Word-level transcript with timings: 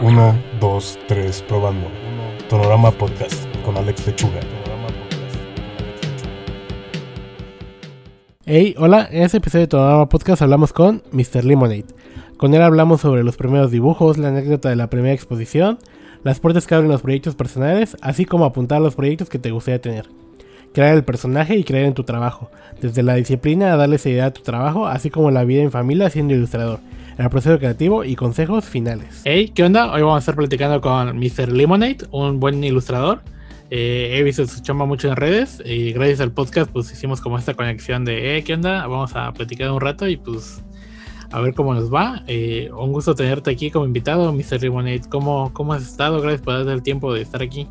1, 0.00 0.42
2, 0.60 0.98
3, 1.08 1.42
probando. 1.48 1.88
Tonorama 2.48 2.92
Podcast 2.92 3.44
con 3.64 3.76
Alex 3.76 4.06
Lechuga. 4.06 4.38
Hey, 8.46 8.76
hola, 8.78 9.08
en 9.10 9.24
este 9.24 9.38
episodio 9.38 9.62
de 9.62 9.68
Tonorama 9.68 10.08
Podcast 10.08 10.42
hablamos 10.42 10.72
con 10.72 11.02
Mr. 11.10 11.44
Lemonade. 11.44 11.86
Con 12.36 12.54
él 12.54 12.62
hablamos 12.62 13.00
sobre 13.00 13.24
los 13.24 13.36
primeros 13.36 13.72
dibujos, 13.72 14.18
la 14.18 14.28
anécdota 14.28 14.68
de 14.68 14.76
la 14.76 14.88
primera 14.88 15.14
exposición, 15.14 15.78
las 16.22 16.38
puertas 16.38 16.68
que 16.68 16.76
abren 16.76 16.92
los 16.92 17.02
proyectos 17.02 17.34
personales, 17.34 17.96
así 18.00 18.24
como 18.24 18.44
apuntar 18.44 18.78
a 18.78 18.82
los 18.82 18.94
proyectos 18.94 19.28
que 19.28 19.40
te 19.40 19.50
gustaría 19.50 19.80
tener. 19.80 20.08
Crear 20.72 20.94
el 20.94 21.04
personaje 21.04 21.56
y 21.56 21.64
creer 21.64 21.86
en 21.86 21.94
tu 21.94 22.04
trabajo, 22.04 22.50
desde 22.80 23.02
la 23.02 23.14
disciplina 23.14 23.72
a 23.72 23.76
darle 23.76 23.98
seriedad 23.98 24.28
a 24.28 24.32
tu 24.32 24.42
trabajo, 24.42 24.86
así 24.86 25.10
como 25.10 25.30
la 25.30 25.44
vida 25.44 25.62
en 25.62 25.70
familia 25.70 26.10
siendo 26.10 26.34
ilustrador, 26.34 26.80
el 27.16 27.28
proceso 27.30 27.58
creativo 27.58 28.04
y 28.04 28.16
consejos 28.16 28.64
finales. 28.64 29.22
Hey, 29.24 29.50
¿qué 29.54 29.64
onda? 29.64 29.92
Hoy 29.92 30.02
vamos 30.02 30.16
a 30.16 30.18
estar 30.20 30.36
platicando 30.36 30.80
con 30.80 31.18
Mr. 31.18 31.50
Lemonade, 31.50 31.98
un 32.10 32.38
buen 32.38 32.62
ilustrador. 32.62 33.20
Eh, 33.70 34.14
he 34.14 34.22
visto 34.22 34.46
su 34.46 34.62
chamba 34.62 34.86
mucho 34.86 35.08
en 35.08 35.16
redes 35.16 35.62
y 35.64 35.92
gracias 35.92 36.20
al 36.20 36.32
podcast 36.32 36.70
pues 36.70 36.90
hicimos 36.90 37.20
como 37.20 37.38
esta 37.38 37.52
conexión 37.54 38.04
de, 38.04 38.34
hey, 38.34 38.42
¿qué 38.42 38.54
onda? 38.54 38.86
Vamos 38.86 39.14
a 39.14 39.32
platicar 39.32 39.70
un 39.70 39.80
rato 39.80 40.08
y 40.08 40.16
pues 40.16 40.62
a 41.30 41.40
ver 41.40 41.54
cómo 41.54 41.74
nos 41.74 41.92
va. 41.92 42.22
Eh, 42.26 42.70
un 42.76 42.92
gusto 42.92 43.14
tenerte 43.14 43.50
aquí 43.50 43.70
como 43.70 43.84
invitado, 43.84 44.32
Mr. 44.32 44.62
Lemonade. 44.62 45.02
¿Cómo, 45.08 45.52
¿Cómo 45.52 45.72
has 45.72 45.82
estado? 45.82 46.20
Gracias 46.20 46.42
por 46.42 46.54
darte 46.54 46.72
el 46.72 46.82
tiempo 46.82 47.12
de 47.12 47.22
estar 47.22 47.42
aquí. 47.42 47.68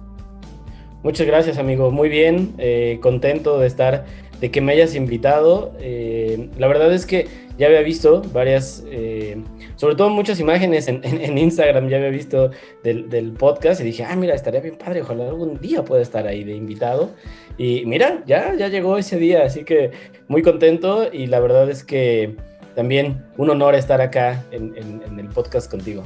Muchas 1.03 1.27
gracias, 1.27 1.57
amigo. 1.57 1.91
Muy 1.91 2.09
bien, 2.09 2.53
eh, 2.57 2.97
contento 3.01 3.59
de 3.59 3.67
estar, 3.67 4.05
de 4.41 4.51
que 4.51 4.61
me 4.61 4.73
hayas 4.73 4.95
invitado. 4.95 5.73
Eh, 5.79 6.49
la 6.57 6.67
verdad 6.67 6.91
es 6.91 7.05
que 7.05 7.27
ya 7.57 7.67
había 7.67 7.81
visto 7.81 8.23
varias, 8.33 8.83
eh, 8.89 9.37
sobre 9.75 9.95
todo 9.95 10.09
muchas 10.09 10.39
imágenes 10.39 10.87
en, 10.87 11.37
Instagram, 11.37 11.89
ya 11.89 11.97
había 11.97 12.09
visto 12.09 12.51
del, 12.83 13.09
del, 13.09 13.31
podcast 13.33 13.81
y 13.81 13.83
dije, 13.83 14.03
ah, 14.03 14.15
mira, 14.15 14.33
estaría 14.33 14.59
bien 14.59 14.75
padre, 14.75 15.01
ojalá 15.01 15.27
algún 15.27 15.59
día 15.59 15.83
pueda 15.83 16.01
estar 16.01 16.25
ahí 16.27 16.43
de 16.43 16.55
invitado. 16.55 17.11
Y 17.57 17.85
mira, 17.85 18.23
ya, 18.25 18.55
ya 18.55 18.67
llegó 18.67 18.97
ese 18.97 19.17
día, 19.17 19.43
así 19.43 19.63
que 19.63 19.91
muy 20.27 20.41
contento 20.41 21.07
y 21.11 21.27
la 21.27 21.39
verdad 21.39 21.69
es 21.69 21.83
que 21.83 22.35
también 22.75 23.23
un 23.37 23.49
honor 23.49 23.75
estar 23.75 24.01
acá 24.01 24.43
en 24.51 24.75
el 25.19 25.27
podcast 25.29 25.69
contigo. 25.69 26.03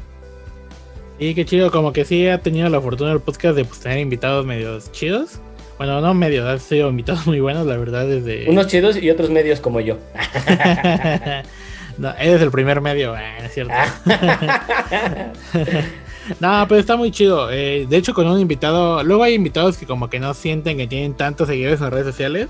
Y 1.21 1.35
qué 1.35 1.45
chido, 1.45 1.69
como 1.69 1.93
que 1.93 2.03
sí 2.03 2.27
ha 2.27 2.39
tenido 2.39 2.67
la 2.67 2.81
fortuna 2.81 3.11
del 3.11 3.19
podcast 3.19 3.55
de 3.55 3.63
pues, 3.63 3.79
tener 3.79 3.99
invitados 3.99 4.43
medios 4.43 4.91
chidos. 4.91 5.39
Bueno, 5.77 6.01
no 6.01 6.15
medios, 6.15 6.47
ha 6.47 6.57
sido 6.57 6.89
invitados 6.89 7.27
muy 7.27 7.39
buenos, 7.39 7.67
la 7.67 7.77
verdad, 7.77 8.07
desde... 8.07 8.49
Unos 8.49 8.65
chidos 8.65 8.97
y 8.97 9.07
otros 9.11 9.29
medios 9.29 9.59
como 9.59 9.81
yo. 9.81 9.99
no, 11.99 12.11
eres 12.17 12.41
el 12.41 12.49
primer 12.49 12.81
medio, 12.81 13.15
eh, 13.15 13.45
es 13.45 13.53
cierto. 13.53 13.75
no, 16.39 16.65
pero 16.67 16.79
está 16.79 16.95
muy 16.95 17.11
chido. 17.11 17.51
Eh, 17.51 17.85
de 17.87 17.97
hecho, 17.97 18.15
con 18.15 18.25
un 18.25 18.39
invitado, 18.39 19.03
luego 19.03 19.21
hay 19.21 19.35
invitados 19.35 19.77
que 19.77 19.85
como 19.85 20.09
que 20.09 20.19
no 20.19 20.33
sienten 20.33 20.77
que 20.77 20.87
tienen 20.87 21.13
tantos 21.13 21.49
seguidores 21.49 21.81
en 21.81 21.91
redes 21.91 22.07
sociales, 22.07 22.47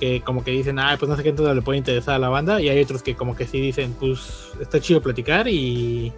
que 0.00 0.20
como 0.20 0.44
que 0.44 0.50
dicen, 0.50 0.78
ah, 0.78 0.96
pues 0.98 1.08
no 1.08 1.16
sé 1.16 1.22
qué 1.22 1.30
entonces 1.30 1.54
le 1.54 1.62
puede 1.62 1.78
interesar 1.78 2.16
a 2.16 2.18
la 2.18 2.28
banda, 2.28 2.60
y 2.60 2.68
hay 2.68 2.78
otros 2.78 3.02
que 3.02 3.14
como 3.14 3.34
que 3.34 3.46
sí 3.46 3.58
dicen, 3.58 3.96
pues 3.98 4.50
está 4.60 4.80
chido 4.80 5.00
platicar 5.00 5.48
y 5.48 6.12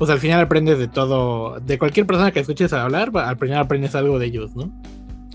pues 0.00 0.08
al 0.08 0.18
final 0.18 0.40
aprendes 0.40 0.78
de 0.78 0.88
todo, 0.88 1.60
de 1.60 1.78
cualquier 1.78 2.06
persona 2.06 2.32
que 2.32 2.40
escuches 2.40 2.72
hablar, 2.72 3.10
al 3.16 3.36
final 3.36 3.58
aprendes 3.58 3.94
algo 3.94 4.18
de 4.18 4.28
ellos, 4.28 4.56
¿no? 4.56 4.72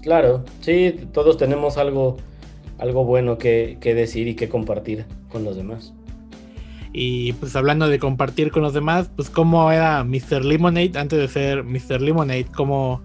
Claro, 0.01 0.43
sí, 0.61 1.07
todos 1.13 1.37
tenemos 1.37 1.77
algo, 1.77 2.17
algo 2.79 3.05
bueno 3.05 3.37
que, 3.37 3.77
que 3.79 3.93
decir 3.93 4.27
y 4.27 4.33
que 4.33 4.49
compartir 4.49 5.05
con 5.29 5.43
los 5.43 5.55
demás. 5.55 5.93
Y 6.93 7.33
pues 7.33 7.55
hablando 7.55 7.87
de 7.89 7.99
compartir 7.99 8.49
con 8.49 8.63
los 8.63 8.73
demás, 8.73 9.11
pues 9.15 9.29
cómo 9.29 9.71
era 9.71 10.03
Mr. 10.03 10.43
Lemonade 10.43 10.93
antes 10.95 11.19
de 11.19 11.27
ser 11.27 11.63
Mr. 11.63 12.01
Lemonade, 12.01 12.47
cómo, 12.55 13.03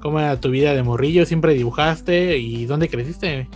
cómo 0.00 0.18
era 0.18 0.40
tu 0.40 0.48
vida 0.48 0.74
de 0.74 0.82
morrillo, 0.82 1.26
siempre 1.26 1.52
dibujaste 1.52 2.38
y 2.38 2.64
dónde 2.64 2.88
creciste. 2.88 3.48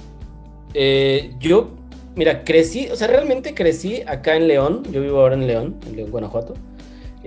Eh, 0.75 1.33
yo, 1.41 1.71
mira, 2.17 2.45
crecí, 2.45 2.89
o 2.93 2.97
sea, 2.97 3.09
realmente 3.09 3.55
crecí 3.55 4.03
acá 4.07 4.37
en 4.37 4.47
León, 4.47 4.83
yo 4.93 5.01
vivo 5.01 5.21
ahora 5.21 5.37
en 5.37 5.47
León, 5.47 5.77
en 5.87 5.97
León, 5.97 6.11
Guanajuato. 6.11 6.53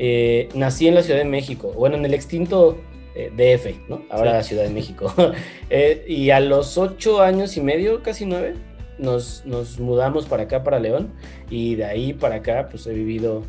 Eh, 0.01 0.47
nací 0.55 0.87
en 0.87 0.95
la 0.95 1.03
Ciudad 1.03 1.19
de 1.19 1.25
México, 1.25 1.73
bueno, 1.75 1.97
en 1.97 2.05
el 2.05 2.13
extinto 2.13 2.77
eh, 3.15 3.31
DF, 3.35 3.89
¿no? 3.89 4.03
Ahora 4.09 4.31
sí. 4.31 4.37
la 4.37 4.43
Ciudad 4.43 4.63
de 4.63 4.69
México. 4.69 5.13
eh, 5.69 6.05
y 6.07 6.29
a 6.29 6.39
los 6.39 6.77
ocho 6.77 7.21
años 7.21 7.57
y 7.57 7.61
medio, 7.61 8.01
casi 8.01 8.25
nueve, 8.25 8.53
nos, 8.97 9.45
nos, 9.45 9.79
mudamos 9.79 10.25
para 10.25 10.43
acá, 10.43 10.63
para 10.63 10.79
León, 10.79 11.11
y 11.49 11.75
de 11.75 11.85
ahí 11.85 12.13
para 12.13 12.35
acá, 12.35 12.67
pues 12.69 12.88
he 12.88 12.93
vivido 12.93 13.43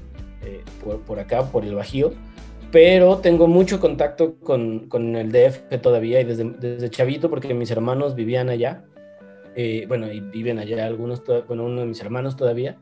eh, 0.44 0.62
por, 0.82 1.00
por, 1.02 1.20
acá, 1.20 1.44
por 1.50 1.64
el 1.64 1.74
Bajío, 1.74 2.12
pero 2.70 3.18
tengo 3.18 3.46
mucho 3.46 3.80
contacto 3.80 4.36
con, 4.36 4.88
con 4.88 5.16
el 5.16 5.30
DF 5.30 5.80
todavía, 5.80 6.20
y 6.20 6.24
desde, 6.24 6.44
desde, 6.44 6.90
chavito, 6.90 7.30
porque 7.30 7.52
mis 7.54 7.70
hermanos 7.70 8.14
vivían 8.14 8.48
allá, 8.48 8.84
eh, 9.56 9.84
bueno, 9.88 10.10
y 10.10 10.20
viven 10.20 10.58
allá 10.58 10.86
algunos, 10.86 11.22
bueno, 11.46 11.64
uno 11.64 11.80
de 11.80 11.86
mis 11.86 12.00
hermanos 12.00 12.36
todavía, 12.36 12.78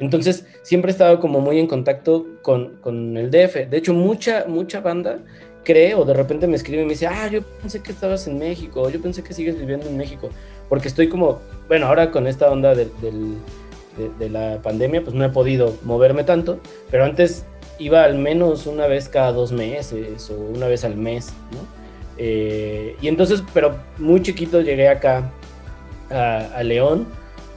entonces, 0.00 0.46
siempre 0.62 0.90
he 0.90 0.92
estado 0.92 1.20
como 1.20 1.40
muy 1.40 1.58
en 1.58 1.66
contacto 1.66 2.26
con, 2.40 2.76
con, 2.80 3.16
el 3.18 3.30
DF. 3.30 3.68
De 3.68 3.76
hecho, 3.76 3.92
mucha, 3.92 4.46
mucha 4.48 4.80
banda 4.80 5.18
cree 5.62 5.94
o 5.94 6.06
de 6.06 6.14
repente 6.14 6.46
me 6.46 6.56
escribe 6.56 6.82
y 6.82 6.86
me 6.86 6.92
dice, 6.92 7.06
ah, 7.06 7.28
yo 7.28 7.42
pensé 7.42 7.82
que 7.82 7.92
estabas 7.92 8.26
en 8.26 8.38
México, 8.38 8.88
yo 8.88 9.00
pensé 9.02 9.22
que 9.22 9.34
sigues 9.34 9.58
viviendo 9.58 9.86
en 9.86 9.98
México, 9.98 10.30
porque 10.70 10.88
estoy 10.88 11.10
como, 11.10 11.40
bueno, 11.68 11.86
ahora 11.86 12.10
con 12.10 12.26
esta 12.26 12.50
onda 12.50 12.74
de, 12.74 12.86
de, 12.86 13.12
de, 13.98 14.10
de 14.18 14.30
la 14.30 14.62
pandemia, 14.62 15.02
pues 15.02 15.14
no 15.14 15.22
he 15.22 15.28
podido 15.28 15.76
moverme 15.84 16.24
tanto, 16.24 16.60
pero 16.90 17.04
antes 17.04 17.44
iba 17.78 18.02
al 18.02 18.16
menos 18.16 18.66
una 18.66 18.86
vez 18.86 19.10
cada 19.10 19.32
dos 19.32 19.52
meses 19.52 20.30
o 20.30 20.34
una 20.34 20.66
vez 20.66 20.82
al 20.82 20.96
mes, 20.96 21.34
¿no? 21.52 21.58
Eh, 22.16 22.96
y 23.02 23.08
entonces, 23.08 23.42
pero 23.52 23.76
muy 23.98 24.22
chiquito 24.22 24.62
llegué 24.62 24.88
acá 24.88 25.30
a, 26.10 26.38
a 26.54 26.62
León 26.62 27.06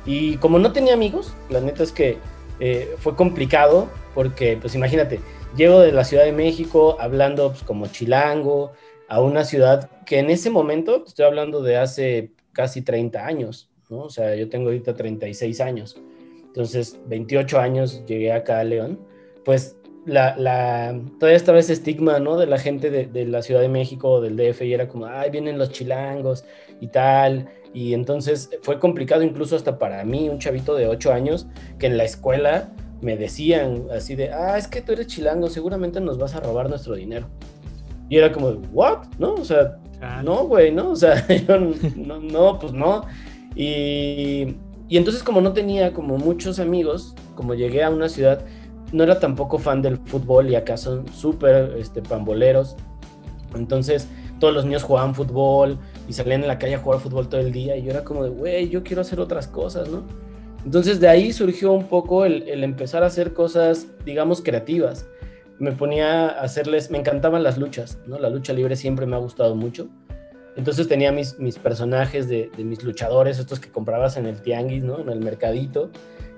y 0.06 0.36
como 0.38 0.60
no 0.60 0.74
tenía 0.74 0.94
amigos, 0.94 1.34
la 1.50 1.62
neta 1.62 1.84
es 1.84 1.92
que 1.92 2.18
eh, 2.60 2.96
fue 2.98 3.16
complicado 3.16 3.90
porque, 4.14 4.58
pues 4.60 4.76
imagínate, 4.76 5.20
llego 5.56 5.80
de 5.80 5.92
la 5.92 6.04
Ciudad 6.04 6.26
de 6.26 6.32
México 6.32 6.98
hablando 7.00 7.50
pues, 7.50 7.64
como 7.64 7.88
chilango 7.88 8.72
a 9.08 9.22
una 9.22 9.44
ciudad 9.44 9.90
que 10.06 10.20
en 10.20 10.30
ese 10.30 10.50
momento, 10.50 11.04
estoy 11.06 11.26
hablando 11.26 11.62
de 11.62 11.78
hace 11.78 12.32
casi 12.52 12.82
30 12.82 13.26
años, 13.26 13.70
¿no? 13.90 14.00
O 14.00 14.10
sea, 14.10 14.36
yo 14.36 14.50
tengo 14.50 14.68
ahorita 14.68 14.96
36 14.96 15.62
años, 15.62 15.98
entonces 16.46 17.00
28 17.08 17.60
años 17.60 18.04
llegué 18.06 18.32
acá 18.32 18.60
a 18.60 18.64
León, 18.64 19.00
pues 19.44 19.76
la, 20.06 20.36
la, 20.38 21.00
todavía 21.20 21.38
estaba 21.38 21.60
ese 21.60 21.74
estigma, 21.74 22.20
¿no? 22.20 22.38
De 22.38 22.48
la 22.48 22.58
gente 22.58 22.90
de, 22.90 23.26
la 23.26 23.42
Ciudad 23.42 23.62
de 23.62 23.70
México 23.70 24.22
del 24.22 24.36
DF 24.36 24.62
y 24.64 24.74
era 24.74 24.88
como, 24.88 25.06
ay, 25.06 25.30
vienen 25.30 25.58
los 25.58 25.72
chilangos 25.72 26.46
y 26.82 26.88
tal, 26.88 27.50
y 27.74 27.94
entonces 27.94 28.50
fue 28.62 28.80
complicado 28.80 29.24
incluso 29.24 29.56
hasta 29.56 29.80
para 29.80 30.04
mí, 30.06 30.30
un 30.30 30.40
chavito 30.40 30.76
de 30.76 30.88
8 30.88 31.12
años, 31.12 31.48
que 31.80 31.88
en 31.88 31.98
la 31.98 32.04
escuela 32.04 32.70
me 33.02 33.18
decían 33.18 33.88
así 33.92 34.16
de, 34.16 34.32
ah, 34.32 34.58
es 34.58 34.68
que 34.68 34.82
tú 34.82 34.94
eres 34.94 35.08
chilango, 35.08 35.50
seguramente 35.50 36.00
nos 36.00 36.18
vas 36.18 36.36
a 36.36 36.40
robar 36.40 36.70
nuestro 36.70 36.96
dinero. 36.96 37.28
Y 38.10 38.18
era 38.18 38.32
como, 38.32 38.50
¿what? 38.72 39.06
¿No? 39.18 39.34
O 39.34 39.46
sea, 39.46 39.78
no, 40.24 40.46
güey, 40.46 40.72
¿no? 40.72 40.92
O 40.92 40.96
sea, 40.96 41.26
yo 41.48 41.60
no, 41.60 42.20
no 42.20 42.60
pues 42.60 42.74
no. 42.74 43.06
Y, 43.56 44.56
y 44.88 44.98
entonces 44.98 45.24
como 45.24 45.42
no 45.42 45.54
tenía 45.54 45.94
como 45.94 46.18
muchos 46.18 46.60
amigos, 46.60 47.16
como 47.36 47.56
llegué 47.56 47.84
a 47.84 47.90
una 47.90 48.10
ciudad, 48.10 48.46
no 48.92 49.04
era 49.04 49.20
tampoco 49.20 49.58
fan 49.58 49.82
del 49.82 49.98
fútbol 49.98 50.50
y 50.50 50.56
acá 50.56 50.78
son 50.78 51.08
súper 51.08 51.76
este, 51.78 52.02
pamboleros. 52.02 52.76
Entonces 53.56 54.08
todos 54.40 54.54
los 54.54 54.66
niños 54.66 54.84
jugaban 54.84 55.16
fútbol, 55.16 55.80
y 56.08 56.14
salían 56.14 56.42
en 56.42 56.48
la 56.48 56.60
calle 56.60 56.76
a 56.76 56.80
jugar 56.80 57.00
fútbol 57.00 57.30
todo 57.30 57.42
el 57.42 57.52
día 57.52 57.76
y 57.76 57.84
yo 57.84 57.92
era 57.92 58.04
como 58.04 58.24
de, 58.24 58.30
güey, 58.30 58.70
yo 58.70 58.84
quiero 58.84 59.02
hacer 59.02 59.20
otras 59.20 59.48
cosas, 59.48 59.90
¿no? 59.90 60.04
Entonces 60.66 61.00
de 61.00 61.08
ahí 61.08 61.34
surgió 61.34 61.72
un 61.74 61.88
poco 61.88 62.26
el, 62.26 62.44
el, 62.48 62.64
empezar 62.64 63.04
a 63.04 63.08
hacer 63.08 63.34
cosas, 63.34 63.88
digamos, 64.06 64.42
creativas. 64.42 65.06
Me 65.60 65.72
ponía 65.72 66.28
a 66.30 66.42
hacerles, 66.42 66.90
me 66.90 66.98
encantaban 66.98 67.44
las 67.44 67.58
luchas, 67.58 68.00
¿no? 68.06 68.18
La 68.18 68.30
lucha 68.30 68.54
libre 68.54 68.76
siempre 68.76 69.06
me 69.06 69.16
ha 69.16 69.20
gustado 69.20 69.56
mucho. 69.56 69.90
Entonces 70.56 70.88
tenía 70.88 71.12
mis, 71.12 71.40
mis 71.40 71.58
personajes 71.58 72.30
de, 72.30 72.50
de 72.56 72.64
mis 72.64 72.84
luchadores, 72.84 73.40
estos 73.40 73.60
que 73.60 73.70
comprabas 73.70 74.18
en 74.18 74.26
el 74.26 74.42
tianguis, 74.42 74.84
¿no? 74.84 75.00
En 75.00 75.10
el 75.10 75.20
mercadito. 75.20 75.90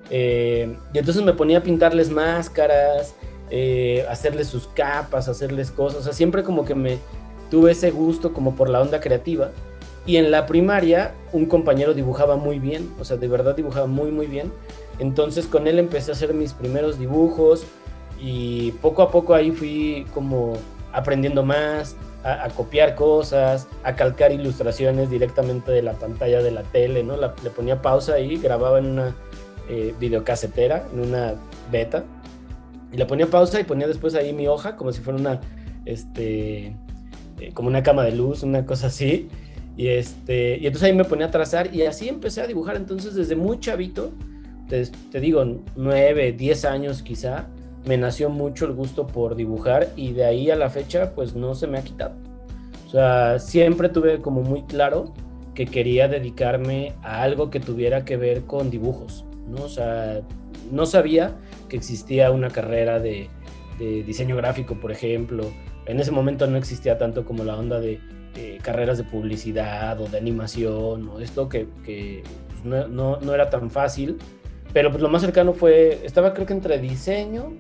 Eh, 0.10 0.76
y 0.94 0.98
entonces 0.98 1.24
me 1.24 1.34
ponía 1.34 1.60
a 1.60 1.64
pintarles 1.64 2.10
máscaras, 2.10 3.16
eh, 3.50 4.06
hacerles 4.10 4.48
sus 4.48 4.68
capas, 4.68 5.28
hacerles 5.28 5.72
cosas. 5.72 6.02
O 6.02 6.04
sea, 6.04 6.14
siempre 6.14 6.44
como 6.44 6.66
que 6.66 6.76
me, 6.76 6.98
tuve 7.50 7.72
ese 7.72 7.92
gusto 7.92 8.34
como 8.34 8.56
por 8.56 8.70
la 8.70 8.82
onda 8.82 9.00
creativa. 9.00 9.52
Y 10.06 10.18
en 10.18 10.30
la 10.30 10.46
primaria 10.46 11.14
un 11.32 11.46
compañero 11.48 11.94
dibujaba 11.94 12.36
muy 12.36 12.60
bien, 12.60 12.92
o 13.00 13.06
sea, 13.06 13.18
de 13.18 13.28
verdad 13.28 13.56
dibujaba 13.56 13.88
muy, 13.88 14.12
muy 14.12 14.28
bien. 14.28 14.52
Entonces 15.00 15.48
con 15.48 15.68
él 15.68 15.80
empecé 15.80 16.12
a 16.12 16.14
hacer 16.14 16.34
mis 16.34 16.54
primeros 16.54 17.00
dibujos 17.00 17.66
y 18.22 18.72
poco 18.74 19.02
a 19.02 19.12
poco 19.12 19.34
ahí 19.34 19.52
fui 19.52 20.06
como 20.14 20.54
aprendiendo 20.94 21.44
más, 21.44 21.98
a, 22.24 22.50
copiar 22.50 22.96
cosas, 22.96 23.68
a 23.84 23.96
calcar 23.96 24.32
ilustraciones 24.32 25.10
directamente 25.10 25.72
de 25.72 25.82
la 25.84 25.94
pantalla 25.94 26.42
de 26.42 26.52
la 26.52 26.64
tele, 26.64 27.04
¿no? 27.04 27.16
Le 27.18 27.50
ponía 27.50 27.82
pausa 27.82 28.20
y 28.20 28.38
grababa 28.38 28.80
en 28.80 28.86
una 28.88 29.16
eh, 29.70 29.94
videocasetera, 30.00 30.88
en 30.92 31.02
una 31.02 31.36
beta. 31.72 32.04
Y 32.92 32.98
le 32.98 33.06
ponía 33.06 33.28
pausa 33.28 33.60
y 33.60 33.64
ponía 33.64 33.88
después 33.88 34.16
ahí 34.16 34.34
mi 34.34 34.48
hoja 34.48 34.76
como 34.76 34.92
si 34.92 35.02
fuera 35.02 35.20
una 35.20 35.42
este, 35.86 36.76
eh, 37.40 37.52
como 37.54 37.68
una 37.68 37.84
cama 37.84 38.04
de 38.04 38.12
luz, 38.12 38.44
una 38.44 38.66
cosa 38.66 38.88
así. 38.88 39.30
Y, 39.78 39.88
este, 39.88 40.58
y 40.58 40.68
entonces 40.68 40.84
ahí 40.84 40.94
me 40.94 41.04
ponía 41.04 41.28
a 41.28 41.32
trazar 41.32 41.74
y 41.74 41.84
así 41.84 42.08
empecé 42.08 42.42
a 42.42 42.48
dibujar. 42.48 42.76
Entonces 42.76 43.16
desde 43.16 43.36
muy 43.36 43.60
chavito, 43.60 44.12
te, 44.70 44.86
te 44.86 45.20
digo, 45.20 45.46
9, 45.76 46.34
10 46.34 46.66
años 46.66 47.02
quizá, 47.02 47.48
me 47.86 47.98
nació 47.98 48.30
mucho 48.30 48.66
el 48.66 48.74
gusto 48.74 49.06
por 49.06 49.36
dibujar 49.36 49.90
y 49.96 50.14
de 50.14 50.26
ahí 50.26 50.50
a 50.50 50.56
la 50.56 50.70
fecha 50.70 51.14
pues 51.14 51.36
no 51.36 51.56
se 51.56 51.68
me 51.68 51.78
ha 51.78 51.84
quitado. 51.84 52.16
O 52.88 52.90
sea, 52.90 53.40
siempre 53.40 53.90
tuve 53.90 54.22
como 54.22 54.42
muy 54.42 54.64
claro 54.64 55.14
que 55.56 55.66
quería 55.66 56.08
dedicarme 56.08 56.94
a 57.02 57.24
algo 57.24 57.50
que 57.50 57.60
tuviera 57.60 58.06
que 58.06 58.18
ver 58.18 58.44
con 58.44 58.70
dibujos, 58.70 59.26
¿no? 59.48 59.64
O 59.64 59.70
sea, 59.70 60.22
no 60.72 60.86
sabía 60.86 61.36
que 61.70 61.78
existía 61.78 62.32
una 62.32 62.50
carrera 62.50 63.00
de, 63.00 63.30
diseño 63.80 64.36
gráfico, 64.36 64.76
por 64.76 64.92
ejemplo. 64.92 65.52
En 65.86 66.00
ese 66.00 66.12
momento 66.12 66.48
no 66.48 66.58
existía 66.58 66.98
tanto 66.98 67.26
como 67.26 67.44
la 67.44 67.58
onda 67.58 67.80
de, 67.80 68.00
carreras 68.62 68.98
de 68.98 69.06
publicidad 69.06 70.00
o 70.02 70.08
de 70.08 70.18
animación 70.18 71.08
o 71.08 71.20
esto 71.20 71.48
que, 71.48 71.68
pues, 71.86 72.66
no, 72.66 73.20
no, 73.20 73.34
era 73.34 73.50
tan 73.50 73.70
fácil. 73.72 74.18
Pero 74.74 74.92
pues 74.92 75.02
lo 75.02 75.08
más 75.08 75.22
cercano 75.22 75.54
fue, 75.54 76.02
estaba 76.04 76.34
creo 76.34 76.46
que 76.46 76.54
entre 76.54 76.80
diseño, 76.80 77.54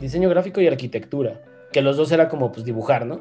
diseño 0.00 0.30
gráfico 0.30 0.60
y 0.60 0.68
arquitectura, 0.68 1.42
que 1.70 1.82
los 1.82 1.98
dos 1.98 2.12
era 2.12 2.30
como 2.30 2.50
pues 2.50 2.64
dibujar, 2.64 3.04
¿no? 3.04 3.20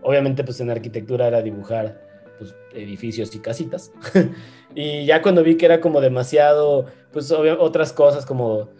Obviamente 0.00 0.42
pues 0.42 0.58
en 0.60 0.70
arquitectura 0.70 1.26
era 1.26 1.42
dibujar 1.42 2.00
pues, 2.38 2.54
edificios 2.72 3.34
y 3.34 3.40
casitas. 3.40 3.92
y 4.74 5.04
ya 5.04 5.20
cuando 5.20 5.42
vi 5.42 5.56
que 5.56 5.66
era 5.66 5.80
como 5.80 6.00
demasiado, 6.00 6.86
pues 7.12 7.30
otras 7.30 7.92
cosas 7.92 8.24
como, 8.24 8.70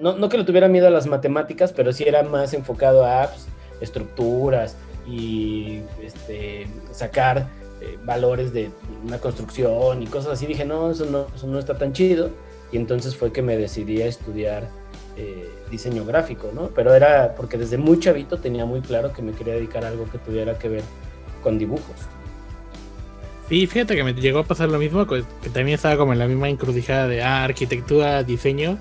no, 0.00 0.16
no, 0.16 0.28
que 0.28 0.38
le 0.38 0.44
tuviera 0.44 0.68
miedo 0.68 0.86
a 0.86 0.90
las 0.90 1.06
matemáticas, 1.06 1.72
pero 1.72 1.92
sí 1.92 2.04
era 2.06 2.22
más 2.22 2.54
enfocado 2.54 3.04
a 3.04 3.26
pues, 3.26 3.46
estructuras 3.80 4.76
y 5.06 5.80
este, 6.02 6.66
sacar 6.92 7.48
eh, 7.80 7.98
valores 8.04 8.52
de 8.52 8.70
una 9.04 9.18
construcción 9.18 10.02
y 10.02 10.06
cosas 10.06 10.32
así. 10.32 10.46
Dije, 10.46 10.64
no 10.64 10.90
eso, 10.90 11.06
no, 11.06 11.26
eso 11.34 11.46
no 11.46 11.58
está 11.58 11.78
tan 11.78 11.92
chido. 11.92 12.30
Y 12.70 12.76
entonces 12.76 13.16
fue 13.16 13.32
que 13.32 13.40
me 13.40 13.56
decidí 13.56 14.02
a 14.02 14.06
estudiar 14.06 14.68
eh, 15.16 15.48
diseño 15.70 16.04
gráfico, 16.04 16.50
¿no? 16.54 16.68
Pero 16.68 16.94
era 16.94 17.34
porque 17.34 17.56
desde 17.56 17.78
muy 17.78 17.98
chavito 17.98 18.38
tenía 18.38 18.66
muy 18.66 18.80
claro 18.80 19.12
que 19.12 19.22
me 19.22 19.32
quería 19.32 19.54
dedicar 19.54 19.84
a 19.84 19.88
algo 19.88 20.08
que 20.10 20.18
tuviera 20.18 20.58
que 20.58 20.68
ver 20.68 20.82
con 21.42 21.58
dibujos. 21.58 21.96
Sí, 23.48 23.66
fíjate 23.66 23.96
que 23.96 24.04
me 24.04 24.12
llegó 24.12 24.40
a 24.40 24.44
pasar 24.44 24.68
lo 24.68 24.78
mismo, 24.78 25.06
que, 25.06 25.24
también 25.52 25.76
estaba 25.76 25.96
como 25.96 26.12
en 26.12 26.18
la 26.18 26.26
misma 26.26 26.50
encrucijada 26.50 27.08
de 27.08 27.22
ah, 27.22 27.44
arquitectura, 27.44 28.22
diseño. 28.22 28.78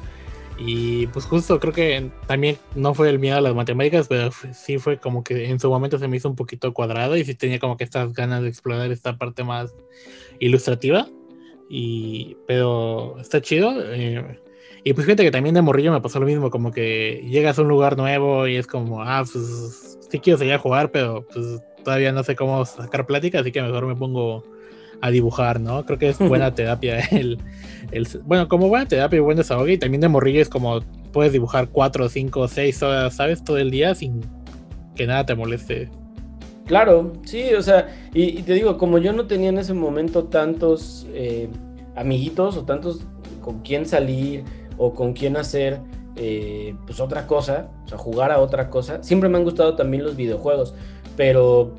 Y 0.57 1.07
pues 1.07 1.25
justo 1.25 1.59
creo 1.59 1.73
que 1.73 2.09
también 2.25 2.57
no 2.75 2.93
fue 2.93 3.09
el 3.09 3.19
miedo 3.19 3.37
a 3.37 3.41
las 3.41 3.53
matemáticas, 3.53 4.07
pero 4.07 4.31
sí 4.53 4.79
fue 4.79 4.97
como 4.97 5.23
que 5.23 5.49
en 5.49 5.59
su 5.59 5.69
momento 5.69 5.99
se 5.99 6.07
me 6.07 6.17
hizo 6.17 6.29
un 6.29 6.35
poquito 6.35 6.73
cuadrado 6.73 7.15
y 7.15 7.23
sí 7.23 7.35
tenía 7.35 7.59
como 7.59 7.77
que 7.77 7.83
estas 7.83 8.13
ganas 8.13 8.41
de 8.41 8.49
explorar 8.49 8.91
esta 8.91 9.17
parte 9.17 9.43
más 9.43 9.75
ilustrativa. 10.39 11.07
Y, 11.69 12.37
pero 12.47 13.19
está 13.19 13.41
chido. 13.41 13.73
Eh, 13.93 14.39
y 14.83 14.93
pues 14.93 15.05
fíjate 15.05 15.23
que 15.23 15.31
también 15.31 15.53
de 15.53 15.61
morrillo 15.61 15.91
me 15.91 16.01
pasó 16.01 16.19
lo 16.19 16.25
mismo, 16.25 16.49
como 16.49 16.71
que 16.71 17.23
llegas 17.29 17.59
a 17.59 17.61
un 17.61 17.67
lugar 17.67 17.97
nuevo 17.97 18.47
y 18.47 18.55
es 18.55 18.67
como, 18.67 19.03
ah, 19.03 19.23
pues 19.31 19.99
sí 20.09 20.19
quiero 20.19 20.39
seguir 20.39 20.53
a 20.53 20.59
jugar, 20.59 20.91
pero 20.91 21.25
pues 21.33 21.61
todavía 21.83 22.11
no 22.11 22.23
sé 22.23 22.35
cómo 22.35 22.65
sacar 22.65 23.05
plática, 23.05 23.39
así 23.39 23.51
que 23.51 23.61
mejor 23.61 23.85
me 23.85 23.95
pongo 23.95 24.43
a 25.01 25.11
dibujar, 25.11 25.59
¿no? 25.59 25.85
Creo 25.85 25.99
que 25.99 26.09
es 26.09 26.19
buena 26.19 26.53
terapia 26.55 26.99
el, 27.11 27.39
el 27.91 28.07
bueno, 28.23 28.47
como 28.47 28.67
buena 28.69 28.87
terapia 28.87 29.17
y 29.17 29.21
buen 29.21 29.37
desahogo 29.37 29.67
y 29.67 29.77
también 29.77 30.01
de 30.01 30.07
morrillo 30.07 30.41
es 30.41 30.49
como 30.49 30.81
puedes 31.11 31.33
dibujar 31.33 31.69
cuatro, 31.69 32.09
cinco, 32.09 32.47
seis 32.47 32.81
horas, 32.83 33.15
¿sabes? 33.15 33.43
Todo 33.43 33.57
el 33.57 33.71
día 33.71 33.95
sin 33.95 34.21
que 34.95 35.07
nada 35.07 35.25
te 35.25 35.35
moleste. 35.35 35.89
Claro, 36.65 37.13
sí, 37.23 37.53
o 37.53 37.61
sea, 37.61 37.87
y, 38.13 38.41
te 38.41 38.53
digo, 38.53 38.77
como 38.77 38.97
yo 38.97 39.13
no 39.13 39.25
tenía 39.25 39.49
en 39.49 39.57
ese 39.57 39.73
momento 39.73 40.25
tantos 40.25 41.07
eh, 41.13 41.47
amiguitos 41.95 42.57
o 42.57 42.65
tantos 42.65 43.05
con 43.41 43.61
quién 43.61 43.85
salir, 43.85 44.43
o 44.77 44.93
con 44.93 45.13
quién 45.13 45.37
hacer 45.37 45.79
eh, 46.15 46.75
pues 46.85 46.99
otra 46.99 47.27
cosa, 47.27 47.69
o 47.85 47.87
sea, 47.87 47.97
jugar 47.97 48.31
a 48.31 48.39
otra 48.39 48.69
cosa. 48.69 49.03
Siempre 49.03 49.29
me 49.29 49.37
han 49.37 49.43
gustado 49.43 49.75
también 49.75 50.03
los 50.03 50.15
videojuegos, 50.15 50.73
pero, 51.15 51.75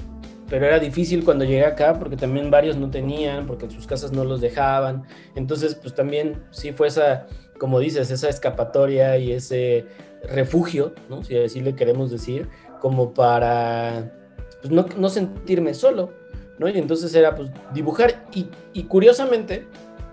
pero 0.49 0.67
era 0.67 0.79
difícil 0.79 1.25
cuando 1.25 1.45
llegué 1.45 1.65
acá 1.65 1.99
porque 1.99 2.17
también 2.17 2.51
varios 2.51 2.77
no 2.77 2.91
tenían, 2.91 3.47
porque 3.47 3.67
en 3.67 3.71
sus 3.71 3.87
casas 3.87 4.13
no 4.13 4.25
los 4.25 4.41
dejaban. 4.41 5.05
Entonces, 5.35 5.75
pues 5.75 5.95
también 5.95 6.43
sí 6.51 6.73
fue 6.73 6.89
esa, 6.89 7.27
como 7.59 7.79
dices, 7.81 8.11
esa 8.11 8.29
escapatoria 8.29 9.19
y 9.19 9.33
ese 9.33 9.87
refugio, 10.31 10.95
¿no? 11.09 11.23
si 11.23 11.37
así 11.39 11.61
le 11.61 11.75
queremos 11.75 12.11
decir, 12.11 12.49
como 12.81 13.15
para 13.15 14.13
pues, 14.61 14.73
no, 14.73 14.87
no 14.97 15.09
sentirme 15.09 15.75
solo, 15.75 16.13
¿no? 16.59 16.69
Y 16.69 16.77
entonces 16.77 17.15
era 17.15 17.37
pues 17.37 17.51
dibujar 17.73 18.27
y, 18.35 18.47
y 18.73 18.85
curiosamente 18.85 19.67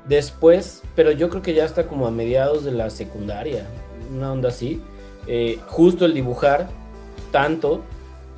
Después, 0.07 0.83
pero 0.95 1.11
yo 1.11 1.29
creo 1.29 1.41
que 1.41 1.53
ya 1.53 1.65
está 1.65 1.87
como 1.87 2.05
a 2.05 2.11
mediados 2.11 2.63
de 2.63 2.71
la 2.71 2.89
secundaria, 2.91 3.65
una 4.15 4.31
onda 4.31 4.49
así. 4.49 4.81
Eh, 5.27 5.59
justo 5.65 6.05
el 6.05 6.13
dibujar 6.13 6.69
tanto 7.31 7.81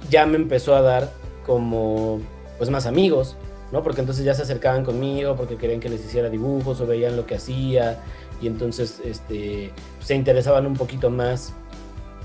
ya 0.09 0.25
me 0.25 0.37
empezó 0.37 0.75
a 0.75 0.81
dar 0.81 1.11
como 1.47 2.19
pues 2.59 2.69
más 2.69 2.85
amigos, 2.85 3.37
¿no? 3.71 3.81
Porque 3.81 4.01
entonces 4.01 4.23
ya 4.25 4.33
se 4.33 4.43
acercaban 4.43 4.83
conmigo 4.83 5.35
porque 5.35 5.55
querían 5.55 5.79
que 5.79 5.89
les 5.89 6.05
hiciera 6.05 6.29
dibujos 6.29 6.79
o 6.81 6.85
veían 6.85 7.15
lo 7.15 7.25
que 7.25 7.35
hacía 7.35 8.03
y 8.41 8.47
entonces 8.47 9.01
este, 9.03 9.71
se 9.99 10.15
interesaban 10.15 10.67
un 10.67 10.75
poquito 10.75 11.09
más 11.09 11.53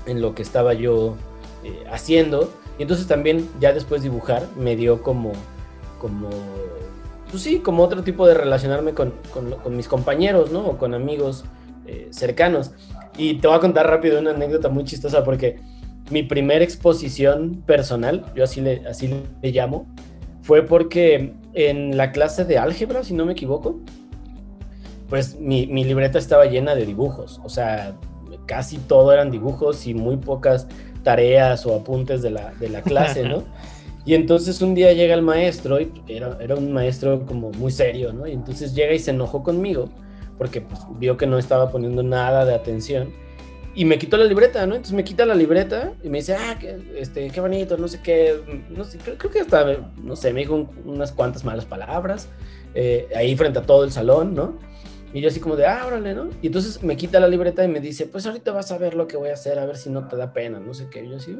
en 0.05 0.21
lo 0.21 0.35
que 0.35 0.43
estaba 0.43 0.73
yo 0.73 1.15
eh, 1.63 1.83
haciendo. 1.91 2.51
Y 2.77 2.83
entonces 2.83 3.07
también 3.07 3.49
ya 3.59 3.73
después 3.73 4.03
dibujar 4.03 4.47
me 4.57 4.75
dio 4.75 5.01
como, 5.01 5.31
como 5.99 6.29
pues 7.29 7.41
sí, 7.41 7.59
como 7.59 7.83
otro 7.83 8.03
tipo 8.03 8.27
de 8.27 8.35
relacionarme 8.35 8.93
con, 8.93 9.13
mis 9.69 9.87
compañeros, 9.87 10.51
¿no? 10.51 10.67
O 10.67 10.77
con 10.77 10.93
amigos 10.93 11.45
eh, 11.87 12.07
cercanos. 12.11 12.71
Y 13.17 13.35
te 13.35 13.47
voy 13.47 13.57
a 13.57 13.59
contar 13.59 13.87
rápido 13.87 14.19
una 14.19 14.31
anécdota 14.31 14.69
muy 14.69 14.83
chistosa 14.83 15.23
porque 15.23 15.59
mi 16.13 16.23
primera 16.23 16.63
exposición 16.63 17.63
personal, 17.65 18.31
yo 18.35 18.43
así 18.43 18.61
le, 18.61 18.87
así 18.87 19.09
le 19.41 19.51
llamo, 19.51 19.87
fue 20.41 20.61
porque 20.61 21.33
en 21.53 21.97
la 21.97 22.11
clase 22.11 22.45
de 22.45 22.57
álgebra, 22.57 23.03
si 23.03 23.13
no 23.13 23.25
me 23.25 23.33
equivoco, 23.33 23.79
pues 25.09 25.39
mi, 25.39 25.67
mi 25.67 25.83
libreta 25.83 26.19
estaba 26.19 26.45
llena 26.45 26.75
de 26.75 26.85
dibujos. 26.85 27.41
O 27.43 27.49
sea, 27.49 27.95
casi 28.45 28.77
todo 28.77 29.11
eran 29.11 29.31
dibujos 29.31 29.85
y 29.87 29.93
muy 29.93 30.17
pocas 30.17 30.67
tareas 31.03 31.65
o 31.65 31.75
apuntes 31.75 32.21
de 32.21 32.29
la, 32.29 32.53
de 32.59 32.69
la 32.69 32.81
clase, 32.81 33.27
¿no? 33.27 33.43
Y 34.05 34.15
entonces 34.15 34.61
un 34.61 34.75
día 34.75 34.91
llega 34.91 35.13
el 35.13 35.21
maestro, 35.21 35.79
y 35.79 35.89
era, 36.09 36.37
era 36.41 36.55
un 36.55 36.73
maestro 36.73 37.25
como 37.25 37.51
muy 37.51 37.71
serio, 37.71 38.11
¿no? 38.11 38.27
Y 38.27 38.33
entonces 38.33 38.75
llega 38.75 38.93
y 38.93 38.99
se 38.99 39.11
enojó 39.11 39.43
conmigo, 39.43 39.87
porque 40.37 40.59
pues, 40.59 40.81
vio 40.99 41.15
que 41.15 41.25
no 41.25 41.37
estaba 41.37 41.71
poniendo 41.71 42.03
nada 42.03 42.43
de 42.43 42.53
atención. 42.53 43.13
Y 43.75 43.85
me 43.85 43.97
quitó 43.97 44.17
la 44.17 44.25
libreta, 44.25 44.65
¿no? 44.67 44.75
Entonces 44.75 44.93
me 44.93 45.03
quita 45.03 45.25
la 45.25 45.33
libreta 45.33 45.93
y 46.03 46.09
me 46.09 46.19
dice, 46.19 46.35
ah, 46.35 46.57
qué, 46.59 46.77
este, 46.95 47.29
qué 47.29 47.41
bonito, 47.41 47.75
no 47.77 47.87
sé 47.87 48.01
qué, 48.03 48.39
no 48.69 48.83
sé, 48.83 48.99
creo, 48.99 49.17
que 49.17 49.39
hasta, 49.39 49.65
no 50.01 50.15
sé, 50.15 50.31
me 50.31 50.41
dijo 50.41 50.69
unas 50.85 51.11
cuantas 51.11 51.43
malas 51.43 51.65
palabras, 51.65 52.29
eh, 52.75 53.07
ahí 53.15 53.35
frente 53.35 53.59
a 53.59 53.63
todo 53.63 53.83
el 53.83 53.91
salón, 53.91 54.35
¿no? 54.35 54.59
Y 55.13 55.21
yo 55.21 55.29
así 55.29 55.39
como 55.39 55.55
de, 55.55 55.65
ah, 55.65 55.85
órale, 55.85 56.13
¿no? 56.13 56.29
Y 56.41 56.47
entonces 56.47 56.83
me 56.83 56.97
quita 56.97 57.19
la 57.19 57.27
libreta 57.27 57.63
y 57.63 57.67
me 57.67 57.79
dice, 57.79 58.07
pues 58.07 58.25
ahorita 58.25 58.51
vas 58.51 58.71
a 58.71 58.77
ver 58.77 58.95
lo 58.95 59.07
que 59.07 59.15
voy 59.15 59.29
a 59.29 59.33
hacer, 59.33 59.59
a 59.59 59.65
ver 59.65 59.77
si 59.77 59.89
no 59.89 60.07
te 60.07 60.17
da 60.17 60.33
pena, 60.33 60.59
no 60.59 60.73
sé 60.73 60.87
qué. 60.89 61.03
Y 61.03 61.09
yo 61.09 61.17
así, 61.17 61.37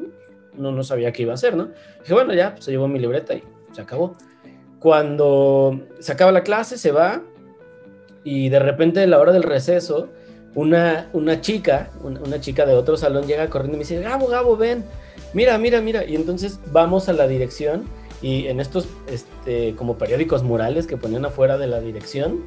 no, 0.56 0.70
no 0.70 0.84
sabía 0.84 1.12
qué 1.12 1.22
iba 1.22 1.32
a 1.32 1.34
hacer, 1.34 1.56
¿no? 1.56 1.70
dije, 2.00 2.14
bueno, 2.14 2.34
ya, 2.34 2.52
pues 2.52 2.64
se 2.64 2.70
llevó 2.70 2.86
mi 2.86 3.00
libreta 3.00 3.34
y 3.34 3.42
se 3.72 3.80
acabó. 3.80 4.16
Cuando 4.78 5.80
se 5.98 6.12
acaba 6.12 6.30
la 6.30 6.42
clase, 6.42 6.78
se 6.78 6.92
va 6.92 7.22
y 8.22 8.48
de 8.48 8.58
repente 8.60 9.02
a 9.02 9.06
la 9.06 9.18
hora 9.18 9.32
del 9.32 9.42
receso, 9.42 10.08
una, 10.54 11.08
una 11.12 11.40
chica, 11.40 11.90
una, 12.02 12.40
chica 12.40 12.66
de 12.66 12.74
otro 12.74 12.96
salón 12.96 13.26
llega 13.26 13.48
corriendo 13.48 13.76
y 13.76 13.78
me 13.78 13.84
dice, 13.84 14.00
Gabo, 14.00 14.26
Gabo, 14.28 14.56
ven, 14.56 14.84
mira, 15.32 15.58
mira, 15.58 15.80
mira. 15.80 16.04
Y 16.04 16.14
entonces 16.16 16.60
vamos 16.72 17.08
a 17.08 17.12
la 17.12 17.26
dirección 17.26 17.84
y 18.22 18.46
en 18.46 18.60
estos 18.60 18.88
este, 19.08 19.74
como 19.74 19.98
periódicos 19.98 20.42
murales 20.42 20.86
que 20.86 20.96
ponían 20.96 21.24
afuera 21.24 21.58
de 21.58 21.66
la 21.66 21.80
dirección, 21.80 22.44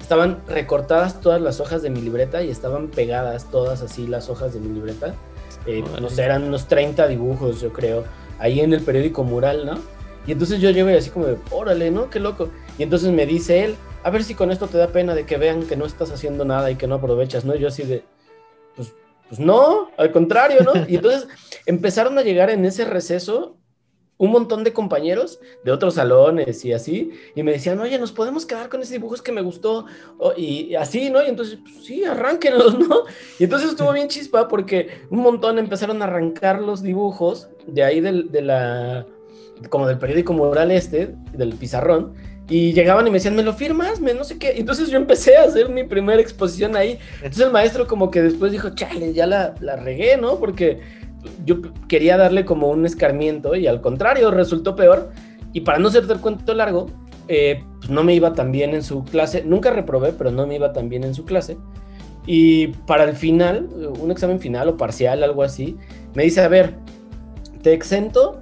estaban 0.00 0.42
recortadas 0.46 1.20
todas 1.20 1.40
las 1.40 1.60
hojas 1.60 1.82
de 1.82 1.90
mi 1.90 2.00
libreta 2.00 2.42
y 2.42 2.50
estaban 2.50 2.88
pegadas 2.88 3.50
todas 3.50 3.82
así 3.82 4.06
las 4.06 4.28
hojas 4.28 4.54
de 4.54 4.60
mi 4.60 4.72
libreta 4.72 5.14
eh, 5.66 5.82
no 6.00 6.08
sé, 6.08 6.22
eran 6.22 6.44
unos 6.44 6.66
30 6.66 7.08
dibujos, 7.08 7.60
yo 7.60 7.72
creo, 7.72 8.04
ahí 8.38 8.60
en 8.60 8.72
el 8.72 8.82
periódico 8.82 9.24
Mural, 9.24 9.66
¿no? 9.66 9.78
Y 10.26 10.32
entonces 10.32 10.60
yo 10.60 10.70
llego 10.70 10.90
y 10.90 10.94
así 10.94 11.10
como 11.10 11.26
de, 11.26 11.36
órale, 11.50 11.90
¿no? 11.90 12.10
Qué 12.10 12.20
loco. 12.20 12.48
Y 12.78 12.82
entonces 12.82 13.12
me 13.12 13.26
dice 13.26 13.64
él, 13.64 13.76
a 14.06 14.10
ver 14.10 14.22
si 14.22 14.36
con 14.36 14.52
esto 14.52 14.68
te 14.68 14.78
da 14.78 14.86
pena 14.86 15.16
de 15.16 15.26
que 15.26 15.36
vean 15.36 15.66
que 15.66 15.74
no 15.74 15.84
estás 15.84 16.12
haciendo 16.12 16.44
nada 16.44 16.70
y 16.70 16.76
que 16.76 16.86
no 16.86 16.94
aprovechas, 16.94 17.44
¿no? 17.44 17.56
Yo 17.56 17.66
así 17.66 17.82
de, 17.82 18.04
pues, 18.76 18.94
pues 19.26 19.40
no, 19.40 19.90
al 19.96 20.12
contrario, 20.12 20.60
¿no? 20.62 20.74
Y 20.86 20.94
entonces 20.94 21.26
empezaron 21.66 22.16
a 22.16 22.22
llegar 22.22 22.48
en 22.50 22.64
ese 22.64 22.84
receso 22.84 23.56
un 24.16 24.30
montón 24.30 24.62
de 24.62 24.72
compañeros 24.72 25.40
de 25.64 25.72
otros 25.72 25.94
salones 25.94 26.64
y 26.64 26.72
así, 26.72 27.10
y 27.34 27.42
me 27.42 27.50
decían, 27.50 27.80
oye, 27.80 27.98
nos 27.98 28.12
podemos 28.12 28.46
quedar 28.46 28.68
con 28.68 28.80
ese 28.80 28.94
dibujo, 28.94 29.16
es 29.16 29.22
que 29.22 29.32
me 29.32 29.42
gustó, 29.42 29.86
y 30.36 30.76
así, 30.76 31.10
¿no? 31.10 31.20
Y 31.24 31.26
entonces, 31.26 31.58
pues, 31.60 31.84
sí, 31.84 32.04
arránquenlos, 32.04 32.78
¿no? 32.78 33.06
Y 33.40 33.44
entonces 33.44 33.70
estuvo 33.70 33.90
bien 33.90 34.06
chispa 34.06 34.46
porque 34.46 35.02
un 35.10 35.18
montón 35.18 35.58
empezaron 35.58 36.00
a 36.00 36.04
arrancar 36.04 36.62
los 36.62 36.80
dibujos 36.80 37.48
de 37.66 37.82
ahí 37.82 38.00
del, 38.00 38.30
de 38.30 38.42
la, 38.42 39.04
como 39.68 39.88
del 39.88 39.98
periódico 39.98 40.32
mural 40.32 40.70
este, 40.70 41.12
del 41.32 41.54
pizarrón, 41.54 42.14
y 42.48 42.72
llegaban 42.72 43.06
y 43.06 43.10
me 43.10 43.16
decían, 43.16 43.34
¿me 43.34 43.42
lo 43.42 43.54
firmas? 43.54 44.00
Me 44.00 44.14
no 44.14 44.22
sé 44.22 44.38
qué. 44.38 44.54
Entonces 44.56 44.88
yo 44.88 44.96
empecé 44.96 45.36
a 45.36 45.44
hacer 45.44 45.68
mi 45.68 45.84
primera 45.84 46.20
exposición 46.20 46.76
ahí. 46.76 46.98
Entonces 47.16 47.46
el 47.46 47.52
maestro 47.52 47.86
como 47.86 48.10
que 48.10 48.22
después 48.22 48.52
dijo, 48.52 48.70
chale, 48.70 49.12
ya 49.12 49.26
la, 49.26 49.54
la 49.60 49.76
regué, 49.76 50.16
¿no? 50.16 50.38
Porque 50.38 50.80
yo 51.44 51.56
quería 51.88 52.16
darle 52.16 52.44
como 52.44 52.68
un 52.68 52.86
escarmiento 52.86 53.56
y 53.56 53.66
al 53.66 53.80
contrario, 53.80 54.30
resultó 54.30 54.76
peor. 54.76 55.10
Y 55.52 55.62
para 55.62 55.78
no 55.78 55.88
hacerte 55.88 56.12
el 56.12 56.20
cuento 56.20 56.54
largo, 56.54 56.86
eh, 57.28 57.64
pues 57.78 57.90
no 57.90 58.04
me 58.04 58.14
iba 58.14 58.32
tan 58.32 58.52
bien 58.52 58.74
en 58.74 58.82
su 58.82 59.04
clase. 59.04 59.42
Nunca 59.44 59.70
reprobé, 59.70 60.12
pero 60.12 60.30
no 60.30 60.46
me 60.46 60.54
iba 60.54 60.72
tan 60.72 60.88
bien 60.88 61.02
en 61.02 61.14
su 61.14 61.24
clase. 61.24 61.56
Y 62.26 62.68
para 62.86 63.04
el 63.04 63.16
final, 63.16 63.68
un 64.00 64.10
examen 64.10 64.38
final 64.38 64.68
o 64.68 64.76
parcial, 64.76 65.22
algo 65.22 65.42
así, 65.42 65.76
me 66.14 66.24
dice, 66.24 66.40
a 66.42 66.48
ver, 66.48 66.74
te 67.62 67.72
exento 67.72 68.40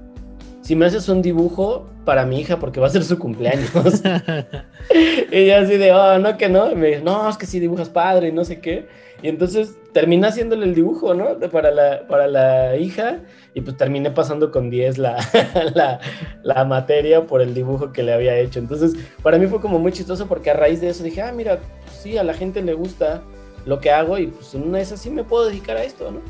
si 0.62 0.74
me 0.74 0.86
haces 0.86 1.08
un 1.08 1.20
dibujo 1.20 1.86
para 2.04 2.26
mi 2.26 2.40
hija 2.40 2.58
porque 2.58 2.80
va 2.80 2.86
a 2.86 2.90
ser 2.90 3.04
su 3.04 3.18
cumpleaños. 3.18 3.70
y 5.32 5.46
yo 5.46 5.56
así 5.56 5.76
de, 5.76 5.92
oh, 5.92 6.18
no, 6.18 6.36
que 6.36 6.48
no. 6.48 6.70
Y 6.70 6.74
me 6.74 6.88
dice, 6.88 7.02
no, 7.02 7.28
es 7.28 7.36
que 7.36 7.46
sí 7.46 7.60
dibujas 7.60 7.88
padre 7.88 8.28
y 8.28 8.32
no 8.32 8.44
sé 8.44 8.60
qué. 8.60 8.86
Y 9.22 9.28
entonces 9.28 9.74
terminé 9.92 10.26
haciéndole 10.26 10.66
el 10.66 10.74
dibujo, 10.74 11.14
¿no? 11.14 11.38
Para 11.50 11.70
la, 11.70 12.06
para 12.06 12.26
la 12.26 12.76
hija 12.76 13.20
y 13.54 13.62
pues 13.62 13.76
terminé 13.76 14.10
pasando 14.10 14.50
con 14.50 14.68
10 14.68 14.98
la, 14.98 15.16
la, 15.74 16.00
la, 16.42 16.64
materia 16.64 17.26
por 17.26 17.40
el 17.40 17.54
dibujo 17.54 17.92
que 17.92 18.02
le 18.02 18.12
había 18.12 18.36
hecho. 18.36 18.58
Entonces, 18.58 18.92
para 19.22 19.38
mí 19.38 19.46
fue 19.46 19.60
como 19.60 19.78
muy 19.78 19.92
chistoso 19.92 20.26
porque 20.26 20.50
a 20.50 20.54
raíz 20.54 20.80
de 20.82 20.90
eso 20.90 21.02
dije, 21.04 21.22
ah, 21.22 21.32
mira, 21.32 21.58
pues 21.58 21.96
sí, 22.02 22.18
a 22.18 22.24
la 22.24 22.34
gente 22.34 22.60
le 22.60 22.74
gusta 22.74 23.22
lo 23.64 23.80
que 23.80 23.90
hago 23.90 24.18
y 24.18 24.26
pues 24.26 24.54
en 24.54 24.64
una 24.64 24.78
de 24.78 24.84
esas 24.84 25.00
sí 25.00 25.10
me 25.10 25.24
puedo 25.24 25.46
dedicar 25.46 25.78
a 25.78 25.84
esto, 25.84 26.10
¿no? 26.10 26.20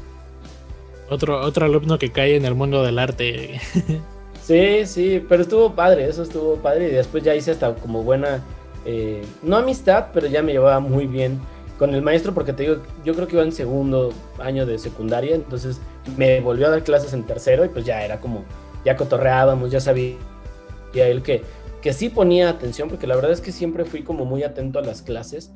Otro, 1.11 1.41
otro 1.41 1.67
alumno 1.67 1.99
que 1.99 2.13
cae 2.13 2.37
en 2.37 2.45
el 2.45 2.55
mundo 2.55 2.83
del 2.83 2.99
arte. 2.99 3.61
Sí, 4.47 4.87
sí, 4.87 5.25
pero 5.29 5.43
estuvo 5.43 5.75
padre, 5.75 6.09
eso 6.09 6.23
estuvo 6.23 6.57
padre 6.57 6.89
y 6.89 6.93
después 6.93 7.23
ya 7.23 7.35
hice 7.35 7.51
hasta 7.51 7.75
como 7.75 8.03
buena, 8.03 8.43
eh, 8.85 9.25
no 9.43 9.57
amistad, 9.57 10.07
pero 10.13 10.27
ya 10.27 10.43
me 10.43 10.53
llevaba 10.53 10.81
muy 10.81 11.07
bien 11.07 11.41
con 11.79 11.95
el 11.95 12.03
maestro 12.03 12.35
porque 12.35 12.53
te 12.53 12.65
digo, 12.65 12.77
yo 13.05 13.15
creo 13.15 13.27
que 13.27 13.35
iba 13.35 13.43
en 13.43 13.53
segundo 13.53 14.13
año 14.39 14.67
de 14.67 14.79
secundaria, 14.79 15.35
entonces 15.35 15.81
me 16.17 16.41
volvió 16.41 16.67
a 16.67 16.71
dar 16.71 16.85
clases 16.85 17.13
en 17.13 17.25
tercero 17.25 17.65
y 17.65 17.69
pues 17.69 17.85
ya 17.85 18.05
era 18.05 18.21
como, 18.21 18.45
ya 18.85 18.97
cotorreábamos, 18.97 19.71
ya 19.71 19.81
sabía 19.81 20.17
él 20.95 21.23
que, 21.23 21.43
que 21.83 21.93
sí 21.93 22.09
ponía 22.09 22.49
atención, 22.49 22.89
porque 22.89 23.07
la 23.07 23.17
verdad 23.17 23.33
es 23.33 23.41
que 23.41 23.53
siempre 23.53 23.85
fui 23.85 24.03
como 24.03 24.25
muy 24.25 24.43
atento 24.43 24.79
a 24.79 24.83
las 24.83 25.03
clases. 25.03 25.51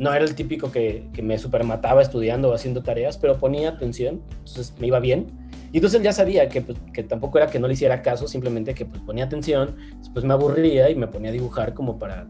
No 0.00 0.14
era 0.14 0.24
el 0.24 0.34
típico 0.34 0.72
que, 0.72 1.10
me 1.22 1.38
supermataba 1.38 2.00
estudiando 2.00 2.48
o 2.48 2.54
haciendo 2.54 2.82
tareas, 2.82 3.18
pero 3.18 3.38
ponía 3.38 3.68
atención, 3.68 4.22
entonces 4.38 4.72
me 4.80 4.86
iba 4.86 4.98
bien. 4.98 5.26
Y 5.72 5.76
entonces 5.76 5.98
él 5.98 6.04
ya 6.04 6.14
sabía 6.14 6.48
que, 6.48 6.62
pues, 6.62 6.78
tampoco 7.06 7.36
era 7.36 7.48
que 7.48 7.58
no 7.58 7.68
le 7.68 7.74
hiciera 7.74 8.00
caso, 8.00 8.26
simplemente 8.26 8.72
que 8.72 8.86
pues, 8.86 9.02
ponía 9.02 9.26
atención, 9.26 9.76
después 9.98 10.24
me 10.24 10.32
aburría 10.32 10.88
y 10.88 10.94
me 10.94 11.06
ponía 11.06 11.28
a 11.28 11.34
dibujar 11.34 11.74
como 11.74 11.98
para 11.98 12.26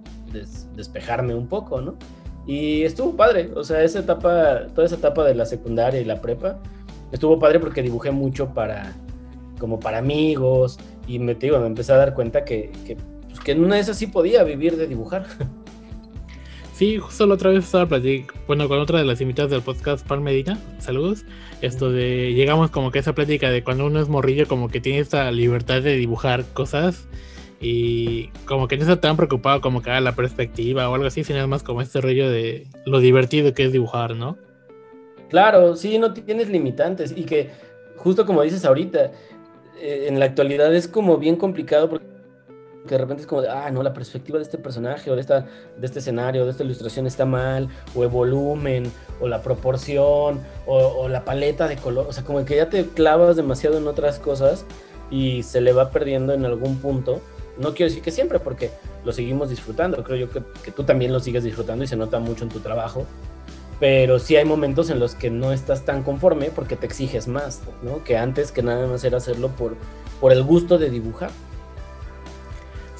despejarme 0.75 1.33
un 1.33 1.47
poco, 1.47 1.81
¿no? 1.81 1.95
Y 2.45 2.83
estuvo 2.83 3.15
padre, 3.15 3.53
o 3.55 3.63
sea, 3.63 3.85
esa 3.85 4.01
etapa, 4.01 4.67
toda 4.75 4.89
esa 4.89 4.97
etapa 4.97 5.25
de 5.25 5.37
la 5.37 5.47
secundaria 5.47 6.01
y 6.01 6.05
la 6.05 6.21
prepa, 6.21 6.59
estuvo 7.13 7.39
padre 7.39 7.61
porque 7.61 7.83
dibujé 7.83 8.11
mucho 8.11 8.53
para, 8.53 8.93
como 9.61 9.79
para 9.79 9.99
amigos, 9.99 10.77
y 11.07 11.21
me, 11.21 11.37
digo, 11.37 11.61
me 11.61 11.69
empecé 11.69 11.93
a 11.93 11.99
dar 11.99 12.15
cuenta 12.15 12.45
que, 12.45 12.73
que, 12.85 12.97
pues, 13.29 13.39
que 13.39 13.53
en 13.53 13.63
una 13.63 13.77
de 13.77 13.83
esas 13.83 13.97
sí 13.97 14.09
podía 14.09 14.43
vivir 14.43 14.77
de 14.77 14.89
dibujar. 14.89 15.25
Sí, 16.81 16.97
justo 16.97 17.27
la 17.27 17.35
otra 17.35 17.51
vez 17.51 17.67
estaba 17.67 17.85
platicando, 17.85 18.33
bueno, 18.47 18.67
con 18.67 18.79
otra 18.79 19.01
de 19.01 19.05
las 19.05 19.21
invitadas 19.21 19.51
del 19.51 19.61
podcast, 19.61 20.07
Palmedina, 20.09 20.59
saludos, 20.79 21.27
esto 21.61 21.93
de, 21.93 22.33
llegamos 22.33 22.71
como 22.71 22.91
que 22.91 23.01
a 23.01 23.03
esa 23.03 23.15
plática 23.15 23.51
de 23.51 23.63
cuando 23.63 23.85
uno 23.85 24.01
es 24.01 24.09
morrillo, 24.09 24.49
como 24.49 24.71
que 24.71 24.81
tiene 24.81 25.01
esta 25.01 25.31
libertad 25.31 25.83
de 25.83 25.97
dibujar 25.97 26.43
cosas 26.55 27.07
y 27.61 28.29
como 28.47 28.67
que 28.67 28.79
no 28.79 28.85
está 28.85 28.99
tan 28.99 29.19
preocupado 29.19 29.61
como 29.61 29.83
que 29.83 29.91
la 29.91 30.17
perspectiva 30.17 30.89
o 30.89 30.95
algo 30.95 31.07
así, 31.07 31.23
sino 31.23 31.47
más 31.47 31.63
como 31.63 31.83
este 31.83 32.01
rollo 32.01 32.31
de 32.31 32.67
lo 32.87 33.01
divertido 33.01 33.53
que 33.53 33.65
es 33.67 33.73
dibujar, 33.73 34.17
¿no? 34.17 34.39
Claro, 35.29 35.77
sí, 35.77 35.99
no 35.99 36.15
tienes 36.15 36.49
limitantes 36.49 37.13
y 37.15 37.25
que 37.25 37.51
justo 37.99 38.25
como 38.25 38.41
dices 38.41 38.65
ahorita, 38.65 39.13
eh, 39.79 40.07
en 40.09 40.19
la 40.19 40.25
actualidad 40.25 40.75
es 40.75 40.89
como 40.89 41.19
bien 41.19 41.37
complicado 41.37 41.91
porque 41.91 42.10
de 42.87 42.99
repente 42.99 43.23
es 43.23 43.27
como 43.27 43.43
de, 43.43 43.49
ah, 43.49 43.71
no, 43.71 43.83
la 43.83 43.93
perspectiva 43.93 44.39
de 44.39 44.45
este 44.45 44.59
personaje 44.59 45.11
o 45.11 45.15
de, 45.15 45.21
esta, 45.21 45.47
de 45.77 45.87
este 45.87 45.99
escenario, 45.99 46.45
de 46.45 46.51
esta 46.51 46.65
ilustración 46.65 47.07
está 47.07 47.27
mal, 47.27 47.69
o 47.95 48.03
el 48.03 48.09
volumen, 48.09 48.91
o 49.21 49.29
la 49.29 49.43
proporción, 49.43 50.41
o, 50.67 51.09
la 51.09 51.25
paleta 51.25 51.69
de 51.69 51.77
color, 51.77 52.07
o 52.09 52.13
sea, 52.13 52.25
como 52.25 52.45
que 52.45 52.57
ya 52.57 52.71
te 52.71 52.87
clavas 52.87 53.37
demasiado 53.37 53.79
en 53.79 53.87
otras 53.87 54.19
cosas 54.19 54.65
y 55.11 55.43
se 55.43 55.61
le 55.61 55.73
va 55.73 55.91
perdiendo 55.91 56.33
en 56.33 56.45
algún 56.45 56.79
punto 56.79 57.21
no 57.61 57.75
quiero 57.75 57.91
decir 57.91 58.03
que 58.03 58.11
siempre, 58.11 58.41
porque 58.41 58.71
lo 59.05 59.13
seguimos 59.13 59.51
disfrutando. 59.51 60.03
Creo 60.03 60.17
yo 60.17 60.31
que, 60.31 60.71
tú 60.71 60.85
también 60.85 61.13
lo 61.13 61.21
sigues 61.21 61.45
disfrutando 61.45 61.85
y 61.85 61.87
se 61.87 61.97
nota 61.97 62.19
mucho 62.19 62.45
en 62.45 62.51
tu 62.51 62.61
trabajo. 62.61 63.07
Pero 63.79 64.19
sí 64.19 64.37
hay 64.37 64.45
momentos 64.45 64.91
en 64.91 64.99
los 64.99 65.15
que 65.15 65.31
no 65.31 65.53
estás 65.53 65.85
tan 65.85 66.03
conforme 66.03 66.51
porque 66.51 66.77
te 66.77 66.87
exiges 66.87 67.29
más, 67.29 67.63
¿no? 67.83 68.03
Que 68.03 68.17
antes 68.17 68.51
que 68.53 68.63
nada 68.63 68.87
más 68.87 69.05
era 69.05 69.19
hacerlo 69.19 69.49
por, 69.49 69.77
por 70.21 70.33
el 70.33 70.43
gusto 70.43 70.79
de 70.79 70.91
dibujar. 70.91 71.31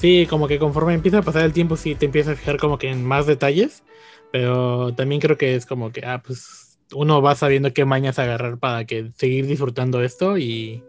Sí, 0.01 0.25
como 0.27 0.47
que 0.47 0.57
conforme 0.57 0.95
empieza 0.95 1.19
a 1.19 1.21
pasar 1.21 1.45
el 1.45 1.53
tiempo, 1.53 1.77
sí 1.77 1.93
te 1.93 2.07
empiezas 2.07 2.33
a 2.33 2.35
fijar 2.35 2.57
como 2.57 2.79
que 2.79 2.89
en 2.89 3.05
más 3.05 3.27
detalles. 3.27 3.83
Pero 4.31 4.95
también 4.95 5.21
creo 5.21 5.37
que 5.37 5.53
es 5.53 5.67
como 5.67 5.91
que, 5.91 6.03
ah, 6.03 6.23
pues 6.25 6.79
uno 6.91 7.21
va 7.21 7.35
sabiendo 7.35 7.71
qué 7.71 7.85
mañas 7.85 8.17
agarrar 8.17 8.57
para 8.57 8.85
que 8.85 9.11
seguir 9.15 9.45
disfrutando 9.45 10.01
esto 10.01 10.39
y 10.39 10.83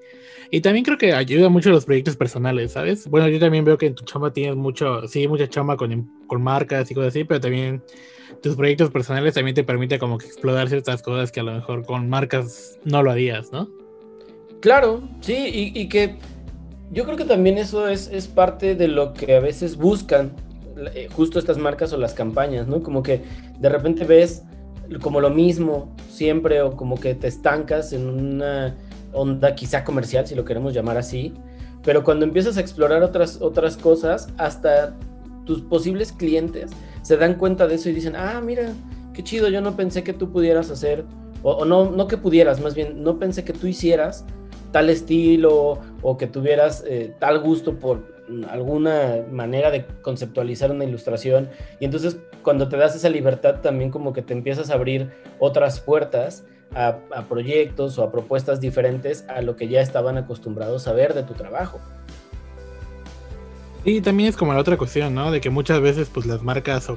y 0.50 0.60
también 0.60 0.84
creo 0.84 0.98
que 0.98 1.14
ayuda 1.14 1.48
mucho 1.48 1.70
los 1.70 1.86
proyectos 1.86 2.16
personales, 2.16 2.72
¿sabes? 2.72 3.08
Bueno, 3.08 3.26
yo 3.28 3.38
también 3.40 3.64
veo 3.64 3.78
que 3.78 3.86
en 3.86 3.94
tu 3.94 4.04
chamba 4.04 4.34
tienes 4.34 4.54
mucho, 4.54 5.08
sí, 5.08 5.26
mucha 5.26 5.48
chamba 5.48 5.78
con, 5.78 6.10
con 6.26 6.42
marcas 6.42 6.90
y 6.90 6.94
cosas 6.94 7.08
así, 7.08 7.24
pero 7.24 7.40
también 7.40 7.82
tus 8.42 8.54
proyectos 8.54 8.90
personales 8.90 9.32
también 9.32 9.54
te 9.54 9.64
permite 9.64 9.98
como 9.98 10.18
que 10.18 10.26
explorar 10.26 10.68
ciertas 10.68 11.02
cosas 11.02 11.32
que 11.32 11.40
a 11.40 11.42
lo 11.42 11.52
mejor 11.52 11.86
con 11.86 12.06
marcas 12.10 12.78
no 12.84 13.02
lo 13.02 13.10
harías, 13.10 13.50
¿no? 13.50 13.70
Claro, 14.60 15.08
sí, 15.20 15.72
y, 15.74 15.80
y 15.80 15.88
que 15.88 16.16
yo 16.92 17.04
creo 17.04 17.16
que 17.16 17.24
también 17.24 17.56
eso 17.56 17.88
es, 17.88 18.08
es, 18.12 18.28
parte 18.28 18.74
de 18.74 18.86
lo 18.86 19.14
que 19.14 19.34
a 19.34 19.40
veces 19.40 19.76
buscan 19.76 20.32
eh, 20.94 21.08
justo 21.10 21.38
estas 21.38 21.56
marcas 21.56 21.92
o 21.94 21.96
las 21.96 22.12
campañas, 22.12 22.68
¿no? 22.68 22.82
Como 22.82 23.02
que 23.02 23.22
de 23.58 23.68
repente 23.70 24.04
ves 24.04 24.42
como 25.00 25.20
lo 25.20 25.30
mismo 25.30 25.94
siempre 26.10 26.60
o 26.60 26.76
como 26.76 27.00
que 27.00 27.14
te 27.14 27.28
estancas 27.28 27.94
en 27.94 28.08
una 28.08 28.76
onda 29.12 29.54
quizá 29.54 29.84
comercial, 29.84 30.26
si 30.26 30.34
lo 30.34 30.44
queremos 30.44 30.74
llamar 30.74 30.98
así, 30.98 31.32
pero 31.82 32.04
cuando 32.04 32.26
empiezas 32.26 32.58
a 32.58 32.60
explorar 32.60 33.02
otras, 33.02 33.40
otras 33.40 33.76
cosas, 33.76 34.28
hasta 34.36 34.94
tus 35.46 35.62
posibles 35.62 36.12
clientes 36.12 36.70
se 37.02 37.16
dan 37.16 37.34
cuenta 37.34 37.66
de 37.66 37.76
eso 37.76 37.88
y 37.88 37.92
dicen, 37.92 38.14
ah, 38.16 38.40
mira, 38.44 38.72
qué 39.14 39.24
chido, 39.24 39.48
yo 39.48 39.60
no 39.60 39.76
pensé 39.76 40.02
que 40.02 40.12
tú 40.12 40.30
pudieras 40.30 40.70
hacer, 40.70 41.04
o, 41.42 41.64
no, 41.64 41.90
no 41.90 42.06
que 42.06 42.16
pudieras, 42.16 42.60
más 42.60 42.74
bien, 42.74 43.02
no 43.02 43.18
pensé 43.18 43.44
que 43.44 43.52
tú 43.52 43.66
hicieras 43.66 44.24
tal 44.72 44.90
estilo 44.90 45.80
o 46.02 46.18
que 46.18 46.26
tuvieras 46.26 46.84
eh, 46.86 47.14
tal 47.18 47.38
gusto 47.40 47.78
por 47.78 48.12
alguna 48.48 49.24
manera 49.30 49.70
de 49.70 49.84
conceptualizar 50.02 50.70
una 50.70 50.84
ilustración. 50.84 51.50
Y 51.80 51.84
entonces 51.84 52.18
cuando 52.42 52.68
te 52.68 52.76
das 52.76 52.96
esa 52.96 53.08
libertad 53.08 53.60
también 53.60 53.90
como 53.90 54.12
que 54.12 54.22
te 54.22 54.32
empiezas 54.32 54.70
a 54.70 54.74
abrir 54.74 55.10
otras 55.38 55.80
puertas 55.80 56.44
a, 56.74 56.98
proyectos 57.28 57.98
o 57.98 58.02
a 58.02 58.10
propuestas 58.10 58.60
diferentes 58.60 59.24
a 59.28 59.42
lo 59.42 59.56
que 59.56 59.68
ya 59.68 59.80
estaban 59.80 60.16
acostumbrados 60.16 60.88
a 60.88 60.92
ver 60.92 61.14
de 61.14 61.22
tu 61.22 61.34
trabajo. 61.34 61.80
Y 63.84 64.00
también 64.00 64.28
es 64.28 64.36
como 64.36 64.52
la 64.52 64.60
otra 64.60 64.76
cuestión, 64.76 65.14
¿no? 65.14 65.30
De 65.30 65.40
que 65.40 65.50
muchas 65.50 65.80
veces 65.80 66.08
pues 66.12 66.24
las 66.24 66.42
marcas 66.42 66.88
o, 66.88 66.94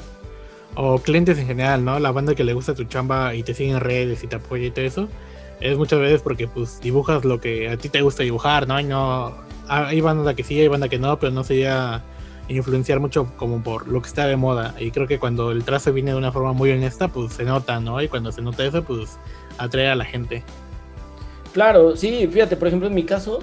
o, 0.76 1.00
clientes 1.00 1.38
en 1.40 1.48
general, 1.48 1.84
¿no? 1.84 2.00
La 2.00 2.12
banda 2.12 2.36
que 2.36 2.44
le 2.44 2.54
gusta 2.54 2.76
tu 2.76 2.84
chamba 2.84 3.34
y 3.34 3.44
te 3.44 3.54
sigue 3.54 3.72
en 3.72 3.80
redes 3.80 4.24
y 4.24 4.28
te 4.28 4.36
apoya 4.36 4.68
y 4.68 4.72
todo 4.72 4.86
eso, 4.86 5.10
es 5.62 5.78
muchas 5.78 6.00
veces 6.00 6.22
porque 6.22 6.48
pues 6.48 6.80
dibujas 6.82 7.26
lo 7.26 7.40
que 7.40 7.70
a 7.70 7.78
ti 7.78 7.90
te 7.90 8.02
gusta 8.02 8.24
dibujar, 8.24 8.68
¿no? 8.68 8.80
Y 8.80 8.84
no... 8.84 9.44
Hay 9.68 10.00
banda 10.00 10.36
que 10.36 10.44
sí, 10.44 10.60
hay 10.60 10.68
banda 10.68 10.90
que 10.90 11.00
no, 11.00 11.18
pero 11.18 11.32
no 11.32 11.44
sería 11.44 12.04
influenciar 12.48 13.00
mucho 13.00 13.32
como 13.38 13.64
por 13.64 13.88
lo 13.88 14.02
que 14.02 14.08
está 14.08 14.28
de 14.28 14.36
moda. 14.36 14.76
Y 14.80 14.92
creo 14.92 15.08
que 15.08 15.20
cuando 15.20 15.52
el 15.52 15.64
trazo 15.64 15.92
viene 15.92 16.12
de 16.12 16.18
una 16.18 16.32
forma 16.32 16.54
muy 16.54 16.72
honesta, 16.72 17.08
pues 17.08 17.34
se 17.34 17.44
nota, 17.44 17.80
¿no? 17.80 18.02
Y 18.02 18.08
cuando 18.08 18.32
se 18.32 18.42
nota 18.42 18.64
eso, 18.64 18.84
pues 18.84 19.18
atrae 19.58 19.88
a 19.88 19.96
la 19.96 20.06
gente. 20.06 20.44
Claro, 21.54 21.96
sí, 21.96 22.28
fíjate, 22.32 22.58
por 22.58 22.68
ejemplo, 22.68 22.88
en 22.88 22.94
mi 22.94 23.04
caso, 23.04 23.40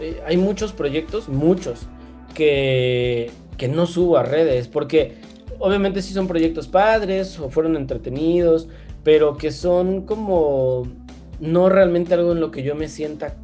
eh, 0.00 0.20
hay 0.26 0.36
muchos 0.36 0.72
proyectos, 0.72 1.28
muchos, 1.28 1.86
que, 2.34 3.30
que 3.56 3.68
no 3.68 3.86
subo 3.86 4.16
a 4.16 4.22
redes, 4.22 4.68
porque 4.68 5.18
obviamente 5.58 6.02
sí 6.02 6.14
son 6.14 6.26
proyectos 6.26 6.66
padres 6.66 7.38
o 7.38 7.50
fueron 7.50 7.76
entretenidos, 7.76 8.68
pero 9.04 9.36
que 9.36 9.52
son 9.52 10.02
como 10.06 10.88
no 11.42 11.68
realmente 11.68 12.14
algo 12.14 12.32
en 12.32 12.40
lo 12.40 12.52
que 12.52 12.62
yo 12.62 12.76
me 12.76 12.88
sienta, 12.88 13.34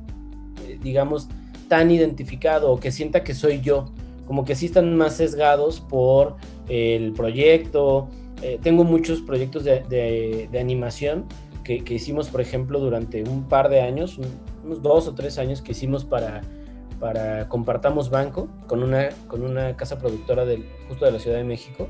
eh, 0.66 0.78
digamos, 0.80 1.28
tan 1.66 1.90
identificado 1.90 2.70
o 2.70 2.78
que 2.78 2.92
sienta 2.92 3.24
que 3.24 3.34
soy 3.34 3.60
yo. 3.60 3.86
Como 4.24 4.44
que 4.44 4.54
sí 4.54 4.66
están 4.66 4.96
más 4.96 5.16
sesgados 5.16 5.80
por 5.80 6.36
el 6.68 7.12
proyecto. 7.12 8.08
Eh, 8.40 8.60
tengo 8.62 8.84
muchos 8.84 9.20
proyectos 9.20 9.64
de, 9.64 10.48
animación 10.58 11.24
que, 11.64 11.82
hicimos, 11.92 12.28
por 12.28 12.40
ejemplo, 12.40 12.78
durante 12.78 13.24
un 13.24 13.48
par 13.48 13.68
de 13.68 13.80
años, 13.80 14.18
unos 14.64 14.80
dos 14.80 15.08
o 15.08 15.14
tres 15.14 15.36
años 15.38 15.60
que 15.60 15.72
hicimos 15.72 16.04
para, 16.04 16.42
para 17.00 17.48
Compartamos 17.48 18.10
Banco, 18.10 18.48
con 18.68 18.84
una, 18.84 19.08
con 19.26 19.42
una 19.42 19.76
casa 19.76 19.98
productora 19.98 20.44
del, 20.44 20.64
justo 20.86 21.04
de 21.04 21.10
la 21.10 21.18
Ciudad 21.18 21.36
de 21.36 21.44
México. 21.44 21.88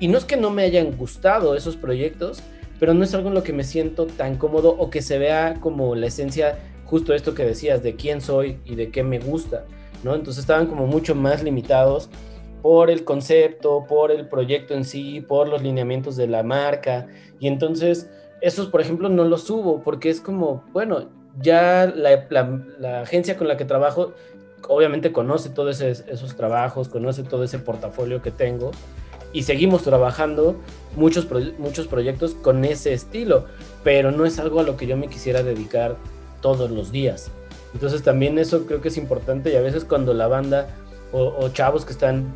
Y 0.00 0.08
no 0.08 0.18
es 0.18 0.26
que 0.26 0.36
no 0.36 0.50
me 0.50 0.62
hayan 0.62 0.96
gustado 0.96 1.56
esos 1.56 1.76
proyectos, 1.76 2.42
pero 2.80 2.94
no 2.94 3.04
es 3.04 3.14
algo 3.14 3.28
en 3.28 3.34
lo 3.34 3.42
que 3.44 3.52
me 3.52 3.62
siento 3.62 4.06
tan 4.06 4.36
cómodo 4.36 4.74
o 4.76 4.88
que 4.88 5.02
se 5.02 5.18
vea 5.18 5.54
como 5.60 5.94
la 5.94 6.06
esencia, 6.06 6.58
justo 6.86 7.14
esto 7.14 7.34
que 7.34 7.44
decías, 7.44 7.82
de 7.82 7.94
quién 7.94 8.22
soy 8.22 8.58
y 8.64 8.74
de 8.74 8.90
qué 8.90 9.04
me 9.04 9.18
gusta, 9.18 9.66
¿no? 10.02 10.14
Entonces 10.14 10.40
estaban 10.40 10.66
como 10.66 10.86
mucho 10.86 11.14
más 11.14 11.44
limitados 11.44 12.08
por 12.62 12.90
el 12.90 13.04
concepto, 13.04 13.84
por 13.86 14.10
el 14.10 14.28
proyecto 14.28 14.72
en 14.74 14.84
sí, 14.84 15.20
por 15.20 15.46
los 15.46 15.62
lineamientos 15.62 16.16
de 16.16 16.26
la 16.26 16.42
marca. 16.42 17.06
Y 17.38 17.48
entonces, 17.48 18.10
esos, 18.40 18.68
por 18.68 18.80
ejemplo, 18.80 19.10
no 19.10 19.24
los 19.24 19.44
subo 19.44 19.82
porque 19.82 20.08
es 20.08 20.22
como, 20.22 20.64
bueno, 20.72 21.08
ya 21.38 21.86
la, 21.86 23.00
agencia 23.02 23.36
con 23.36 23.46
la 23.46 23.58
que 23.58 23.66
trabajo 23.66 24.14
obviamente 24.68 25.12
conoce 25.12 25.50
todos 25.50 25.82
esos 25.82 26.34
trabajos, 26.34 26.88
conoce 26.88 27.24
todo 27.24 27.44
ese 27.44 27.58
portafolio 27.58 28.22
que 28.22 28.30
tengo 28.30 28.72
y 29.32 29.44
seguimos 29.44 29.82
trabajando 29.82 30.56
muchos, 30.96 31.26
muchos 31.58 31.86
proyectos 31.86 32.34
con 32.34 32.64
ese 32.64 32.92
estilo, 32.92 33.46
pero 33.84 34.10
no 34.10 34.26
es 34.26 34.38
algo 34.38 34.60
a 34.60 34.62
lo 34.62 34.76
que 34.76 34.86
yo 34.86 34.96
me 34.96 35.08
quisiera 35.08 35.42
dedicar 35.42 35.96
todos 36.40 36.70
los 36.70 36.90
días. 36.90 37.30
Entonces 37.72 38.02
también 38.02 38.38
eso 38.38 38.66
creo 38.66 38.80
que 38.80 38.88
es 38.88 38.96
importante 38.96 39.52
y 39.52 39.56
a 39.56 39.60
veces 39.60 39.84
cuando 39.84 40.14
la 40.14 40.26
banda 40.26 40.68
o, 41.12 41.48
chavos 41.50 41.84
que 41.84 41.92
están 41.92 42.32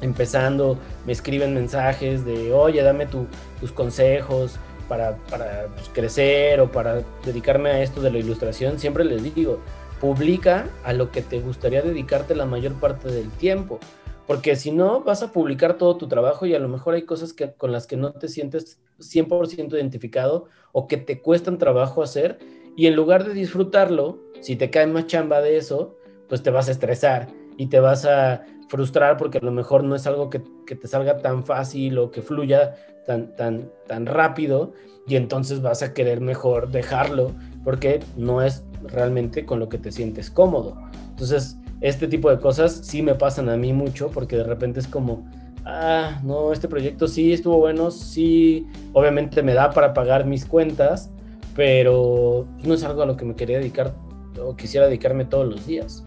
empezando 0.00 0.78
me 1.06 1.12
escriben 1.12 1.54
mensajes 1.54 2.24
de, 2.24 2.52
oye, 2.52 2.82
dame 2.82 3.06
tus 3.06 3.72
consejos 3.72 4.56
para, 4.88 5.16
para 5.30 5.66
pues, 5.74 5.88
crecer 5.92 6.60
o 6.60 6.70
para 6.70 7.02
dedicarme 7.24 7.70
a 7.70 7.82
esto 7.82 8.00
de 8.00 8.10
la 8.10 8.18
ilustración, 8.18 8.78
siempre 8.78 9.04
les 9.04 9.34
digo, 9.34 9.60
publica 10.00 10.66
a 10.84 10.92
lo 10.92 11.10
que 11.10 11.22
te 11.22 11.40
gustaría 11.40 11.82
dedicarte 11.82 12.34
la 12.34 12.44
mayor 12.44 12.74
parte 12.74 13.08
del 13.08 13.30
tiempo 13.30 13.80
porque 14.26 14.56
si 14.56 14.70
no, 14.70 15.02
vas 15.02 15.22
a 15.22 15.32
publicar 15.32 15.76
todo 15.76 15.96
tu 15.96 16.08
trabajo 16.08 16.46
y 16.46 16.54
a 16.54 16.58
lo 16.58 16.68
mejor 16.68 16.94
hay 16.94 17.02
cosas 17.02 17.32
que, 17.32 17.52
con 17.52 17.72
las 17.72 17.86
que 17.86 17.96
no 17.96 18.12
te 18.12 18.28
sientes 18.28 18.80
100% 18.98 19.72
identificado 19.72 20.46
o 20.72 20.86
que 20.86 20.96
te 20.96 21.20
cuestan 21.20 21.58
trabajo 21.58 22.02
hacer. 22.02 22.38
Y 22.76 22.86
en 22.86 22.96
lugar 22.96 23.24
de 23.24 23.34
disfrutarlo, 23.34 24.18
si 24.40 24.56
te 24.56 24.70
cae 24.70 24.86
más 24.86 25.06
chamba 25.06 25.40
de 25.40 25.58
eso, 25.58 25.96
pues 26.28 26.42
te 26.42 26.50
vas 26.50 26.68
a 26.68 26.72
estresar 26.72 27.28
y 27.58 27.66
te 27.66 27.80
vas 27.80 28.06
a 28.06 28.44
frustrar 28.68 29.16
porque 29.18 29.38
a 29.38 29.44
lo 29.44 29.52
mejor 29.52 29.84
no 29.84 29.94
es 29.94 30.06
algo 30.06 30.30
que, 30.30 30.42
que 30.66 30.74
te 30.74 30.88
salga 30.88 31.18
tan 31.18 31.44
fácil 31.44 31.98
o 31.98 32.10
que 32.10 32.22
fluya 32.22 32.76
tan, 33.06 33.36
tan, 33.36 33.70
tan 33.86 34.06
rápido 34.06 34.72
y 35.06 35.16
entonces 35.16 35.60
vas 35.60 35.82
a 35.82 35.92
querer 35.92 36.20
mejor 36.20 36.70
dejarlo 36.70 37.32
porque 37.62 38.00
no 38.16 38.42
es 38.42 38.64
realmente 38.82 39.44
con 39.44 39.60
lo 39.60 39.68
que 39.68 39.78
te 39.78 39.92
sientes 39.92 40.30
cómodo. 40.30 40.76
Entonces, 41.10 41.56
este 41.84 42.08
tipo 42.08 42.30
de 42.30 42.38
cosas 42.38 42.80
sí 42.82 43.02
me 43.02 43.14
pasan 43.14 43.50
a 43.50 43.58
mí 43.58 43.74
mucho 43.74 44.10
porque 44.10 44.36
de 44.36 44.44
repente 44.44 44.80
es 44.80 44.88
como, 44.88 45.28
ah, 45.66 46.18
no, 46.24 46.50
este 46.50 46.66
proyecto 46.66 47.06
sí 47.06 47.34
estuvo 47.34 47.58
bueno, 47.58 47.90
sí, 47.90 48.66
obviamente 48.94 49.42
me 49.42 49.52
da 49.52 49.70
para 49.70 49.92
pagar 49.92 50.24
mis 50.24 50.46
cuentas, 50.46 51.10
pero 51.54 52.48
no 52.62 52.72
es 52.72 52.82
algo 52.84 53.02
a 53.02 53.06
lo 53.06 53.18
que 53.18 53.26
me 53.26 53.36
quería 53.36 53.58
dedicar 53.58 53.94
o 54.42 54.56
quisiera 54.56 54.86
dedicarme 54.86 55.26
todos 55.26 55.46
los 55.46 55.66
días. 55.66 56.02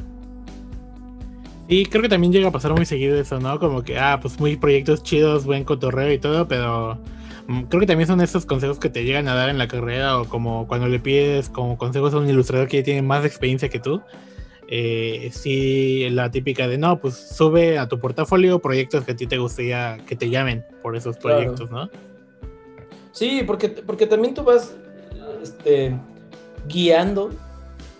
Y 1.67 1.85
creo 1.85 2.01
que 2.01 2.09
también 2.09 2.33
llega 2.33 2.47
a 2.47 2.51
pasar 2.51 2.73
muy 2.73 2.87
seguido 2.87 3.15
eso, 3.15 3.39
¿no? 3.39 3.59
Como 3.59 3.83
que, 3.83 3.99
ah, 3.99 4.17
pues 4.19 4.39
muy 4.39 4.55
proyectos 4.55 5.03
chidos, 5.03 5.45
buen 5.45 5.63
cotorreo 5.63 6.11
y 6.11 6.17
todo, 6.17 6.47
pero 6.47 6.97
mm, 7.45 7.63
creo 7.65 7.81
que 7.81 7.85
también 7.85 8.07
son 8.07 8.19
esos 8.21 8.47
consejos 8.47 8.79
que 8.79 8.89
te 8.89 9.03
llegan 9.03 9.27
a 9.27 9.35
dar 9.35 9.49
en 9.49 9.59
la 9.59 9.67
carrera 9.67 10.19
o 10.19 10.25
como 10.25 10.65
cuando 10.65 10.87
le 10.87 10.99
pides 10.99 11.49
como 11.49 11.77
consejos 11.77 12.15
a 12.15 12.17
un 12.17 12.27
ilustrador 12.27 12.67
que 12.67 12.81
tiene 12.81 13.03
más 13.03 13.23
experiencia 13.23 13.69
que 13.69 13.77
tú 13.77 14.01
eh, 14.69 15.29
sí, 15.31 16.09
la 16.09 16.29
típica 16.29 16.67
de 16.67 16.77
no, 16.77 16.99
pues 16.99 17.15
sube 17.15 17.77
a 17.77 17.87
tu 17.87 17.99
portafolio 17.99 18.59
proyectos 18.59 19.05
que 19.05 19.13
a 19.13 19.15
ti 19.15 19.25
te 19.25 19.37
gustaría 19.37 19.97
que 20.05 20.15
te 20.15 20.29
llamen 20.29 20.65
por 20.81 20.95
esos 20.95 21.17
proyectos, 21.17 21.71
¿no? 21.71 21.89
Sí, 23.11 23.43
porque, 23.47 23.69
porque 23.69 24.07
también 24.07 24.33
tú 24.33 24.43
vas 24.43 24.75
este, 25.41 25.97
guiando 26.67 27.31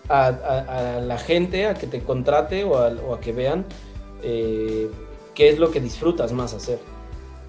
a, 0.08 1.00
la 1.02 1.18
gente 1.18 1.66
a 1.66 1.74
que 1.74 1.86
te 1.86 2.00
contrate 2.00 2.64
o 2.64 2.78
a, 2.78 3.20
que 3.20 3.32
vean 3.32 3.64
eh, 4.22 4.88
qué 5.34 5.48
es 5.48 5.58
lo 5.58 5.70
que 5.70 5.80
disfrutas 5.80 6.32
más 6.32 6.54
hacer. 6.54 6.78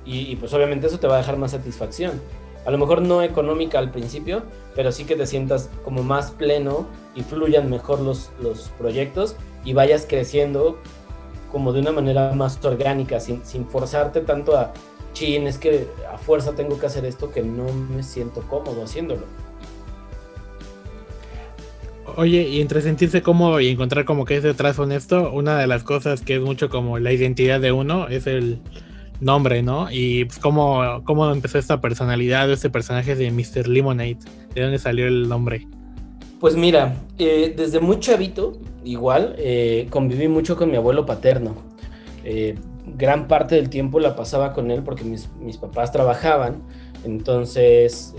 y, 0.06 0.36
pues 0.38 0.54
obviamente 0.54 0.88
eso 0.88 1.00
te 1.00 1.08
va 1.08 1.16
a 1.16 1.18
dejar 1.18 1.38
más 1.38 1.52
satisfacción 1.52 2.22
a 2.70 2.72
lo 2.72 2.78
mejor 2.78 3.02
no 3.02 3.24
económica 3.24 3.80
al 3.80 3.90
principio, 3.90 4.44
pero 4.76 4.92
sí 4.92 5.06
que 5.06 5.16
te 5.16 5.26
sientas 5.26 5.72
como 5.84 6.04
más 6.04 6.30
pleno 6.30 6.86
y 7.16 7.24
fluyan 7.24 7.68
mejor 7.68 8.00
los, 8.00 8.30
los 8.40 8.70
proyectos 8.78 9.36
y 9.66 9.74
vayas 9.74 10.06
creciendo 10.08 10.78
como 11.52 11.74
de 11.74 11.80
una 11.80 11.92
manera 11.92 12.32
más 12.34 12.64
orgánica, 12.64 13.20
sin, 13.20 13.44
sin 13.44 13.66
forzarte 13.66 14.22
tanto 14.22 14.56
a, 14.56 14.72
chin, 15.14 15.48
es 15.48 15.58
que 15.58 15.88
a 16.14 16.20
fuerza 16.20 16.54
tengo 16.54 16.80
que 16.80 16.86
hacer 16.86 17.06
esto 17.06 17.32
que 17.32 17.42
no 17.42 17.66
me 17.74 18.04
siento 18.04 18.44
cómodo 18.44 18.84
haciéndolo. 18.84 19.24
Oye, 22.16 22.44
y 22.44 22.62
entre 22.62 22.84
sentirse 22.84 23.24
cómodo 23.24 23.60
y 23.62 23.70
encontrar 23.70 24.06
como 24.06 24.26
que 24.26 24.38
es 24.38 24.44
detrás 24.44 24.78
honesto, 24.78 25.32
una 25.32 25.58
de 25.58 25.66
las 25.66 25.82
cosas 25.82 26.22
que 26.22 26.36
es 26.36 26.42
mucho 26.42 26.70
como 26.70 27.00
la 27.00 27.12
identidad 27.12 27.60
de 27.60 27.72
uno 27.72 28.10
es 28.10 28.28
el, 28.28 28.60
nombre, 29.22 29.62
¿no? 29.62 29.88
Y 29.92 30.26
pues 30.26 30.40
cómo, 30.40 31.02
cómo 31.04 31.32
empezó 31.32 31.58
esta 31.58 31.82
personalidad, 31.82 32.52
este 32.52 32.70
personaje 32.70 33.16
de 33.16 33.32
Mr. 33.32 33.68
Lemonade, 33.68 34.18
¿de 34.54 34.62
dónde 34.62 34.80
salió 34.80 35.08
el 35.08 35.28
nombre? 35.28 35.68
Pues 36.40 36.56
mira, 36.56 36.96
eh, 37.18 37.54
desde 37.56 37.82
muy 37.82 38.00
chavito, 38.00 38.54
igual, 38.86 39.36
eh, 39.38 39.88
conviví 39.90 40.30
mucho 40.30 40.56
con 40.56 40.72
mi 40.72 40.78
abuelo 40.78 41.06
paterno. 41.06 41.56
Eh, 42.24 42.56
gran 42.96 43.28
parte 43.28 43.56
del 43.56 43.70
tiempo 43.70 44.00
la 44.00 44.16
pasaba 44.16 44.54
con 44.54 44.72
él 44.72 44.82
porque 44.82 45.04
mis, 45.04 45.28
papás 45.58 45.92
trabajaban, 45.92 46.64
entonces 47.04 48.16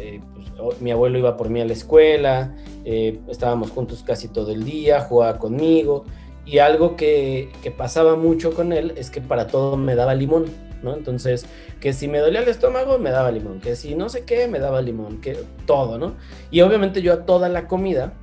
pues, 0.59 0.81
mi 0.83 0.91
abuelo 0.91 1.19
iba 1.19 1.37
por 1.37 1.49
mí 1.49 1.61
a 1.61 1.65
la 1.65 1.73
escuela, 1.73 2.55
estábamos 2.85 3.71
juntos 3.71 4.05
casi 4.07 4.29
todo 4.29 4.53
el 4.53 4.65
día, 4.65 5.01
jugaba 5.01 5.39
conmigo, 5.39 6.05
y 6.45 6.59
algo 6.59 6.97
que, 6.97 7.51
que 7.63 7.71
pasaba 7.71 8.17
mucho 8.17 8.53
con 8.55 8.73
él 8.73 8.93
es 8.97 9.11
que 9.11 9.21
para 9.21 9.47
todo 9.47 9.77
me 9.77 9.95
daba 9.95 10.15
limón 10.15 10.45
¿no? 10.83 10.95
Entonces, 10.95 11.47
que 11.81 11.93
si 11.93 12.09
me 12.09 12.19
dolía 12.19 12.41
el 12.41 12.49
estómago, 12.49 12.99
me 12.99 13.11
daba 13.11 13.31
limón, 13.31 13.61
que 13.61 13.77
si 13.77 13.95
no 13.95 14.09
sé 14.09 14.25
qué, 14.25 14.49
me 14.49 14.59
daba 14.59 14.83
limón, 14.83 15.21
que 15.21 15.39
todo, 15.67 15.99
¿no? 15.99 16.15
Y 16.51 16.61
obviamente 16.61 17.03
yo 17.03 17.13
a 17.13 17.25
toda 17.27 17.49
la 17.49 17.67
comida 17.67 18.15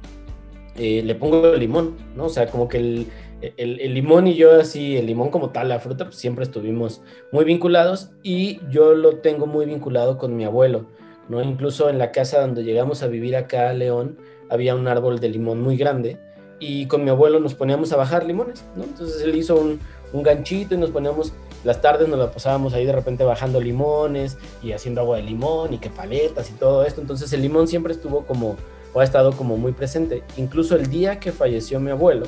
eh, 0.77 1.01
le 1.03 1.15
pongo 1.15 1.53
limón, 1.55 1.95
¿no? 2.15 2.25
O 2.25 2.29
sea, 2.29 2.47
como 2.47 2.67
que 2.67 2.77
el, 2.77 3.93
limón 3.93 4.27
y 4.27 4.35
yo 4.35 4.59
así, 4.59 4.95
el 4.95 5.07
limón 5.07 5.29
como 5.29 5.49
tal, 5.49 5.69
la 5.69 5.79
fruta, 5.79 6.05
pues 6.05 6.17
siempre 6.17 6.43
estuvimos 6.43 7.01
muy 7.31 7.45
vinculados 7.45 8.11
y 8.23 8.59
yo 8.69 8.93
lo 8.93 9.17
tengo 9.17 9.47
muy 9.47 9.65
vinculado 9.65 10.17
con 10.17 10.35
mi 10.35 10.45
abuelo, 10.45 10.87
¿no? 11.29 11.41
Incluso 11.41 11.89
en 11.89 11.97
la 11.97 12.11
casa 12.11 12.41
donde 12.41 12.63
llegamos 12.63 13.01
a 13.03 13.07
vivir 13.07 13.35
acá, 13.35 13.73
León, 13.73 14.17
había 14.49 14.75
un 14.75 14.87
árbol 14.87 15.19
de 15.19 15.29
limón 15.29 15.61
muy 15.61 15.77
grande 15.77 16.19
y 16.59 16.87
con 16.87 17.03
mi 17.03 17.09
abuelo 17.09 17.39
nos 17.39 17.53
poníamos 17.53 17.91
a 17.91 17.97
bajar 17.97 18.25
limones, 18.25 18.65
¿no? 18.75 18.83
Entonces 18.83 19.21
él 19.21 19.35
hizo 19.35 19.59
un, 19.59 19.79
un 20.13 20.23
ganchito 20.23 20.75
y 20.75 20.77
nos 20.77 20.91
poníamos 20.91 21.33
las 21.63 21.81
tardes 21.81 22.07
nos 22.07 22.19
la 22.19 22.31
pasábamos 22.31 22.73
ahí 22.73 22.85
de 22.85 22.91
repente 22.91 23.23
bajando 23.23 23.59
limones 23.59 24.37
y 24.61 24.71
haciendo 24.71 25.01
agua 25.01 25.17
de 25.17 25.23
limón 25.23 25.73
y 25.73 25.79
que 25.79 25.89
paletas 25.89 26.49
y 26.49 26.53
todo 26.53 26.83
esto. 26.85 27.01
Entonces 27.01 27.31
el 27.33 27.41
limón 27.41 27.67
siempre 27.67 27.93
estuvo 27.93 28.25
como, 28.25 28.55
o 28.93 28.99
ha 28.99 29.03
estado 29.03 29.33
como 29.33 29.57
muy 29.57 29.71
presente. 29.71 30.23
Incluso 30.37 30.75
el 30.75 30.89
día 30.89 31.19
que 31.19 31.31
falleció 31.31 31.79
mi 31.79 31.91
abuelo, 31.91 32.27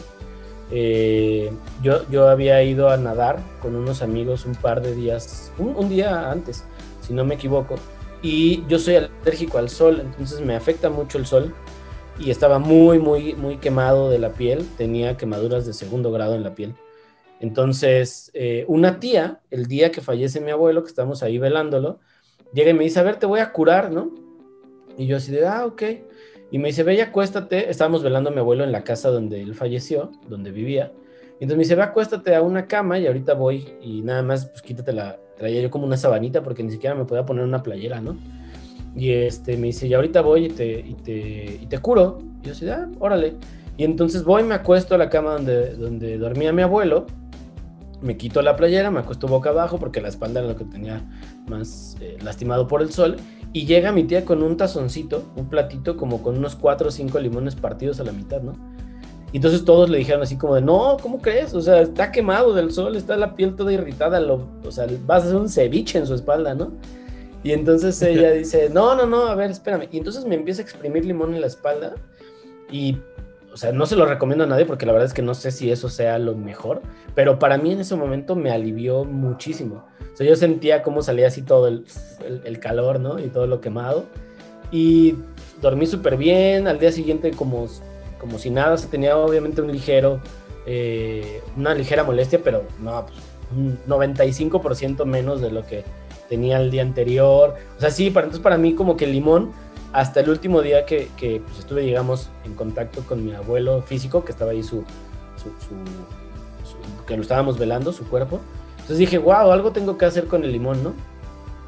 eh, 0.71 1.51
yo, 1.81 2.07
yo 2.09 2.27
había 2.27 2.61
ido 2.63 2.89
a 2.89 2.97
nadar 2.97 3.39
con 3.61 3.75
unos 3.75 4.01
amigos 4.01 4.45
un 4.45 4.55
par 4.55 4.81
de 4.81 4.93
días, 4.93 5.51
un, 5.57 5.89
día 5.89 6.29
antes, 6.29 6.63
si 7.01 7.13
no 7.13 7.25
me 7.25 7.35
equivoco. 7.35 7.75
Y 8.21 8.65
yo 8.67 8.79
soy 8.79 8.95
alérgico 8.95 9.57
al 9.57 9.69
sol, 9.69 10.01
entonces 10.01 10.41
me 10.41 10.55
afecta 10.55 10.89
mucho 10.89 11.17
el 11.17 11.25
sol. 11.25 11.53
Y 12.19 12.31
estaba 12.31 12.59
muy, 12.59 12.99
muy, 12.99 13.33
muy 13.35 13.57
quemado 13.57 14.09
de 14.09 14.19
la 14.19 14.33
piel. 14.33 14.67
Tenía 14.77 15.15
quemaduras 15.15 15.65
de 15.65 15.71
segundo 15.71 16.11
grado 16.11 16.35
en 16.35 16.43
la 16.43 16.53
piel. 16.53 16.75
Entonces, 17.39 18.32
eh, 18.34 18.65
una 18.67 18.99
tía, 18.99 19.39
el 19.49 19.67
día 19.67 19.91
que 19.91 20.02
fallece 20.02 20.41
mi 20.41 20.52
abuelo, 20.52 20.84
que 20.84 20.89
estamos 20.89 21.23
ahí 21.23 21.38
velándolo, 21.38 21.99
llega 22.54 22.71
y 22.71 22.73
me 22.73 22.84
dice, 22.84 22.99
a 22.99 23.04
ver, 23.04 23.15
te 23.15 23.25
voy 23.25 23.39
a 23.39 23.52
curar, 23.52 23.91
¿no? 23.91 24.12
Y 24.97 25.08
yo 25.08 25.17
así 25.17 25.32
de, 25.32 25.47
ah, 25.47 25.65
ok. 25.65 25.84
Y 26.52 26.58
me 26.58 26.69
dice, 26.69 26.84
ve 26.84 26.95
y 26.95 26.99
acuéstate. 26.99 27.69
Estábamos 27.69 28.04
velando 28.04 28.30
a 28.30 28.34
mi 28.34 28.39
abuelo 28.39 28.63
en 28.63 28.71
la 28.71 28.84
casa 28.84 29.10
donde 29.10 29.41
él 29.41 29.56
falleció, 29.56 30.12
donde 30.28 30.52
vivía. 30.52 30.91
Y 31.39 31.43
entonces 31.43 31.58
me 31.58 31.63
dice, 31.63 31.75
ve, 31.75 31.84
acuéstate 31.84 32.36
a 32.36 32.41
una 32.41 32.67
cama 32.67 32.99
y 32.99 33.08
ahorita 33.08 33.34
voy 33.34 33.75
y 33.82 34.02
nada 34.02 34.21
más, 34.23 34.47
pues 34.47 34.62
quítate 34.62 34.91
la... 34.91 35.17
Traía 35.38 35.62
yo 35.62 35.71
como 35.71 35.86
una 35.86 35.95
sabanita 35.95 36.43
porque 36.43 36.63
ni 36.63 36.71
siquiera 36.71 36.95
me 36.95 37.06
podía 37.06 37.25
poner 37.25 37.45
una 37.45 37.63
playera, 37.63 38.02
¿no? 38.02 38.17
Y 38.93 39.12
este, 39.12 39.56
me 39.56 39.67
dice, 39.67 39.88
y 39.88 39.93
ahorita 39.93 40.19
voy 40.19 40.47
y 40.47 40.49
te, 40.49 40.80
y 40.80 41.65
te, 41.67 41.78
curo. 41.80 42.19
Y 42.43 42.47
yo 42.47 42.52
así, 42.52 42.67
ah, 42.67 42.89
órale. 42.99 43.36
Y 43.78 43.86
entonces 43.86 44.25
voy, 44.25 44.43
me 44.43 44.56
acuesto 44.56 44.95
a 44.95 44.97
la 44.97 45.10
cama 45.10 45.34
donde, 45.34 45.75
donde 45.75 46.17
dormía 46.17 46.52
mi 46.52 46.63
abuelo, 46.63 47.06
me 48.01 48.17
quito 48.17 48.41
la 48.41 48.55
playera, 48.55 48.91
me 48.91 48.99
acuesto 48.99 49.27
boca 49.27 49.49
abajo 49.49 49.77
porque 49.77 50.01
la 50.01 50.07
espalda 50.07 50.39
era 50.39 50.49
lo 50.49 50.55
que 50.55 50.65
tenía 50.65 51.03
más 51.47 51.97
eh, 51.99 52.17
lastimado 52.21 52.67
por 52.67 52.81
el 52.81 52.91
sol. 52.91 53.17
Y 53.51 53.65
llega 53.65 53.91
mi 53.91 54.03
tía 54.03 54.25
con 54.25 54.43
un 54.43 54.57
tazoncito, 54.57 55.23
un 55.35 55.49
platito 55.49 55.97
como 55.97 56.21
con 56.21 56.38
unos 56.38 56.55
cuatro 56.55 56.89
o 56.89 56.91
cinco 56.91 57.19
limones 57.19 57.55
partidos 57.55 57.99
a 57.99 58.03
la 58.03 58.12
mitad, 58.12 58.41
¿no? 58.41 58.53
Y 59.31 59.38
entonces 59.38 59.63
todos 59.63 59.89
le 59.89 59.99
dijeron 59.99 60.21
así 60.21 60.38
como 60.38 60.55
de, 60.55 60.62
no, 60.62 60.97
¿cómo 61.01 61.19
crees? 61.19 61.53
O 61.53 61.62
sea, 61.62 61.81
está 61.81 62.12
quemado 62.12 62.53
del 62.53 62.71
sol, 62.71 62.95
está 62.95 63.15
la 63.15 63.35
piel 63.35 63.55
toda 63.55 63.71
irritada, 63.71 64.19
lo, 64.19 64.47
o 64.65 64.71
sea, 64.71 64.88
vas 65.05 65.23
a 65.23 65.27
hacer 65.27 65.38
un 65.38 65.49
ceviche 65.49 65.99
en 65.99 66.07
su 66.07 66.15
espalda, 66.15 66.55
¿no? 66.55 66.71
Y 67.43 67.51
entonces 67.51 68.01
ella 68.03 68.31
dice, 68.31 68.69
no, 68.69 68.95
no, 68.95 69.05
no, 69.05 69.27
a 69.27 69.35
ver, 69.35 69.51
espérame. 69.51 69.88
Y 69.91 69.97
entonces 69.97 70.25
me 70.25 70.35
empieza 70.35 70.62
a 70.62 70.63
exprimir 70.63 71.05
limón 71.05 71.35
en 71.35 71.41
la 71.41 71.47
espalda 71.47 71.95
y 72.71 72.97
sea, 73.60 73.74
no 73.74 73.86
se 73.86 73.95
lo 73.95 74.06
recomiendo 74.06 74.45
a 74.45 74.48
nadie 74.48 74.65
porque 74.65 74.86
la 74.86 74.93
verdad 74.93 75.08
es 75.08 75.13
que 75.13 75.22
no 75.22 75.34
sé 75.34 75.52
si 75.52 75.69
eso 75.72 75.89
sea 75.89 76.17
lo 76.17 76.34
mejor, 76.36 76.82
pero 77.13 77.39
para 77.39 77.58
mí 77.58 77.74
en 77.74 77.80
ese 77.82 77.95
momento 77.95 78.36
me 78.36 78.52
alivió 78.52 79.04
muchísimo. 79.04 79.86
O 80.13 80.15
sea, 80.15 80.26
yo 80.26 80.36
sentía 80.36 80.82
cómo 80.82 81.02
salía 81.02 81.28
así 81.28 81.41
todo 81.41 81.67
el, 81.67 81.86
el, 82.45 82.60
calor, 82.60 83.00
¿no? 83.00 83.19
Y 83.19 83.28
todo 83.28 83.48
lo 83.48 83.60
quemado. 83.60 84.06
Y 84.72 85.15
dormí 85.62 85.88
súper 85.88 86.15
bien, 86.15 86.67
al 86.67 86.80
día 86.80 86.91
siguiente 86.91 87.32
como, 87.32 87.67
como 88.17 88.39
si 88.39 88.50
nada, 88.50 88.78
se 88.78 88.88
tenía 88.88 89.17
obviamente 89.17 89.62
un 89.62 89.72
ligero, 89.72 90.22
eh, 90.65 91.41
una 91.58 91.74
ligera 91.74 92.04
molestia, 92.04 92.39
pero 92.43 92.63
no, 92.80 93.06
pues, 93.06 93.19
un 93.56 93.78
95% 93.88 95.06
menos 95.06 95.41
de 95.41 95.52
lo 95.52 95.65
que 95.65 95.84
tenía 96.30 96.62
el 96.62 96.72
día 96.72 96.84
anterior. 96.84 97.56
O 97.76 97.80
sea, 97.80 97.91
sí, 97.91 98.10
para, 98.10 98.26
entonces 98.26 98.43
para 98.43 98.58
mí 98.58 98.74
como 98.74 98.95
que 98.95 99.06
el 99.06 99.12
limón 99.12 99.52
hasta 99.91 100.19
el 100.19 100.30
último 100.30 100.62
día 100.62 100.86
que, 100.86 101.10
que 101.17 101.41
pues, 101.45 101.60
estuve, 101.60 101.82
digamos, 101.82 102.30
en 102.45 102.54
contacto 102.54 103.02
con 103.02 103.25
mi 103.25 103.34
abuelo 103.34 103.82
físico, 103.82 104.23
que 104.23 104.32
estaba 104.32 104.52
ahí 104.52 104.63
su, 104.63 104.84
que 107.08 107.15
lo 107.15 107.21
estábamos 107.21 107.58
velando, 107.58 107.91
su 107.91 108.08
cuerpo. 108.08 108.39
Entonces 108.71 108.97
dije, 108.97 109.17
wow, 109.17 109.52
algo 109.52 109.71
tengo 109.71 109.97
que 109.97 110.06
hacer 110.06 110.28
con 110.28 110.43
el 110.43 110.52
limón, 110.52 110.84
¿no? 110.84 110.93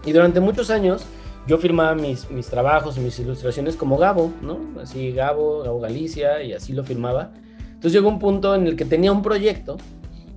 Y 0.05 0.11
durante 0.11 0.39
muchos 0.39 0.69
años 0.69 1.03
yo 1.47 1.57
firmaba 1.57 1.95
mis, 1.95 2.29
mis 2.29 2.47
trabajos, 2.47 2.97
mis 2.97 3.17
ilustraciones 3.19 3.75
como 3.75 3.97
Gabo, 3.97 4.31
¿no? 4.41 4.59
Así 4.81 5.11
Gabo, 5.11 5.63
Gabo 5.63 5.79
Galicia, 5.79 6.43
y 6.43 6.53
así 6.53 6.73
lo 6.73 6.83
firmaba. 6.83 7.31
Entonces 7.67 7.93
llegó 7.93 8.09
un 8.09 8.19
punto 8.19 8.53
en 8.53 8.67
el 8.67 8.75
que 8.75 8.85
tenía 8.85 9.11
un 9.11 9.23
proyecto 9.23 9.77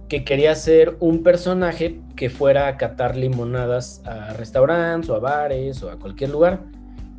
que 0.09 0.25
quería 0.25 0.55
ser 0.55 0.97
un 1.01 1.23
personaje 1.23 2.01
que 2.17 2.31
fuera 2.31 2.69
a 2.69 2.77
catar 2.77 3.17
limonadas 3.17 4.03
a 4.07 4.33
restaurantes 4.35 5.11
o 5.11 5.15
a 5.15 5.19
bares 5.19 5.83
o 5.83 5.91
a 5.91 5.97
cualquier 5.97 6.31
lugar 6.31 6.61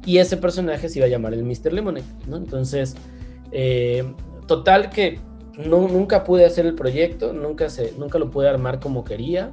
y 0.05 0.19
ese 0.19 0.37
personaje 0.37 0.87
se 0.89 0.99
iba 0.99 1.07
a 1.07 1.09
llamar 1.09 1.33
el 1.33 1.43
Mr. 1.43 1.73
Lemonade, 1.73 2.05
¿no? 2.27 2.37
Entonces, 2.37 2.95
eh, 3.51 4.03
total 4.47 4.89
que 4.89 5.19
nunca 5.57 6.23
pude 6.23 6.45
hacer 6.45 6.65
el 6.65 6.75
proyecto, 6.75 7.33
nunca, 7.33 7.69
se, 7.69 7.93
nunca 7.97 8.19
lo 8.19 8.29
pude 8.29 8.47
armar 8.47 8.79
como 8.79 9.03
quería. 9.03 9.51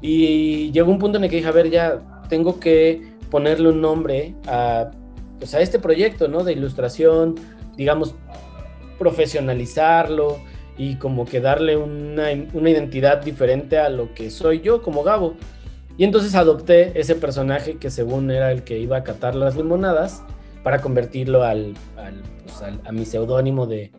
Y 0.00 0.70
llegó 0.72 0.90
un 0.90 0.98
punto 0.98 1.18
en 1.18 1.24
el 1.24 1.30
que 1.30 1.36
dije, 1.36 1.48
a 1.48 1.52
ver, 1.52 1.70
ya 1.70 2.00
tengo 2.28 2.60
que 2.60 3.12
ponerle 3.30 3.70
un 3.70 3.80
nombre 3.80 4.34
a, 4.46 4.90
pues 5.38 5.54
a 5.54 5.60
este 5.60 5.78
proyecto, 5.78 6.28
¿no? 6.28 6.44
De 6.44 6.52
ilustración, 6.52 7.36
digamos, 7.76 8.14
profesionalizarlo 8.98 10.38
y 10.76 10.96
como 10.96 11.24
que 11.24 11.40
darle 11.40 11.76
una, 11.76 12.26
una 12.52 12.70
identidad 12.70 13.22
diferente 13.22 13.78
a 13.78 13.88
lo 13.88 14.14
que 14.14 14.30
soy 14.30 14.60
yo 14.60 14.82
como 14.82 15.02
Gabo. 15.02 15.34
Y 15.96 16.04
entonces 16.04 16.34
adopté 16.34 16.98
ese 16.98 17.14
personaje 17.14 17.76
que 17.76 17.90
según 17.90 18.30
era 18.30 18.50
el 18.50 18.62
que 18.62 18.78
iba 18.78 18.96
a 18.96 19.04
catar 19.04 19.34
las 19.34 19.56
limonadas 19.56 20.22
para 20.62 20.80
convertirlo 20.80 21.42
al, 21.42 21.74
pues, 22.44 22.62
a 22.62 22.92
mi 22.92 23.04
seudónimo 23.04 23.66
de, 23.66 23.90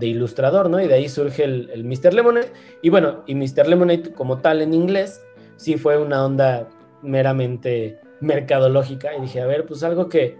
ilustrador, 0.00 0.70
¿no? 0.70 0.80
Y 0.80 0.86
de 0.86 0.94
ahí 0.94 1.08
surge 1.08 1.42
el, 1.42 1.70
el, 1.70 1.84
Mr. 1.84 2.14
Lemonade. 2.14 2.52
Y 2.82 2.90
bueno, 2.90 3.24
y 3.26 3.34
Mr. 3.34 3.66
Lemonade 3.66 4.12
como 4.12 4.38
tal 4.38 4.62
en 4.62 4.72
inglés, 4.72 5.20
sí 5.56 5.76
fue 5.76 5.98
una 5.98 6.24
onda 6.24 6.68
meramente 7.02 7.98
mercadológica. 8.20 9.16
Y 9.16 9.22
dije, 9.22 9.40
a 9.40 9.46
ver, 9.46 9.66
pues 9.66 9.82
algo 9.82 10.08
que, 10.08 10.36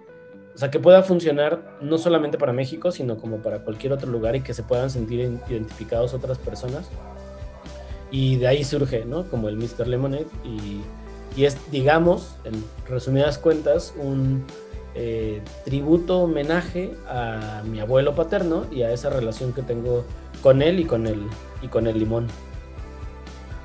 o 0.55 0.59
sea, 0.59 0.71
que 0.71 0.79
pueda 0.79 1.03
funcionar 1.03 1.79
no 1.81 1.99
solamente 1.99 2.39
para 2.39 2.53
México, 2.53 2.93
sino 2.93 3.17
como 3.17 3.39
para 3.39 3.65
cualquier 3.65 3.93
otro 3.93 4.11
lugar 4.11 4.37
y 4.37 4.43
que 4.43 4.55
se 4.55 4.63
puedan 4.63 4.91
sentir 4.91 5.21
identificados 5.49 6.15
otras 6.15 6.39
personas. 6.39 6.89
Y 8.11 8.37
de 8.37 8.49
ahí 8.49 8.65
surge, 8.65 9.05
¿no? 9.05 9.25
Como 9.29 9.49
el 9.49 9.57
Mr. 9.57 9.87
Lemonade. 9.87 10.27
Y, 10.45 10.81
y 11.39 11.45
es, 11.45 11.57
digamos, 11.71 12.37
en 12.45 12.65
resumidas 12.89 13.39
cuentas, 13.39 13.95
un 13.99 14.45
eh, 14.95 15.43
tributo, 15.65 16.23
homenaje 16.23 16.93
a 17.09 17.63
mi 17.65 17.79
abuelo 17.79 18.17
paterno 18.17 18.67
y 18.73 18.83
a 18.83 18.93
esa 18.93 19.11
relación 19.11 19.53
que 19.53 19.63
tengo 19.63 20.05
con 20.43 20.61
él 20.61 20.81
y 20.81 20.85
con 20.85 21.07
el, 21.07 21.23
y 21.63 21.69
con 21.69 21.87
el 21.87 21.99
limón. 21.99 22.27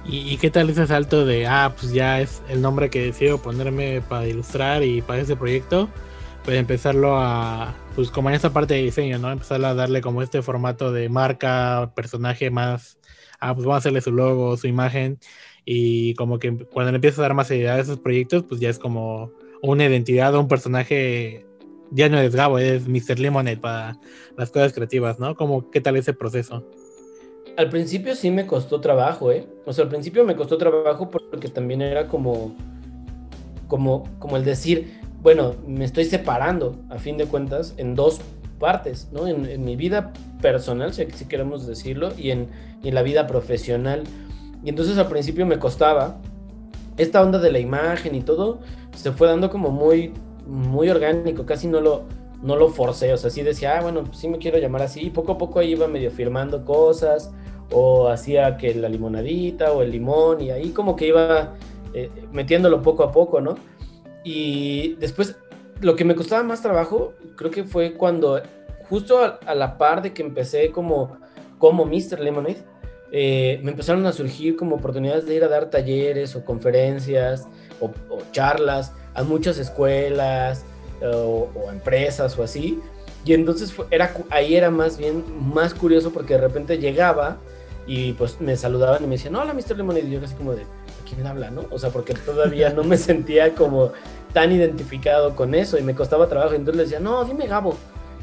¿Y, 0.05 0.37
qué 0.37 0.51
tal 0.51 0.69
ese 0.69 0.85
salto 0.85 1.25
de, 1.25 1.47
ah, 1.47 1.73
pues 1.79 1.93
ya 1.93 2.19
es 2.19 2.41
el 2.49 2.61
nombre 2.61 2.89
que 2.89 3.01
decido 3.01 3.41
ponerme 3.41 4.01
para 4.01 4.27
ilustrar 4.27 4.83
y 4.83 5.01
para 5.01 5.21
ese 5.21 5.37
proyecto? 5.37 5.89
Pues 6.43 6.57
empezarlo 6.57 7.17
a, 7.17 7.73
pues 7.95 8.11
como 8.11 8.29
en 8.29 8.35
esta 8.35 8.51
parte 8.51 8.73
de 8.73 8.81
diseño, 8.81 9.17
¿no? 9.17 9.31
Empezar 9.31 9.63
a 9.63 9.73
darle 9.73 10.01
como 10.01 10.21
este 10.21 10.41
formato 10.41 10.91
de 10.91 11.07
marca, 11.07 11.93
personaje 11.95 12.51
más 12.51 12.97
ah, 13.43 13.53
pues 13.53 13.65
vamos 13.65 13.75
a 13.75 13.79
hacerle 13.79 14.01
su 14.01 14.11
logo, 14.11 14.55
su 14.57 14.67
imagen, 14.67 15.19
y 15.65 16.13
como 16.15 16.39
que 16.39 16.55
cuando 16.71 16.91
le 16.91 16.95
empiezas 16.95 17.19
a 17.19 17.23
dar 17.23 17.33
más 17.33 17.47
seriedad 17.47 17.75
a 17.75 17.79
esos 17.81 17.99
proyectos, 17.99 18.43
pues 18.43 18.61
ya 18.61 18.69
es 18.69 18.79
como 18.79 19.31
una 19.61 19.85
identidad 19.85 20.33
o 20.35 20.39
un 20.39 20.47
personaje, 20.47 21.45
ya 21.91 22.09
no 22.09 22.19
es 22.19 22.35
Gabo, 22.35 22.59
es 22.59 22.87
Mr. 22.87 23.19
Lemonade 23.19 23.57
para 23.57 23.97
las 24.37 24.49
cosas 24.49 24.73
creativas, 24.73 25.19
¿no? 25.19 25.35
Como, 25.35 25.69
¿qué 25.71 25.81
tal 25.81 25.97
ese 25.97 26.13
proceso? 26.13 26.65
Al 27.55 27.69
principio 27.69 28.15
sí 28.15 28.31
me 28.31 28.47
costó 28.47 28.81
trabajo, 28.81 29.31
¿eh? 29.31 29.45
O 29.65 29.73
sea, 29.73 29.83
al 29.83 29.89
principio 29.89 30.23
me 30.23 30.35
costó 30.35 30.57
trabajo 30.57 31.09
porque 31.09 31.49
también 31.49 31.81
era 31.81 32.07
como, 32.07 32.55
como, 33.67 34.09
como 34.19 34.37
el 34.37 34.43
decir, 34.43 34.99
bueno, 35.21 35.55
me 35.67 35.85
estoy 35.85 36.05
separando, 36.05 36.77
a 36.89 36.97
fin 36.97 37.17
de 37.17 37.25
cuentas, 37.25 37.73
en 37.77 37.95
dos 37.95 38.21
partes, 38.63 39.09
¿no? 39.11 39.27
En, 39.27 39.65
mi 39.65 39.75
vida 39.75 40.13
personal, 40.41 40.93
si, 40.93 41.05
si 41.11 41.25
queremos 41.25 41.67
decirlo, 41.67 42.13
y 42.17 42.31
en, 42.31 42.47
la 42.81 43.01
vida 43.01 43.27
profesional. 43.27 44.03
Y 44.63 44.69
entonces 44.69 44.97
al 44.97 45.09
principio 45.09 45.45
me 45.45 45.59
costaba. 45.59 46.21
Esta 46.95 47.21
onda 47.21 47.39
de 47.39 47.51
la 47.51 47.59
imagen 47.59 48.15
y 48.15 48.21
todo 48.21 48.61
se 48.95 49.11
fue 49.11 49.27
dando 49.27 49.49
como 49.49 49.69
muy, 49.69 50.13
muy 50.47 50.89
orgánico, 50.89 51.45
casi 51.45 51.67
no 51.67 51.81
lo, 51.81 52.03
no 52.41 52.55
lo 52.55 52.69
forcé, 52.69 53.11
o 53.11 53.17
sea, 53.17 53.29
sí 53.29 53.41
decía, 53.41 53.77
ah, 53.77 53.81
bueno, 53.81 54.03
sí 54.13 54.29
me 54.29 54.37
quiero 54.37 54.59
llamar 54.59 54.83
así, 54.83 55.07
y 55.07 55.09
poco 55.09 55.33
a 55.33 55.37
poco 55.37 55.59
ahí 55.59 55.71
iba 55.71 55.87
medio 55.87 56.09
firmando 56.11 56.63
cosas, 56.63 57.33
o 57.69 58.07
hacía 58.07 58.55
que 58.55 58.73
la 58.75 58.87
limonadita 58.87 59.73
o 59.73 59.81
el 59.81 59.91
limón, 59.91 60.39
y 60.39 60.51
ahí 60.51 60.69
como 60.69 60.95
que 60.95 61.07
iba 61.07 61.55
eh, 61.93 62.09
metiéndolo 62.31 62.81
poco 62.81 63.03
a 63.03 63.11
poco, 63.11 63.41
¿no? 63.41 63.55
Y 64.23 64.93
después 64.99 65.35
lo 65.83 65.95
que 65.95 66.05
me 66.05 66.15
costaba 66.15 66.43
más 66.43 66.61
trabajo, 66.61 67.13
creo 67.35 67.51
que 67.51 67.63
fue 67.65 67.93
cuando, 67.93 68.41
justo 68.89 69.19
a, 69.19 69.53
la 69.53 69.77
par 69.77 70.01
de 70.01 70.13
que 70.13 70.21
empecé 70.21 70.71
como, 70.71 71.17
como 71.57 71.85
Mr. 71.85 72.19
Lemonade, 72.19 72.63
eh, 73.11 73.59
me 73.63 73.71
empezaron 73.71 74.05
a 74.05 74.13
surgir 74.13 74.55
como 74.55 74.77
oportunidades 74.77 75.25
de 75.25 75.35
ir 75.35 75.43
a 75.43 75.47
dar 75.47 75.69
talleres 75.69 76.35
o 76.35 76.43
conferencias 76.43 77.47
o, 77.79 77.91
charlas 78.31 78.93
a 79.13 79.23
muchas 79.23 79.59
escuelas 79.59 80.65
o, 81.01 81.49
empresas 81.71 82.37
o 82.39 82.43
así. 82.43 82.79
Y 83.25 83.33
entonces 83.33 83.73
era, 83.91 84.13
ahí 84.29 84.55
era 84.55 84.71
más 84.71 84.97
bien 84.97 85.23
más 85.53 85.73
curioso 85.73 86.11
porque 86.11 86.33
de 86.33 86.41
repente 86.41 86.77
llegaba 86.77 87.37
y 87.85 88.13
pues 88.13 88.39
me 88.41 88.55
saludaban 88.55 89.03
y 89.03 89.07
me 89.07 89.15
decían, 89.15 89.35
hola 89.35 89.53
Mr. 89.53 89.77
Lemonade. 89.77 90.07
Y 90.07 90.11
yo 90.11 90.21
casi 90.21 90.35
como 90.35 90.53
de, 90.53 90.63
¿a 90.63 91.05
quién 91.07 91.27
habla, 91.27 91.51
no? 91.51 91.65
O 91.69 91.77
sea, 91.77 91.89
porque 91.89 92.13
todavía 92.13 92.69
no 92.69 92.83
me 92.83 92.97
sentía 93.09 93.53
como 93.53 93.91
tan 94.33 94.51
identificado 94.51 95.35
con 95.35 95.55
eso 95.55 95.77
y 95.77 95.83
me 95.83 95.95
costaba 95.95 96.27
trabajo. 96.27 96.53
Entonces 96.53 96.75
le 96.75 96.83
decía, 96.83 96.99
no, 96.99 97.23
dime 97.23 97.47
Gabo. 97.47 97.77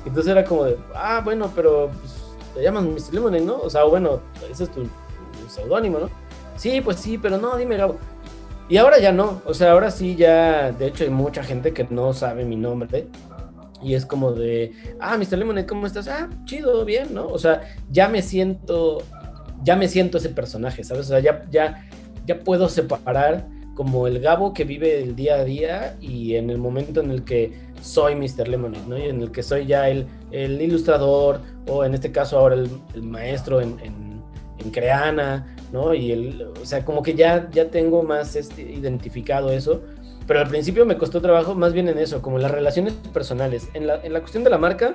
Entonces 0.04 0.30
era 0.32 0.44
como 0.44 0.64
de, 0.64 0.76
ah, 0.94 1.20
bueno, 1.24 1.50
pero 1.54 1.90
pues, 2.00 2.36
te 2.54 2.62
llamas 2.62 2.84
Mr. 2.84 3.14
Lemonade, 3.14 3.44
¿no? 3.44 3.58
O 3.60 3.70
sea, 3.70 3.84
bueno, 3.84 4.20
ese 4.50 4.64
es 4.64 4.70
tu, 4.70 4.86
seudónimo, 5.48 5.98
¿no? 5.98 6.10
Sí, 6.56 6.80
pues 6.80 6.98
sí, 6.98 7.16
pero 7.16 7.38
no, 7.38 7.56
dime 7.56 7.76
Gabo. 7.76 7.96
Y 8.68 8.76
ahora 8.76 8.98
ya 8.98 9.12
no, 9.12 9.42
o 9.46 9.54
sea, 9.54 9.72
ahora 9.72 9.90
sí 9.90 10.14
ya, 10.14 10.70
de 10.72 10.86
hecho 10.86 11.04
hay 11.04 11.10
mucha 11.10 11.42
gente 11.42 11.72
que 11.72 11.84
no 11.90 12.12
sabe 12.12 12.44
mi 12.44 12.56
nombre. 12.56 13.08
Y 13.82 13.94
es 13.94 14.04
como 14.04 14.32
de, 14.32 14.72
ah, 15.00 15.16
Mr. 15.16 15.38
Lemonade, 15.38 15.66
¿cómo 15.66 15.86
estás? 15.86 16.06
Ah, 16.08 16.28
chido, 16.44 16.84
bien, 16.84 17.14
¿no? 17.14 17.26
O 17.26 17.38
sea, 17.38 17.62
ya 17.90 18.08
me 18.08 18.22
siento, 18.22 19.02
ya 19.62 19.74
me 19.74 19.88
siento 19.88 20.18
ese 20.18 20.28
personaje, 20.28 20.84
¿sabes? 20.84 21.06
O 21.06 21.08
sea, 21.08 21.20
ya, 21.20 21.46
ya, 21.50 21.88
ya 22.26 22.38
puedo 22.40 22.68
separar 22.68 23.46
como 23.80 24.06
el 24.06 24.20
Gabo 24.20 24.52
que 24.52 24.64
vive 24.64 25.02
el 25.02 25.16
día 25.16 25.36
a 25.36 25.44
día 25.44 25.96
y 26.02 26.34
en 26.34 26.50
el 26.50 26.58
momento 26.58 27.00
en 27.00 27.10
el 27.10 27.24
que 27.24 27.54
soy 27.80 28.14
Mr. 28.14 28.46
Lemonade, 28.46 28.86
¿no? 28.86 28.98
Y 28.98 29.04
en 29.04 29.22
el 29.22 29.32
que 29.32 29.42
soy 29.42 29.64
ya 29.64 29.88
el, 29.88 30.06
el 30.32 30.60
ilustrador 30.60 31.40
o 31.66 31.82
en 31.82 31.94
este 31.94 32.12
caso 32.12 32.38
ahora 32.38 32.56
el, 32.56 33.02
maestro 33.02 33.62
en, 33.62 33.78
en, 33.80 34.70
Creana, 34.70 35.56
¿no? 35.72 35.94
Y 35.94 36.12
el, 36.12 36.42
o 36.60 36.66
sea, 36.66 36.84
como 36.84 37.02
que 37.02 37.14
ya, 37.14 37.48
ya 37.50 37.70
tengo 37.70 38.02
más 38.02 38.36
este, 38.36 38.60
identificado 38.60 39.50
eso, 39.50 39.80
pero 40.26 40.40
al 40.40 40.48
principio 40.48 40.84
me 40.84 40.98
costó 40.98 41.22
trabajo 41.22 41.54
más 41.54 41.72
bien 41.72 41.88
en 41.88 41.96
eso, 41.96 42.20
como 42.20 42.38
las 42.38 42.50
relaciones 42.50 42.92
personales. 43.14 43.70
En 43.72 43.86
la, 43.86 44.04
en 44.04 44.12
la 44.12 44.20
cuestión 44.20 44.44
de 44.44 44.50
la 44.50 44.58
marca, 44.58 44.94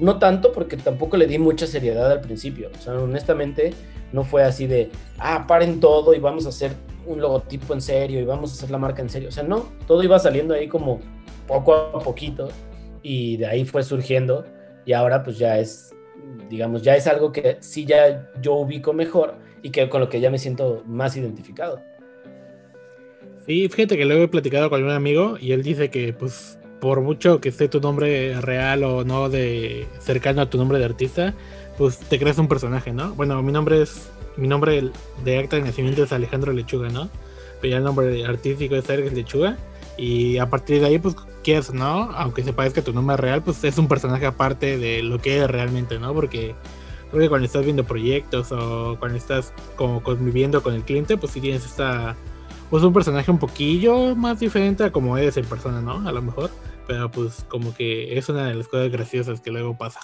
no 0.00 0.18
tanto 0.18 0.52
porque 0.52 0.76
tampoco 0.76 1.16
le 1.16 1.26
di 1.26 1.38
mucha 1.38 1.66
seriedad 1.66 2.12
al 2.12 2.20
principio. 2.20 2.68
O 2.78 2.82
sea, 2.82 2.92
honestamente, 2.92 3.72
no 4.12 4.22
fue 4.22 4.42
así 4.42 4.66
de, 4.66 4.90
ah, 5.18 5.46
paren 5.48 5.80
todo 5.80 6.12
y 6.12 6.18
vamos 6.18 6.44
a 6.44 6.50
hacer 6.50 6.72
un 7.08 7.20
logotipo 7.20 7.74
en 7.74 7.80
serio 7.80 8.20
y 8.20 8.24
vamos 8.24 8.50
a 8.50 8.54
hacer 8.54 8.70
la 8.70 8.78
marca 8.78 9.02
en 9.02 9.08
serio. 9.08 9.28
O 9.28 9.32
sea, 9.32 9.42
no, 9.42 9.68
todo 9.86 10.02
iba 10.02 10.18
saliendo 10.18 10.54
ahí 10.54 10.68
como 10.68 11.00
poco 11.46 11.74
a 11.74 11.98
poquito 11.98 12.48
y 13.02 13.36
de 13.38 13.46
ahí 13.46 13.64
fue 13.64 13.82
surgiendo 13.82 14.44
y 14.84 14.92
ahora 14.92 15.22
pues 15.22 15.38
ya 15.38 15.58
es, 15.58 15.94
digamos, 16.48 16.82
ya 16.82 16.94
es 16.94 17.06
algo 17.06 17.32
que 17.32 17.56
sí 17.60 17.84
ya 17.84 18.30
yo 18.40 18.54
ubico 18.54 18.92
mejor 18.92 19.34
y 19.62 19.70
que 19.70 19.88
con 19.88 20.00
lo 20.00 20.08
que 20.08 20.20
ya 20.20 20.30
me 20.30 20.38
siento 20.38 20.82
más 20.86 21.16
identificado. 21.16 21.80
Sí, 23.46 23.68
fíjate 23.68 23.96
que 23.96 24.04
luego 24.04 24.24
he 24.24 24.28
platicado 24.28 24.68
con 24.68 24.84
un 24.84 24.90
amigo 24.90 25.38
y 25.40 25.52
él 25.52 25.62
dice 25.62 25.90
que 25.90 26.12
pues 26.12 26.58
por 26.80 27.00
mucho 27.00 27.40
que 27.40 27.48
esté 27.48 27.68
tu 27.68 27.80
nombre 27.80 28.40
real 28.40 28.84
o 28.84 29.04
no 29.04 29.28
de 29.28 29.86
cercano 29.98 30.42
a 30.42 30.50
tu 30.50 30.58
nombre 30.58 30.78
de 30.78 30.84
artista, 30.84 31.34
pues 31.78 31.98
te 31.98 32.18
creas 32.18 32.38
un 32.38 32.48
personaje, 32.48 32.92
¿no? 32.92 33.14
Bueno, 33.14 33.42
mi 33.42 33.52
nombre 33.52 33.80
es 33.80 34.10
mi 34.36 34.46
nombre 34.46 34.90
de 35.24 35.38
acta 35.38 35.56
de 35.56 35.62
nacimiento 35.62 36.04
es 36.04 36.12
Alejandro 36.12 36.52
Lechuga, 36.52 36.88
¿no? 36.90 37.08
Pero 37.60 37.72
ya 37.72 37.78
el 37.78 37.84
nombre 37.84 38.24
artístico 38.24 38.76
es 38.76 38.84
Sergio 38.84 39.10
Lechuga 39.10 39.56
y 39.96 40.38
a 40.38 40.48
partir 40.48 40.80
de 40.80 40.86
ahí 40.86 40.98
pues 40.98 41.16
quieres, 41.42 41.72
¿no? 41.72 42.10
Aunque 42.12 42.44
se 42.44 42.52
parezca 42.52 42.82
tu 42.82 42.92
nombre 42.92 43.16
real, 43.16 43.42
pues 43.42 43.64
es 43.64 43.78
un 43.78 43.88
personaje 43.88 44.26
aparte 44.26 44.78
de 44.78 45.02
lo 45.02 45.20
que 45.20 45.42
es 45.42 45.48
realmente, 45.48 45.98
¿no? 45.98 46.14
Porque 46.14 46.54
porque 47.10 47.28
cuando 47.28 47.46
estás 47.46 47.64
viendo 47.64 47.84
proyectos 47.84 48.52
o 48.52 48.96
cuando 48.98 49.16
estás 49.16 49.52
como 49.76 50.02
conviviendo 50.02 50.62
con 50.62 50.74
el 50.74 50.82
cliente, 50.82 51.16
pues 51.16 51.32
si 51.32 51.40
tienes 51.40 51.64
esta 51.64 52.16
pues 52.70 52.82
un 52.82 52.92
personaje 52.92 53.30
un 53.30 53.38
poquillo 53.38 54.14
más 54.14 54.40
diferente 54.40 54.84
a 54.84 54.92
como 54.92 55.16
eres 55.16 55.36
en 55.36 55.46
persona, 55.46 55.80
¿no? 55.80 56.06
A 56.06 56.12
lo 56.12 56.22
mejor. 56.22 56.50
Pero 56.86 57.10
pues 57.10 57.44
como 57.48 57.74
que 57.74 58.16
es 58.18 58.28
una 58.28 58.46
de 58.46 58.54
las 58.54 58.68
cosas 58.68 58.90
graciosas 58.90 59.40
que 59.40 59.50
luego 59.50 59.76
pasa. 59.76 60.00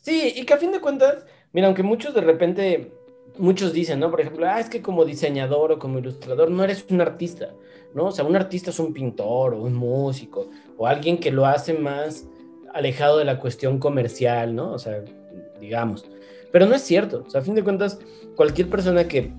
Sí, 0.00 0.32
y 0.34 0.44
que 0.44 0.54
a 0.54 0.58
fin 0.58 0.72
de 0.72 0.80
cuentas, 0.80 1.26
mira, 1.52 1.66
aunque 1.66 1.82
muchos 1.82 2.14
de 2.14 2.22
repente, 2.22 2.92
muchos 3.38 3.72
dicen, 3.72 4.00
¿no? 4.00 4.10
Por 4.10 4.20
ejemplo, 4.20 4.46
ah, 4.48 4.60
es 4.60 4.68
que 4.68 4.80
como 4.80 5.04
diseñador 5.04 5.72
o 5.72 5.78
como 5.78 5.98
ilustrador 5.98 6.50
no 6.50 6.64
eres 6.64 6.84
un 6.90 7.00
artista, 7.00 7.50
¿no? 7.94 8.06
O 8.06 8.10
sea, 8.12 8.24
un 8.24 8.36
artista 8.36 8.70
es 8.70 8.78
un 8.78 8.92
pintor 8.92 9.54
o 9.54 9.62
un 9.62 9.74
músico 9.74 10.48
o 10.78 10.86
alguien 10.86 11.18
que 11.18 11.30
lo 11.30 11.46
hace 11.46 11.74
más 11.74 12.26
alejado 12.72 13.18
de 13.18 13.24
la 13.24 13.38
cuestión 13.38 13.78
comercial, 13.78 14.54
¿no? 14.54 14.72
O 14.72 14.78
sea, 14.78 15.02
digamos. 15.60 16.06
Pero 16.52 16.66
no 16.66 16.74
es 16.74 16.82
cierto. 16.82 17.24
O 17.26 17.30
sea, 17.30 17.40
a 17.40 17.44
fin 17.44 17.54
de 17.54 17.62
cuentas, 17.62 17.98
cualquier 18.36 18.68
persona 18.68 19.06
que, 19.06 19.32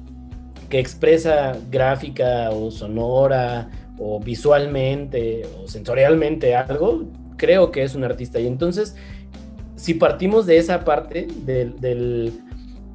que 0.70 0.80
expresa 0.80 1.58
gráfica 1.70 2.52
o 2.52 2.72
sonora 2.72 3.70
o 3.98 4.20
visualmente 4.20 5.44
o 5.58 5.68
sensorialmente 5.68 6.56
algo, 6.56 7.06
creo 7.38 7.72
que 7.72 7.84
es 7.84 7.96
un 7.96 8.04
artista. 8.04 8.40
Y 8.40 8.48
entonces, 8.48 8.96
si 9.82 9.96
partimos 9.96 10.46
de 10.46 10.60
esa 10.60 10.86
parte 10.86 11.26
del, 11.44 11.82
del, 11.82 12.32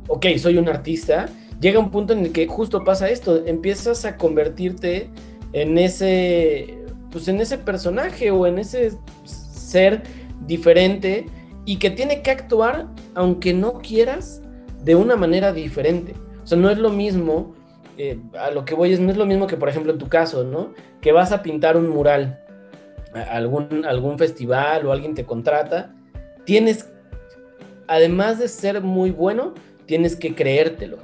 ok, 0.07 0.25
soy 0.39 0.57
un 0.57 0.69
artista, 0.69 1.27
llega 1.61 1.81
un 1.81 1.91
punto 1.91 2.13
en 2.13 2.21
el 2.21 2.33
que 2.33 2.47
justo 2.47 2.85
pasa 2.85 3.09
esto, 3.09 3.45
empiezas 3.45 4.05
a 4.05 4.17
convertirte 4.17 5.11
en 5.53 5.79
ese, 5.79 6.79
pues 7.11 7.27
en 7.27 7.41
ese 7.41 7.59
personaje 7.59 8.31
o 8.31 8.47
en 8.47 8.61
ese 8.61 8.93
ser 9.25 10.05
diferente 10.47 11.27
y 11.65 11.81
que 11.81 11.91
tiene 11.91 12.23
que 12.23 12.31
actuar, 12.31 12.87
aunque 13.17 13.53
no 13.53 13.81
quieras, 13.81 14.41
de 14.85 14.95
una 14.95 15.17
manera 15.17 15.53
diferente. 15.53 16.15
O 16.45 16.47
sea, 16.47 16.57
no 16.57 16.71
es 16.71 16.79
lo 16.79 16.91
mismo 16.91 17.53
eh, 17.99 18.21
a 18.39 18.53
lo 18.53 18.65
que 18.65 18.77
voy 18.77 18.93
es, 18.93 19.01
no 19.01 19.11
es 19.11 19.17
lo 19.17 19.27
mismo 19.27 19.49
que, 19.49 19.57
por 19.57 19.69
ejemplo, 19.69 19.91
en 19.91 19.99
tu 19.99 20.09
caso, 20.09 20.45
¿no? 20.45 20.73
Que 21.01 21.11
vas 21.11 21.33
a 21.33 21.43
pintar 21.43 21.77
un 21.77 21.89
mural, 21.89 22.39
a 23.13 23.23
algún, 23.23 23.85
algún 23.85 24.19
festival 24.19 24.87
o 24.87 24.93
alguien 24.93 25.17
te 25.17 25.25
contrata, 25.25 25.93
tienes, 26.47 26.87
además 27.87 28.39
de 28.39 28.49
ser 28.49 28.81
muy 28.81 29.11
bueno, 29.11 29.53
tienes 29.85 30.17
que 30.17 30.35
creértelo 30.35 30.99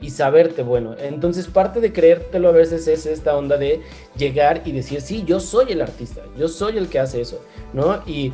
y 0.00 0.10
saberte 0.10 0.62
bueno. 0.62 0.96
Entonces, 0.98 1.46
parte 1.46 1.80
de 1.80 1.92
creértelo 1.92 2.48
a 2.48 2.52
veces 2.52 2.88
es 2.88 3.06
esta 3.06 3.36
onda 3.36 3.56
de 3.56 3.80
llegar 4.16 4.62
y 4.64 4.72
decir, 4.72 5.00
sí, 5.00 5.22
yo 5.24 5.38
soy 5.38 5.72
el 5.72 5.82
artista, 5.82 6.22
yo 6.36 6.48
soy 6.48 6.76
el 6.78 6.88
que 6.88 6.98
hace 6.98 7.20
eso, 7.20 7.40
¿no? 7.72 8.02
Y, 8.06 8.32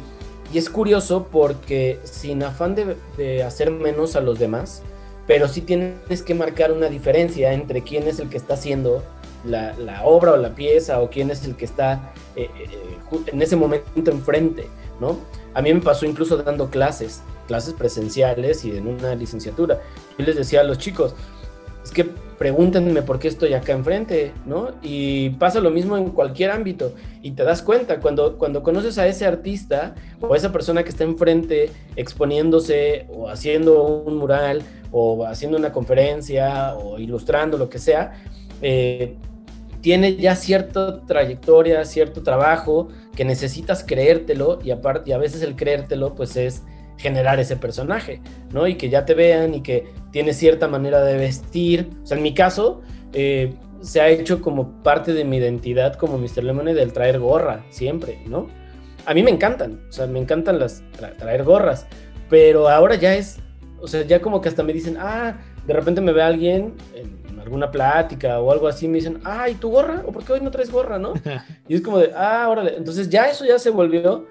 y 0.53 0.59
es 0.59 0.70
curioso 0.70 1.29
porque 1.31 1.98
sin 2.05 2.42
afán 2.42 2.75
de, 2.75 3.42
hacer 3.42 3.70
menos 3.70 4.16
a 4.16 4.20
los 4.20 4.38
demás, 4.38 4.83
pero 5.27 5.48
sí 5.48 5.61
tienes 5.61 6.22
que 6.22 6.35
marcar 6.35 6.72
una 6.72 6.88
diferencia 6.88 7.53
entre 7.53 7.83
quién 7.83 8.09
es 8.09 8.18
el 8.18 8.29
que 8.29 8.37
está 8.37 8.55
haciendo 8.55 9.03
la, 9.44 9.75
la 9.75 10.05
obra 10.05 10.33
o 10.33 10.37
la 10.37 10.55
pieza 10.55 11.01
o 11.01 11.11
quién 11.11 11.31
es 11.31 11.44
el 11.44 11.57
que 11.57 11.64
está 11.64 12.12
eh, 12.37 12.48
eh, 12.59 13.27
en 13.27 13.42
ese 13.42 13.57
momento 13.57 14.11
enfrente, 14.11 14.66
¿no? 15.01 15.16
A 15.54 15.62
mí 15.62 15.72
me 15.72 15.80
pasó 15.80 16.06
incluso 16.06 16.36
dando 16.36 16.70
clases, 16.70 17.22
clases 17.46 17.74
presenciales 17.74 18.64
y 18.64 18.76
en 18.76 18.86
una 18.86 19.14
licenciatura. 19.14 19.80
Yo 20.18 20.24
les 20.24 20.36
decía 20.36 20.60
a 20.60 20.64
los 20.64 20.78
chicos, 20.78 21.14
es 21.84 21.90
que 21.90 22.04
pregúntenme 22.38 23.02
por 23.02 23.18
qué 23.18 23.28
estoy 23.28 23.54
acá 23.54 23.72
enfrente, 23.72 24.32
¿no? 24.46 24.70
Y 24.82 25.30
pasa 25.30 25.60
lo 25.60 25.70
mismo 25.70 25.96
en 25.96 26.10
cualquier 26.10 26.50
ámbito. 26.50 26.92
Y 27.22 27.32
te 27.32 27.44
das 27.44 27.62
cuenta, 27.62 28.00
cuando, 28.00 28.38
cuando 28.38 28.62
conoces 28.62 28.98
a 28.98 29.06
ese 29.06 29.26
artista 29.26 29.94
o 30.20 30.34
a 30.34 30.36
esa 30.36 30.52
persona 30.52 30.82
que 30.82 30.90
está 30.90 31.04
enfrente 31.04 31.70
exponiéndose 31.96 33.06
o 33.10 33.28
haciendo 33.28 33.82
un 33.84 34.16
mural 34.16 34.62
o 34.90 35.24
haciendo 35.24 35.56
una 35.56 35.72
conferencia 35.72 36.74
o 36.74 36.98
ilustrando 36.98 37.58
lo 37.58 37.68
que 37.68 37.78
sea, 37.78 38.12
eh, 38.60 39.16
tiene 39.83 40.16
ya 40.16 40.37
cierta 40.37 41.05
trayectoria, 41.05 41.85
cierto 41.85 42.23
trabajo 42.23 42.88
que 43.14 43.25
necesitas 43.25 43.85
creértelo 43.85 44.61
y 44.62 44.71
aparte 44.71 45.11
y 45.11 45.12
a 45.12 45.18
veces 45.18 45.42
el 45.42 45.57
creértelo 45.57 46.14
pues 46.14 46.37
es 46.37 46.62
generar 46.97 47.40
ese 47.40 47.57
personaje, 47.57 48.21
¿no? 48.53 48.66
Y 48.68 48.77
que 48.77 48.88
ya 48.88 49.05
te 49.05 49.14
vean 49.14 49.55
y 49.55 49.62
que 49.62 49.92
tiene 50.12 50.33
cierta 50.33 50.68
manera 50.68 51.03
de 51.03 51.16
vestir. 51.16 51.90
O 52.05 52.07
sea, 52.07 52.16
en 52.16 52.23
mi 52.23 52.33
caso, 52.33 52.81
eh, 53.12 53.55
se 53.81 54.01
ha 54.01 54.09
hecho 54.09 54.40
como 54.40 54.83
parte 54.83 55.12
de 55.12 55.25
mi 55.25 55.38
identidad 55.38 55.95
como 55.95 56.16
Mr. 56.16 56.45
Lemonade 56.45 56.77
del 56.77 56.92
traer 56.92 57.18
gorra, 57.18 57.64
siempre, 57.71 58.18
¿no? 58.27 58.47
A 59.05 59.14
mí 59.14 59.23
me 59.25 59.33
encantan, 59.33 59.81
o 59.88 59.92
sea, 59.92 60.07
me 60.07 60.21
encantan 60.21 60.61
las 60.61 60.85
traer 61.18 61.42
gorras, 61.42 61.88
pero 62.31 62.68
ahora 62.68 62.95
ya 62.95 63.16
es, 63.16 63.40
o 63.81 63.88
sea, 63.88 64.03
ya 64.03 64.23
como 64.23 64.40
que 64.40 64.49
hasta 64.49 64.62
me 64.62 64.73
dicen, 64.73 64.97
ah, 64.97 65.40
de 65.66 65.75
repente 65.75 66.01
me 66.01 66.12
ve 66.12 66.23
alguien 66.23 66.75
en 66.95 67.21
alguna 67.42 67.70
plática 67.70 68.40
o 68.40 68.50
algo 68.50 68.68
así, 68.68 68.88
me 68.88 68.98
dicen, 68.98 69.20
ah, 69.24 69.48
¿y 69.48 69.55
tu 69.55 69.70
gorra? 69.70 70.02
¿O 70.07 70.12
por 70.12 70.24
qué 70.24 70.33
hoy 70.35 70.40
no 70.40 70.50
traes 70.50 70.70
gorra, 70.70 70.98
no? 70.98 71.14
y 71.68 71.74
es 71.74 71.81
como 71.81 71.98
de, 71.98 72.12
ah, 72.14 72.48
órale, 72.48 72.76
entonces 72.76 73.09
ya 73.09 73.28
eso 73.28 73.44
ya 73.44 73.59
se 73.59 73.70
volvió 73.70 74.26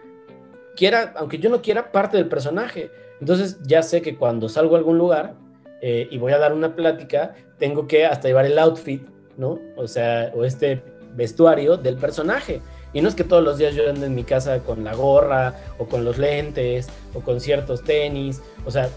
quiera, 0.76 1.14
aunque 1.16 1.38
yo 1.38 1.50
no 1.50 1.62
quiera, 1.62 1.92
parte 1.92 2.18
del 2.18 2.28
personaje. 2.28 2.92
Entonces 3.20 3.60
ya 3.64 3.84
sé 3.84 4.02
que 4.02 4.16
cuando 4.16 4.50
salgo 4.50 4.76
a 4.76 4.80
algún 4.80 4.98
lugar 4.98 5.36
eh, 5.82 6.08
y 6.10 6.18
voy 6.18 6.34
a 6.34 6.38
dar 6.38 6.54
una 6.54 6.76
plática, 6.76 7.36
tengo 7.60 7.88
que 7.88 8.06
hasta 8.06 8.28
llevar 8.28 8.46
el 8.46 8.58
outfit, 8.58 9.04
¿no? 9.38 9.60
O 9.76 9.88
sea, 9.88 10.32
o 10.36 10.44
este 10.44 10.84
vestuario 11.14 11.78
del 11.78 11.98
personaje. 11.98 12.62
Y 12.94 13.02
no 13.02 13.08
es 13.08 13.16
que 13.16 13.24
todos 13.24 13.44
los 13.44 13.58
días 13.58 13.76
yo 13.76 13.90
ande 13.90 14.08
en 14.08 14.16
mi 14.16 14.24
casa 14.24 14.60
con 14.60 14.84
la 14.84 14.94
gorra 14.96 15.56
o 15.78 15.86
con 15.86 16.04
los 16.04 16.18
lentes 16.18 16.90
o 17.14 17.22
con 17.22 17.40
ciertos 17.40 17.84
tenis. 17.84 18.42
O 18.66 18.72
sea, 18.72 18.90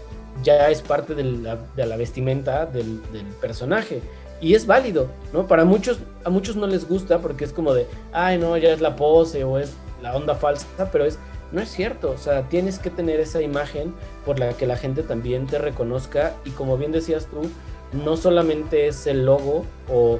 ya 0.43 0.69
es 0.69 0.81
parte 0.81 1.15
de 1.15 1.23
la, 1.23 1.97
vestimenta 1.97 2.65
del, 2.65 2.99
personaje. 3.41 4.01
Y 4.41 4.53
es 4.53 4.67
válido, 4.67 5.07
¿no? 5.31 5.47
Para 5.47 5.63
muchos, 5.63 5.99
a 6.23 6.29
muchos 6.29 6.55
no 6.55 6.67
les 6.67 6.87
gusta 6.87 7.19
porque 7.19 7.45
es 7.45 7.53
como 7.53 7.73
de, 7.73 7.87
ay, 8.11 8.37
no, 8.37 8.57
ya 8.57 8.73
es 8.73 8.81
la 8.81 8.95
pose 8.95 9.43
o 9.43 9.57
es 9.57 9.73
la 10.01 10.15
onda 10.15 10.35
falsa, 10.35 10.67
pero 10.91 11.05
es 11.05 11.17
no 11.51 11.61
es 11.61 11.69
cierto, 11.69 12.11
o 12.11 12.17
sea, 12.17 12.49
tienes 12.49 12.79
que 12.79 12.89
tener 12.89 13.19
esa 13.19 13.41
imagen 13.41 13.93
por 14.25 14.39
la 14.39 14.53
que 14.57 14.65
la 14.65 14.77
gente 14.77 15.03
también 15.03 15.47
te 15.47 15.57
reconozca 15.57 16.35
y 16.43 16.49
como 16.49 16.77
bien 16.77 16.91
decías 16.91 17.27
tú, 17.27 17.49
no 17.93 18.17
solamente 18.17 18.87
es 18.87 19.07
el 19.07 19.25
logo 19.25 19.65
o, 19.89 20.19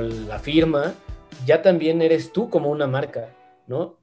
la 0.00 0.38
firma, 0.38 0.94
ya 1.44 1.60
también 1.60 2.00
eres 2.00 2.32
tú 2.32 2.48
como 2.48 2.70
una 2.70 2.86
marca, 2.86 3.28
¿no? 3.66 3.98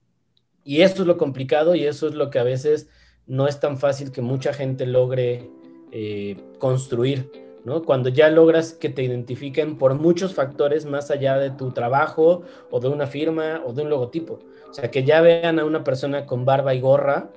Y 0.63 0.81
eso 0.81 1.01
es 1.01 1.07
lo 1.07 1.17
complicado 1.17 1.73
y 1.73 1.85
eso 1.85 2.07
es 2.07 2.13
lo 2.13 2.29
que 2.29 2.37
a 2.37 2.43
veces 2.43 2.87
no 3.29 3.47
es 3.47 3.59
tan 3.59 3.77
fácil 3.77 4.11
que 4.11 4.21
mucha 4.21 4.51
gente 4.53 4.85
logre 4.85 5.49
eh, 5.91 6.35
construir, 6.57 7.31
¿no? 7.63 7.83
Cuando 7.83 8.09
ya 8.09 8.29
logras 8.29 8.73
que 8.73 8.89
te 8.89 9.03
identifiquen 9.03 9.77
por 9.77 9.93
muchos 9.93 10.33
factores 10.33 10.85
más 10.85 11.11
allá 11.11 11.37
de 11.37 11.51
tu 11.51 11.71
trabajo 11.71 12.41
o 12.71 12.79
de 12.79 12.89
una 12.89 13.05
firma 13.05 13.61
o 13.65 13.71
de 13.71 13.83
un 13.83 13.89
logotipo. 13.89 14.39
O 14.69 14.73
sea, 14.73 14.89
que 14.89 15.03
ya 15.03 15.21
vean 15.21 15.59
a 15.59 15.65
una 15.65 15.83
persona 15.83 16.25
con 16.25 16.43
barba 16.43 16.73
y 16.73 16.81
gorra 16.81 17.29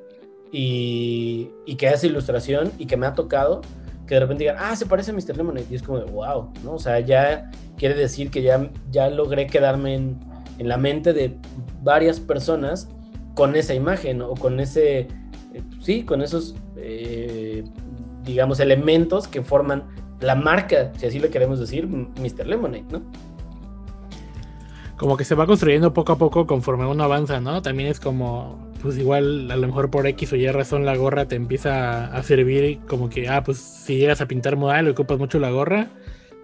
y, 0.51 1.51
que 1.77 1.89
hace 1.89 2.07
ilustración 2.07 2.73
y 2.79 2.87
que 2.87 2.97
me 2.97 3.07
ha 3.07 3.15
tocado, 3.15 3.61
que 4.07 4.15
de 4.15 4.21
repente 4.21 4.45
digan, 4.45 4.57
ah, 4.59 4.75
se 4.75 4.87
parece 4.87 5.11
a 5.11 5.15
Mr. 5.15 5.37
Lemonade. 5.37 5.67
Y 5.71 5.75
es 5.75 5.83
como 5.83 6.01
wow, 6.07 6.53
¿no? 6.65 6.75
O 6.75 6.79
sea, 6.79 7.01
ya 7.01 7.51
quiere 7.77 7.95
decir 7.95 8.31
que 8.31 8.41
ya, 8.41 8.71
ya 8.91 9.11
logré 9.11 9.47
quedarme 9.47 9.95
en 9.95 10.69
la 10.69 10.79
mente 10.79 11.13
de 11.13 11.37
varias 11.83 12.19
personas 12.19 12.89
con 13.35 13.57
esa 13.57 13.75
imagen 13.75 14.23
o 14.23 14.35
con 14.35 14.61
ese, 14.61 15.09
sí, 15.81 16.05
con 16.05 16.23
esos, 16.23 16.55
eh, 16.77 17.65
digamos, 18.25 18.61
elementos 18.61 19.29
que 19.29 19.43
forman 19.43 19.85
la 20.21 20.35
marca, 20.35 20.93
si 20.97 21.07
así 21.07 21.19
le 21.19 21.31
queremos 21.31 21.59
decir, 21.59 21.87
Mr. 21.87 22.47
Lemonade, 22.47 22.85
¿no? 22.91 23.03
como 25.03 25.17
que 25.17 25.25
se 25.25 25.35
va 25.35 25.47
construyendo 25.47 25.93
poco 25.93 26.13
a 26.13 26.17
poco 26.17 26.47
conforme 26.47 26.87
uno 26.87 27.03
avanza, 27.03 27.41
¿no? 27.41 27.61
También 27.61 27.89
es 27.89 27.99
como, 27.99 28.71
pues 28.81 28.97
igual 28.97 29.51
a 29.51 29.57
lo 29.57 29.67
mejor 29.67 29.91
por 29.91 30.07
X 30.07 30.33
o 30.33 30.37
Y 30.37 30.47
razón 30.47 30.87
la 30.87 30.97
gorra 30.97 31.27
te 31.27 31.35
empieza 31.35 32.07
a 32.07 32.23
servir 32.23 32.79
como 32.87 33.11
que, 33.11 33.29
ah, 33.29 33.43
pues 33.43 33.59
si 33.59 33.97
llegas 33.97 34.21
a 34.21 34.27
pintar 34.27 34.57
modal 34.57 34.89
ocupas 34.89 35.19
mucho 35.19 35.41
la 35.41 35.51
gorra, 35.51 35.89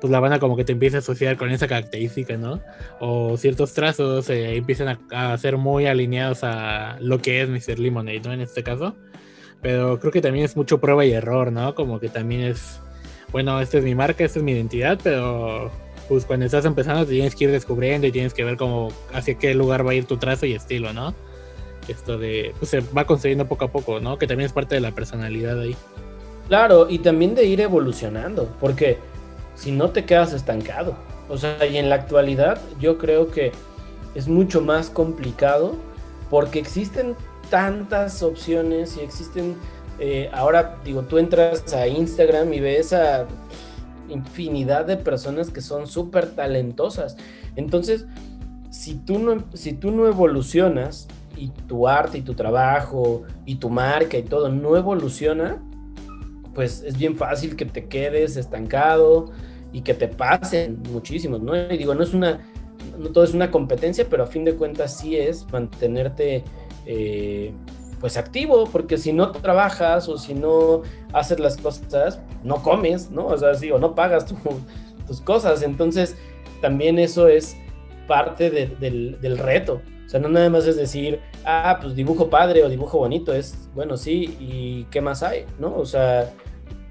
pues 0.00 0.10
la 0.10 0.20
banda 0.20 0.38
como 0.38 0.56
que 0.56 0.64
te 0.64 0.72
empieza 0.72 0.98
a 0.98 1.00
asociar 1.00 1.36
con 1.36 1.50
esa 1.50 1.66
característica, 1.66 2.36
¿no? 2.36 2.60
O 3.00 3.36
ciertos 3.36 3.72
trazos 3.74 4.30
eh, 4.30 4.56
empiezan 4.56 4.98
a, 5.10 5.36
ser 5.38 5.56
muy 5.56 5.86
alineados 5.86 6.44
a 6.44 6.98
lo 7.00 7.20
que 7.20 7.42
es 7.42 7.48
Mr. 7.48 7.78
Lemonade, 7.78 8.20
¿no? 8.20 8.32
En 8.32 8.40
este 8.40 8.62
caso. 8.62 8.94
Pero 9.60 9.98
creo 9.98 10.12
que 10.12 10.20
también 10.20 10.44
es 10.44 10.56
mucho 10.56 10.78
prueba 10.80 11.04
y 11.04 11.12
error, 11.12 11.50
¿no? 11.50 11.74
Como 11.74 11.98
que 11.98 12.08
también 12.08 12.42
es, 12.42 12.80
bueno, 13.32 13.60
esta 13.60 13.78
es 13.78 13.84
mi 13.84 13.94
marca, 13.94 14.24
esta 14.24 14.38
es 14.38 14.44
mi 14.44 14.52
identidad, 14.52 15.00
pero 15.02 15.72
pues 16.08 16.24
cuando 16.24 16.46
estás 16.46 16.64
empezando 16.64 17.04
te 17.04 17.12
tienes 17.12 17.34
que 17.34 17.44
ir 17.44 17.50
descubriendo 17.50 18.06
y 18.06 18.12
tienes 18.12 18.32
que 18.32 18.44
ver 18.44 18.56
cómo 18.56 18.88
hacia 19.12 19.34
qué 19.34 19.52
lugar 19.54 19.86
va 19.86 19.90
a 19.90 19.94
ir 19.94 20.06
tu 20.06 20.16
trazo 20.16 20.46
y 20.46 20.54
estilo, 20.54 20.92
¿no? 20.92 21.14
Esto 21.88 22.18
de, 22.18 22.54
pues 22.58 22.70
se 22.70 22.80
va 22.80 23.04
construyendo 23.04 23.46
poco 23.46 23.64
a 23.64 23.72
poco, 23.72 23.98
¿no? 23.98 24.16
Que 24.16 24.26
también 24.26 24.46
es 24.46 24.52
parte 24.52 24.76
de 24.76 24.80
la 24.80 24.92
personalidad 24.92 25.58
ahí. 25.60 25.74
Claro, 26.46 26.86
y 26.88 27.00
también 27.00 27.34
de 27.34 27.44
ir 27.44 27.60
evolucionando, 27.60 28.48
porque 28.60 28.96
si 29.58 29.72
no 29.72 29.90
te 29.90 30.04
quedas 30.04 30.32
estancado. 30.32 30.96
O 31.28 31.36
sea, 31.36 31.66
y 31.66 31.76
en 31.76 31.88
la 31.88 31.96
actualidad 31.96 32.60
yo 32.80 32.96
creo 32.96 33.30
que 33.30 33.52
es 34.14 34.28
mucho 34.28 34.60
más 34.60 34.88
complicado 34.88 35.74
porque 36.30 36.58
existen 36.58 37.16
tantas 37.50 38.22
opciones 38.22 38.96
y 38.96 39.00
existen, 39.00 39.56
eh, 39.98 40.30
ahora 40.32 40.78
digo, 40.84 41.02
tú 41.02 41.18
entras 41.18 41.72
a 41.74 41.88
Instagram 41.88 42.52
y 42.52 42.60
ves 42.60 42.92
a 42.92 43.26
infinidad 44.08 44.86
de 44.86 44.96
personas 44.96 45.50
que 45.50 45.60
son 45.60 45.86
súper 45.86 46.30
talentosas. 46.30 47.16
Entonces, 47.56 48.06
si 48.70 48.94
tú, 48.94 49.18
no, 49.18 49.44
si 49.54 49.72
tú 49.72 49.90
no 49.90 50.06
evolucionas 50.06 51.08
y 51.36 51.48
tu 51.48 51.88
arte 51.88 52.18
y 52.18 52.22
tu 52.22 52.34
trabajo 52.34 53.24
y 53.44 53.56
tu 53.56 53.70
marca 53.70 54.16
y 54.16 54.22
todo 54.22 54.48
no 54.48 54.76
evoluciona, 54.76 55.60
pues 56.54 56.82
es 56.82 56.96
bien 56.96 57.16
fácil 57.16 57.56
que 57.56 57.64
te 57.64 57.86
quedes 57.86 58.36
estancado 58.36 59.32
y 59.78 59.82
que 59.82 59.94
te 59.94 60.08
pasen 60.08 60.82
muchísimos, 60.90 61.40
¿no? 61.40 61.56
Y 61.56 61.78
digo, 61.78 61.94
no 61.94 62.02
es 62.02 62.12
una, 62.12 62.40
no 62.98 63.10
todo 63.10 63.22
es 63.22 63.32
una 63.32 63.52
competencia, 63.52 64.04
pero 64.10 64.24
a 64.24 64.26
fin 64.26 64.44
de 64.44 64.56
cuentas 64.56 64.98
sí 64.98 65.16
es 65.16 65.46
mantenerte 65.52 66.42
eh, 66.84 67.52
pues 68.00 68.16
activo, 68.16 68.68
porque 68.72 68.98
si 68.98 69.12
no 69.12 69.30
trabajas 69.30 70.08
o 70.08 70.18
si 70.18 70.34
no 70.34 70.82
haces 71.12 71.38
las 71.38 71.56
cosas, 71.56 72.20
no 72.42 72.60
comes, 72.60 73.08
¿no? 73.12 73.26
O 73.26 73.38
sea, 73.38 73.54
sí, 73.54 73.70
o 73.70 73.78
no 73.78 73.94
pagas 73.94 74.26
tus 75.06 75.20
cosas. 75.20 75.62
Entonces, 75.62 76.16
también 76.60 76.98
eso 76.98 77.28
es 77.28 77.56
parte 78.08 78.50
del, 78.50 79.20
del, 79.20 79.38
reto. 79.38 79.80
O 80.06 80.08
sea, 80.08 80.18
no 80.18 80.28
nada 80.28 80.50
más 80.50 80.66
es 80.66 80.74
decir, 80.74 81.20
ah, 81.44 81.78
pues 81.80 81.94
dibujo 81.94 82.28
padre 82.28 82.64
o 82.64 82.68
dibujo 82.68 82.98
bonito, 82.98 83.32
es, 83.32 83.68
bueno, 83.76 83.96
sí, 83.96 84.36
¿y 84.40 84.88
qué 84.90 85.00
más 85.00 85.22
hay? 85.22 85.44
¿No? 85.60 85.76
O 85.76 85.86
sea, 85.86 86.32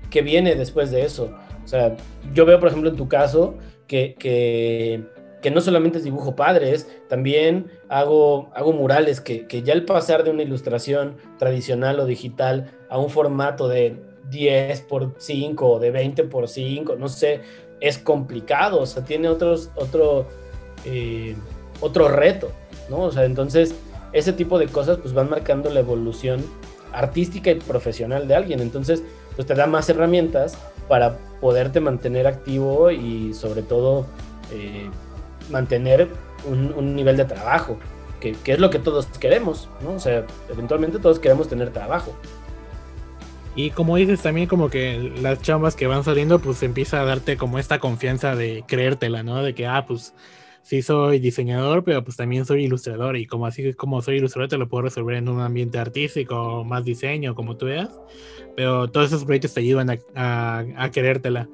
¿qué 0.10 0.21
viene 0.21 0.56
después 0.56 0.89
de 0.89 1.04
eso? 1.04 1.36
O 1.67 1.69
sea, 1.69 1.97
yo 2.34 2.45
veo, 2.45 2.62
por 2.62 2.69
ejemplo, 2.69 2.89
en 2.89 2.95
tu 2.95 3.10
caso, 3.10 3.56
que, 3.88 4.15
que 4.17 5.03
que 5.41 5.51
no 5.51 5.62
solamente 5.62 5.99
es 5.99 6.03
dibujo 6.03 6.36
padre, 6.36 6.73
es 6.73 6.88
también 7.08 7.67
hago, 7.89 8.49
hago 8.56 8.73
murales, 8.73 9.21
que, 9.21 9.45
que, 9.47 9.62
ya 9.62 9.73
el 9.73 9.86
pasar 9.86 10.23
de 10.23 10.32
una 10.32 10.41
ilustración 10.41 11.17
tradicional 11.38 11.99
o 11.99 12.06
digital 12.06 12.71
a 12.89 12.97
un 12.97 13.10
formato 13.10 13.67
de 13.67 13.97
10 14.30 14.82
por 14.82 15.13
5 15.17 15.69
o 15.69 15.80
de 15.80 15.91
20 15.91 16.23
por 16.23 16.47
5, 16.47 16.95
no 16.95 17.08
sé, 17.08 17.41
es 17.80 17.99
complicado, 17.99 18.82
o 18.82 18.86
sea, 18.86 19.03
tiene 19.03 19.30
otros, 19.30 19.69
otro, 19.75 20.27
eh, 20.86 21.36
otro 21.82 22.08
reto, 22.08 22.51
¿no? 22.89 23.01
O 23.01 23.12
sea, 23.12 23.25
entonces 23.25 23.75
ese 24.13 24.34
tipo 24.34 24.58
de 24.58 24.67
cosas 24.67 24.97
pues 24.97 25.13
van 25.13 25.30
marcando 25.30 25.69
la 25.69 25.82
evolución 25.82 26.43
artística 26.93 27.51
y 27.51 27.56
profesional 27.56 28.27
de 28.27 28.36
alguien, 28.36 28.60
entonces 28.60 29.03
pues 29.36 29.45
te 29.45 29.53
da 29.53 29.67
más 29.67 29.88
herramientas 29.89 30.58
para 30.88 31.17
poderte 31.41 31.80
mantener 31.80 32.28
activo 32.28 32.91
y 32.91 33.34
sobre 33.34 33.62
todo 33.62 34.06
eh, 34.52 34.89
mantener 35.50 36.08
un, 36.45 36.95
nivel 36.95 37.17
de 37.17 37.26
trabajo, 37.26 37.78
que, 38.19 38.36
es 38.45 38.60
lo 38.60 38.69
que 38.69 38.80
todos 38.80 39.06
queremos, 39.19 39.69
¿no? 39.82 39.93
O 39.93 40.00
sea, 40.00 40.26
eventualmente 40.50 41.00
todos 41.00 41.19
queremos 41.19 41.47
tener 41.47 41.71
trabajo. 41.71 42.15
Y 43.56 43.71
como 43.71 43.95
dices, 43.95 44.21
también 44.21 44.47
como 44.47 44.69
que 44.69 45.12
las 45.21 45.41
chambas 45.41 45.76
que 45.76 45.88
van 45.88 46.04
saliendo, 46.04 46.39
pues 46.39 46.62
empieza 46.62 47.02
a 47.02 47.06
darte 47.06 47.38
como 47.38 47.58
esta 47.58 47.80
confianza 47.80 48.36
de 48.36 48.63
creértela, 48.67 49.23
¿no? 49.23 49.41
De 49.41 49.56
que, 49.56 49.65
ah, 49.65 49.86
pues 49.88 50.13
sí 50.67 50.82
soy 50.82 51.19
diseñador, 51.19 51.86
pero 51.86 52.03
pues 52.03 52.17
también 52.17 52.43
soy 52.45 52.65
ilustrador 52.65 53.15
y 53.15 53.25
como 53.25 53.45
así 53.45 53.73
como 53.73 54.01
soy 54.01 54.17
ilustrador 54.17 54.49
te 54.49 54.58
lo 54.58 54.67
puedo 54.67 54.82
resolver 54.82 55.15
en 55.15 55.30
un 55.30 55.39
ambiente 55.39 55.80
artístico, 55.80 56.65
más 56.65 56.84
diseño, 56.84 57.36
como 57.36 57.56
tú 57.56 57.67
veas, 57.67 57.89
pero 58.53 58.89
todos 58.89 59.08
esos 59.08 59.23
proyectos 59.23 59.53
te 59.53 59.62
ayudan 59.62 59.97
a, 60.13 60.65
a, 60.75 60.91
querértela. 60.91 61.47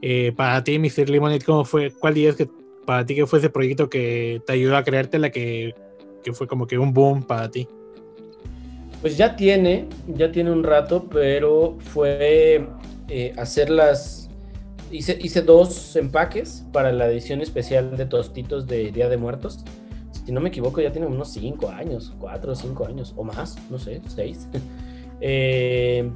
Eh, 0.00 0.32
para 0.36 0.62
ti, 0.62 0.78
Mr. 0.78 1.10
Lemonade, 1.10 1.44
¿cómo 1.44 1.64
fue? 1.64 1.90
¿Cuál 1.90 2.14
dirías 2.14 2.36
que 2.36 2.48
para 2.86 3.04
ti 3.04 3.16
que 3.16 3.26
fue 3.26 3.40
ese 3.40 3.50
proyecto 3.50 3.90
que 3.90 4.40
te 4.46 4.52
ayudó 4.52 4.76
a 4.76 4.84
creértela, 4.84 5.30
que, 5.30 5.74
que 6.22 6.32
fue 6.32 6.46
como 6.46 6.68
que 6.68 6.78
un 6.78 6.92
boom 6.94 7.24
para 7.24 7.50
ti? 7.50 7.66
Pues 9.00 9.16
ya 9.16 9.34
tiene, 9.34 9.88
ya 10.06 10.30
tiene 10.30 10.52
un 10.52 10.62
rato, 10.62 11.08
pero 11.10 11.76
fue 11.80 12.68
eh, 13.08 13.32
hacer 13.36 13.68
las... 13.68 14.23
Hice, 14.90 15.18
hice 15.20 15.42
dos 15.42 15.96
empaques 15.96 16.64
para 16.72 16.92
la 16.92 17.08
edición 17.08 17.40
especial 17.40 17.96
de 17.96 18.06
Tostitos 18.06 18.66
de 18.66 18.92
Día 18.92 19.08
de 19.08 19.16
Muertos. 19.16 19.64
Si 20.24 20.32
no 20.32 20.40
me 20.40 20.48
equivoco, 20.48 20.80
ya 20.80 20.92
tiene 20.92 21.06
unos 21.06 21.32
cinco 21.32 21.68
años, 21.70 22.14
cuatro 22.18 22.52
o 22.52 22.54
cinco 22.54 22.86
años, 22.86 23.12
o 23.16 23.24
más, 23.24 23.56
no 23.70 23.78
sé, 23.78 24.00
seis. 24.06 24.48
eh, 25.20 26.10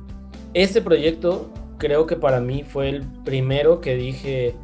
este 0.54 0.81
proyecto 0.81 1.50
creo 1.78 2.07
que 2.07 2.16
para 2.16 2.40
mí 2.40 2.62
fue 2.62 2.88
el 2.88 3.02
primero 3.24 3.81
que 3.81 3.96
dije, 3.96 4.54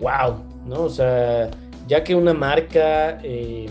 wow, 0.00 0.36
¿no? 0.66 0.82
O 0.82 0.90
sea, 0.90 1.50
ya 1.86 2.04
que 2.04 2.14
una 2.14 2.34
marca 2.34 3.18
eh, 3.22 3.66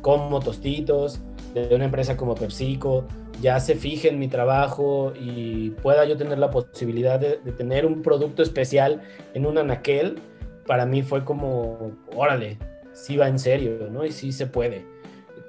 como 0.00 0.40
Tostitos, 0.40 1.20
de 1.54 1.74
una 1.74 1.86
empresa 1.86 2.16
como 2.16 2.34
PepsiCo, 2.34 3.04
ya 3.40 3.58
se 3.60 3.74
fije 3.74 4.08
en 4.08 4.18
mi 4.18 4.28
trabajo 4.28 5.12
y 5.18 5.70
pueda 5.82 6.04
yo 6.04 6.16
tener 6.16 6.38
la 6.38 6.50
posibilidad 6.50 7.18
de, 7.18 7.36
tener 7.56 7.86
un 7.86 8.02
producto 8.02 8.42
especial 8.42 9.02
en 9.34 9.46
un 9.46 9.58
anaquel, 9.58 10.18
para 10.66 10.86
mí 10.86 11.02
fue 11.02 11.24
como, 11.24 11.92
órale, 12.14 12.58
sí 12.92 13.16
va 13.16 13.28
en 13.28 13.38
serio, 13.38 13.88
¿no? 13.90 14.04
Y 14.04 14.12
sí 14.12 14.32
se 14.32 14.46
puede. 14.46 14.84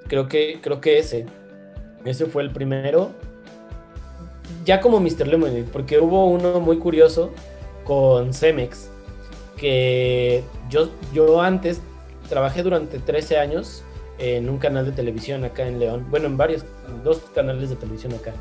Creo 0.08 0.28
que, 0.28 0.60
creo 0.60 0.80
que 0.80 0.98
ese, 0.98 1.26
ese 2.04 2.26
fue 2.26 2.42
el 2.42 2.50
primero. 2.50 3.10
Ya 4.64 4.80
como 4.80 5.00
Mr. 5.00 5.26
Lemonade, 5.26 5.64
porque 5.64 5.98
hubo 5.98 6.26
uno 6.26 6.60
muy 6.60 6.78
curioso 6.78 7.30
con 7.84 8.32
Cemex, 8.32 8.90
que 9.56 10.42
yo, 10.68 10.88
yo 11.12 11.40
antes 11.40 11.80
trabajé 12.28 12.62
durante 12.62 12.98
13 12.98 13.38
años 13.38 13.84
en 14.22 14.48
un 14.48 14.58
canal 14.58 14.86
de 14.86 14.92
televisión 14.92 15.44
acá 15.44 15.66
en 15.66 15.80
León, 15.80 16.06
bueno, 16.08 16.26
en 16.26 16.36
varios, 16.36 16.64
dos 17.02 17.18
canales 17.34 17.70
de 17.70 17.76
televisión 17.76 18.14
acá, 18.14 18.32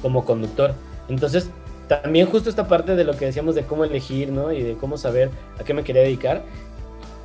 como 0.00 0.24
conductor. 0.24 0.74
Entonces, 1.08 1.50
también 1.88 2.28
justo 2.28 2.48
esta 2.48 2.68
parte 2.68 2.94
de 2.94 3.02
lo 3.02 3.16
que 3.16 3.26
decíamos 3.26 3.56
de 3.56 3.64
cómo 3.64 3.84
elegir, 3.84 4.30
¿no? 4.30 4.52
Y 4.52 4.62
de 4.62 4.74
cómo 4.74 4.96
saber 4.96 5.30
a 5.58 5.64
qué 5.64 5.74
me 5.74 5.82
quería 5.82 6.02
dedicar. 6.02 6.42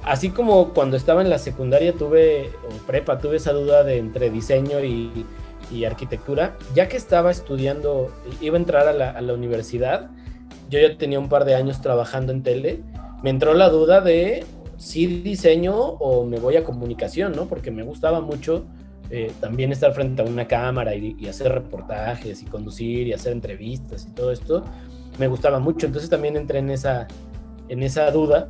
Así 0.04 0.32
como 0.32 0.74
cuando 0.74 0.98
estaba 0.98 1.22
en 1.22 1.30
la 1.30 1.38
secundaria 1.38 1.93
tuve, 1.93 2.50
o 2.67 2.88
prepa, 2.88 3.19
tuve 3.19 3.38
esa 3.38 3.54
duda 3.54 3.84
de 3.84 3.98
entre 3.98 4.32
diseño 4.32 4.84
y, 4.84 5.26
y 5.72 5.86
arquitectura, 5.86 6.58
ya 6.74 6.88
que 6.88 6.98
estaba 6.98 7.30
estudiando, 7.30 8.12
iba 8.41 8.56
a 8.56 8.60
entrar 8.60 8.88
a 8.88 8.93
la, 8.93 9.12
a 9.12 9.22
la 9.22 9.34
universidad, 9.34 10.10
yo 10.69 10.80
ya 10.80 10.98
tenía 10.98 11.19
un 11.19 11.30
par 11.30 11.45
de 11.45 11.54
años 11.56 11.82
trabajando 11.82 12.32
en 12.32 12.43
tele 12.43 12.84
me 13.22 13.30
entró 13.30 13.54
la 13.54 13.69
duda 13.69 14.02
de 14.02 14.45
si 14.80 15.06
diseño 15.08 15.76
o 15.76 16.26
me 16.26 16.39
voy 16.39 16.56
a 16.56 16.63
comunicación, 16.63 17.34
¿no? 17.34 17.46
Porque 17.48 17.70
me 17.70 17.84
gustaba 17.84 18.22
mucho 18.22 18.65
eh, 19.12 19.32
también 19.42 19.74
estar 19.74 19.94
frente 19.94 20.22
a 20.22 20.26
una 20.26 20.48
cámara 20.48 20.96
y, 20.96 21.28
hacer 21.28 21.52
reportajes 21.52 22.42
y 22.42 22.46
conducir 22.46 23.08
y 23.08 23.13
hacer 23.13 23.34
entrevistas 23.34 24.08
y 24.10 24.12
todo 24.12 24.32
esto. 24.32 24.63
Me 25.18 25.28
gustaba 25.28 25.60
mucho, 25.60 25.86
entonces 25.86 26.10
también 26.10 26.38
entré 26.38 26.60
en 26.60 26.70
esa, 26.70 27.08
en 27.68 27.84
esa 27.84 28.10
duda. 28.10 28.50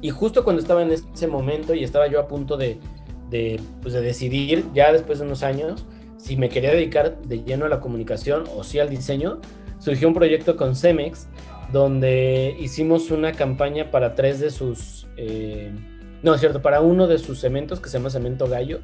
Y 0.00 0.10
justo 0.10 0.44
cuando 0.44 0.62
estaba 0.62 0.82
en 0.82 0.92
ese 0.92 1.26
momento 1.26 1.74
y 1.74 1.82
estaba 1.82 2.06
yo 2.06 2.20
a 2.20 2.28
punto 2.28 2.56
de, 2.56 2.78
de, 3.28 3.60
pues 3.82 3.94
de 3.94 4.00
decidir, 4.00 4.64
ya 4.72 4.92
después 4.92 5.18
de 5.18 5.26
unos 5.26 5.42
años, 5.42 5.84
si 6.18 6.36
me 6.36 6.50
quería 6.50 6.70
dedicar 6.70 7.20
de 7.20 7.42
lleno 7.42 7.66
a 7.66 7.68
la 7.68 7.80
comunicación 7.80 8.44
o 8.56 8.62
sí 8.62 8.78
al 8.78 8.90
diseño, 8.90 9.40
surgió 9.80 10.06
un 10.06 10.14
proyecto 10.14 10.56
con 10.56 10.76
Cemex 10.76 11.26
donde 11.72 12.56
hicimos 12.60 13.10
una 13.10 13.32
campaña 13.32 13.90
para 13.90 14.14
tres 14.14 14.40
de 14.40 14.50
sus, 14.50 15.06
eh, 15.16 15.70
no 16.22 16.34
es 16.34 16.40
cierto, 16.40 16.62
para 16.62 16.80
uno 16.80 17.06
de 17.06 17.18
sus 17.18 17.40
cementos 17.40 17.80
que 17.80 17.88
se 17.88 17.98
llama 17.98 18.10
Cemento 18.10 18.46
Gallo, 18.46 18.80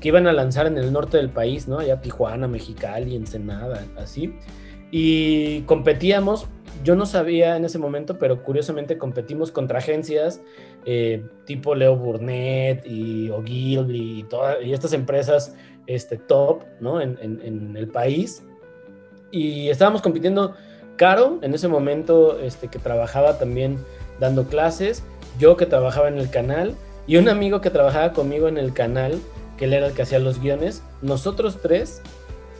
que 0.00 0.08
iban 0.08 0.26
a 0.26 0.32
lanzar 0.32 0.66
en 0.66 0.78
el 0.78 0.92
norte 0.92 1.16
del 1.16 1.30
país, 1.30 1.66
¿no? 1.66 1.78
Allá 1.78 2.00
Tijuana, 2.00 2.46
Mexicali, 2.46 3.16
Ensenada, 3.16 3.84
así. 3.96 4.32
Y 4.90 5.62
competíamos, 5.62 6.46
yo 6.84 6.94
no 6.94 7.04
sabía 7.04 7.56
en 7.56 7.64
ese 7.64 7.78
momento, 7.78 8.18
pero 8.18 8.42
curiosamente 8.44 8.96
competimos 8.96 9.50
contra 9.50 9.78
agencias 9.78 10.40
eh, 10.86 11.22
tipo 11.44 11.74
Leo 11.74 11.96
Burnett 11.96 12.86
y 12.86 13.30
Ogilvy 13.30 14.20
y, 14.20 14.22
todas, 14.22 14.58
y 14.64 14.72
estas 14.72 14.92
empresas 14.92 15.54
este, 15.86 16.16
top, 16.16 16.62
¿no? 16.80 17.00
En, 17.00 17.18
en, 17.20 17.76
el 17.76 17.88
país. 17.88 18.44
Y 19.30 19.68
estábamos 19.68 20.00
compitiendo 20.00 20.54
Caro, 20.98 21.38
en 21.42 21.54
ese 21.54 21.68
momento, 21.68 22.40
este, 22.40 22.66
que 22.66 22.80
trabajaba 22.80 23.38
también 23.38 23.78
dando 24.18 24.48
clases, 24.48 25.04
yo 25.38 25.56
que 25.56 25.64
trabajaba 25.64 26.08
en 26.08 26.18
el 26.18 26.28
canal 26.28 26.74
y 27.06 27.18
un 27.18 27.28
amigo 27.28 27.60
que 27.60 27.70
trabajaba 27.70 28.12
conmigo 28.12 28.48
en 28.48 28.58
el 28.58 28.72
canal, 28.72 29.20
que 29.56 29.66
él 29.66 29.74
era 29.74 29.86
el 29.86 29.92
que 29.92 30.02
hacía 30.02 30.18
los 30.18 30.40
guiones. 30.40 30.82
Nosotros 31.00 31.58
tres 31.62 32.02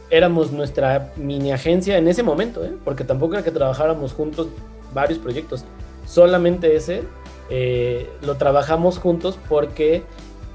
éramos 0.09 0.53
nuestra 0.53 1.13
mini 1.17 1.51
agencia 1.51 1.99
en 1.99 2.07
ese 2.07 2.23
momento, 2.23 2.65
¿eh? 2.65 2.73
porque 2.85 3.03
tampoco 3.03 3.35
era 3.35 3.43
que 3.43 3.51
trabajáramos 3.51 4.13
juntos 4.13 4.47
varios 4.95 5.19
proyectos, 5.19 5.65
solamente 6.07 6.77
ese 6.77 7.03
eh, 7.51 8.09
lo 8.23 8.37
trabajamos 8.37 8.99
juntos 8.99 9.37
porque 9.49 10.05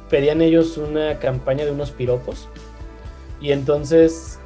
pedían 0.09 0.41
ellos 0.41 0.77
una 0.77 1.19
campaña 1.19 1.65
de 1.65 1.71
unos 1.71 1.91
piropos 1.91 2.47
y 3.41 3.51
entonces 3.51 4.39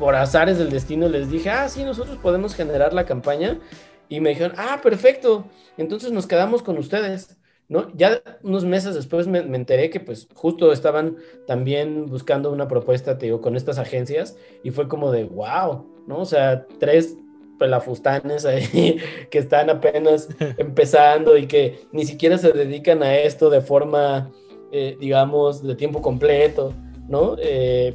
por 0.00 0.16
azares 0.16 0.56
del 0.56 0.70
destino 0.70 1.08
les 1.08 1.30
dije, 1.30 1.50
ah, 1.50 1.68
sí, 1.68 1.84
nosotros 1.84 2.16
podemos 2.16 2.54
generar 2.54 2.94
la 2.94 3.04
campaña 3.04 3.60
y 4.08 4.20
me 4.20 4.30
dijeron, 4.30 4.54
ah, 4.56 4.80
perfecto, 4.82 5.44
entonces 5.76 6.10
nos 6.10 6.26
quedamos 6.26 6.62
con 6.62 6.78
ustedes. 6.78 7.36
¿No? 7.68 7.86
Ya 7.94 8.20
unos 8.42 8.64
meses 8.64 8.96
después 8.96 9.28
me, 9.28 9.38
enteré 9.38 9.90
que 9.90 10.00
pues 10.00 10.26
justo 10.34 10.72
estaban 10.72 11.18
también 11.46 12.06
buscando 12.06 12.50
una 12.50 12.66
propuesta, 12.66 13.16
te 13.16 13.26
digo, 13.26 13.40
con 13.40 13.54
estas 13.54 13.78
agencias 13.78 14.36
y 14.64 14.72
fue 14.72 14.88
como 14.88 15.12
de, 15.12 15.22
wow, 15.22 15.86
¿no? 16.08 16.18
O 16.18 16.24
sea, 16.24 16.66
tres 16.80 17.16
pelafustanes 17.60 18.44
ahí 18.44 18.98
que 19.30 19.38
están 19.38 19.70
apenas 19.70 20.30
empezando 20.58 21.36
y 21.36 21.46
que 21.46 21.82
ni 21.92 22.04
siquiera 22.06 22.38
se 22.38 22.50
dedican 22.50 23.04
a 23.04 23.16
esto 23.18 23.50
de 23.50 23.60
forma, 23.60 24.32
eh, 24.72 24.96
digamos, 24.98 25.62
de 25.62 25.76
tiempo 25.76 26.02
completo, 26.02 26.74
¿no? 27.06 27.36
Eh, 27.38 27.94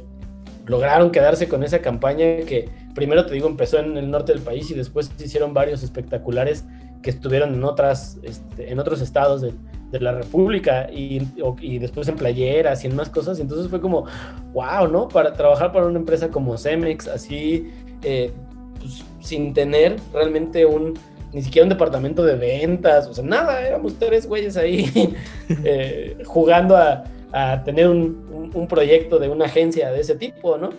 lograron 0.66 1.10
quedarse 1.10 1.48
con 1.48 1.62
esa 1.62 1.80
campaña 1.80 2.38
que 2.46 2.68
primero 2.94 3.24
te 3.26 3.34
digo 3.34 3.48
empezó 3.48 3.78
en 3.78 3.96
el 3.96 4.10
norte 4.10 4.32
del 4.32 4.42
país 4.42 4.70
y 4.70 4.74
después 4.74 5.10
se 5.16 5.24
hicieron 5.24 5.54
varios 5.54 5.82
espectaculares 5.82 6.64
que 7.02 7.10
estuvieron 7.10 7.54
en 7.54 7.64
otras 7.64 8.18
este, 8.22 8.70
en 8.70 8.78
otros 8.78 9.00
estados 9.00 9.42
de, 9.42 9.52
la 10.00 10.12
República 10.12 10.90
y, 10.92 11.26
y, 11.62 11.78
después 11.78 12.06
en 12.08 12.16
playeras 12.16 12.84
y 12.84 12.88
en 12.88 12.96
más 12.96 13.08
cosas. 13.08 13.40
Entonces 13.40 13.70
fue 13.70 13.80
como, 13.80 14.04
wow, 14.52 14.86
¿no? 14.92 15.08
Para 15.08 15.32
trabajar 15.32 15.72
para 15.72 15.86
una 15.86 15.98
empresa 15.98 16.28
como 16.28 16.58
Cemex, 16.58 17.08
así, 17.08 17.70
eh, 18.02 18.30
pues, 18.78 19.02
sin 19.20 19.54
tener 19.54 19.96
realmente 20.12 20.66
un, 20.66 20.92
ni 21.32 21.40
siquiera 21.40 21.64
un 21.64 21.70
departamento 21.70 22.22
de 22.24 22.34
ventas, 22.34 23.06
o 23.06 23.14
sea, 23.14 23.24
nada, 23.24 23.66
éramos 23.66 23.98
tres 23.98 24.26
güeyes 24.26 24.58
ahí 24.58 25.14
eh, 25.64 26.18
jugando 26.26 26.76
a, 26.76 27.04
a 27.36 27.62
tener 27.64 27.86
un, 27.88 28.50
un, 28.54 28.66
proyecto 28.66 29.18
de 29.18 29.28
una 29.28 29.44
agencia 29.44 29.90
de 29.90 30.00
ese 30.00 30.14
tipo, 30.14 30.56
¿no? 30.56 30.70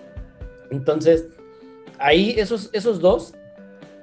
Entonces, 0.72 1.28
ahí 2.00 2.34
esos, 2.38 2.72
esos 2.74 3.00
dos 3.00 3.36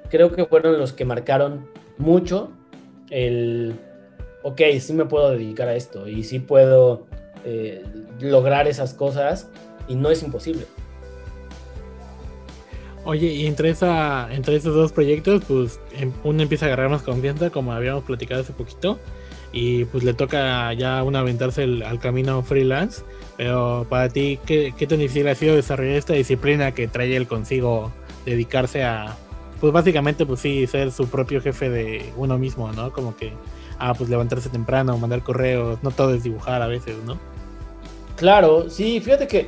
creo 0.09 0.31
que 0.31 0.45
fueron 0.45 0.77
los 0.77 0.93
que 0.93 1.03
marcaron 1.03 1.67
mucho 1.97 2.51
el, 3.09 3.75
ok, 4.43 4.61
sí 4.79 4.93
me 4.93 5.03
puedo 5.03 5.31
dedicar 5.31 5.67
a 5.67 5.75
esto 5.75 6.07
y 6.07 6.23
sí 6.23 6.39
puedo 6.39 7.07
eh, 7.43 7.83
lograr 8.21 8.69
esas 8.69 8.93
cosas 8.93 9.49
y 9.89 9.95
no 9.95 10.09
es 10.09 10.23
imposible. 10.23 10.65
Oye, 13.03 13.27
y 13.27 13.47
entre, 13.47 13.69
esa, 13.69 14.33
entre 14.33 14.55
esos 14.55 14.73
dos 14.73 14.93
proyectos, 14.93 15.43
pues 15.45 15.79
em, 15.99 16.13
uno 16.23 16.41
empieza 16.41 16.65
a 16.65 16.67
agarrar 16.67 16.89
más 16.89 17.03
confianza, 17.03 17.49
como 17.49 17.73
habíamos 17.73 18.05
platicado 18.05 18.41
hace 18.41 18.53
poquito, 18.53 18.97
y 19.55 19.85
pues 19.85 20.03
le 20.03 20.13
toca 20.13 20.73
ya 20.73 21.01
uno 21.01 21.17
aventarse 21.17 21.63
al 21.63 21.99
camino 21.99 22.43
freelance. 22.43 23.03
Pero 23.37 23.87
para 23.89 24.09
ti, 24.09 24.37
¿qué, 24.45 24.73
¿qué 24.77 24.85
tan 24.85 24.99
difícil 24.99 25.27
ha 25.29 25.35
sido 25.35 25.55
desarrollar 25.55 25.95
esta 25.95 26.13
disciplina 26.13 26.73
que 26.73 26.89
trae 26.89 27.15
él 27.15 27.25
consigo 27.25 27.91
dedicarse 28.25 28.83
a, 28.83 29.15
pues 29.61 29.71
básicamente, 29.71 30.25
pues 30.25 30.41
sí, 30.41 30.67
ser 30.67 30.91
su 30.91 31.07
propio 31.07 31.41
jefe 31.41 31.69
de 31.69 32.11
uno 32.17 32.37
mismo, 32.37 32.71
¿no? 32.73 32.91
Como 32.91 33.15
que, 33.15 33.31
ah, 33.79 33.93
pues 33.93 34.09
levantarse 34.09 34.49
temprano, 34.49 34.97
mandar 34.97 35.23
correos, 35.23 35.79
no 35.83 35.91
todo 35.91 36.13
es 36.13 36.23
dibujar 36.23 36.61
a 36.61 36.67
veces, 36.67 36.97
¿no? 37.05 37.17
Claro, 38.17 38.69
sí, 38.69 38.99
fíjate 38.99 39.27
que 39.27 39.47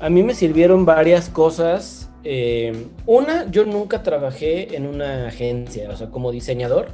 a 0.00 0.10
mí 0.10 0.22
me 0.22 0.34
sirvieron 0.34 0.84
varias 0.84 1.30
cosas. 1.30 2.10
Eh, 2.24 2.88
una, 3.06 3.50
yo 3.50 3.64
nunca 3.64 4.02
trabajé 4.02 4.76
en 4.76 4.86
una 4.86 5.28
agencia, 5.28 5.90
o 5.90 5.96
sea, 5.96 6.10
como 6.10 6.30
diseñador. 6.30 6.88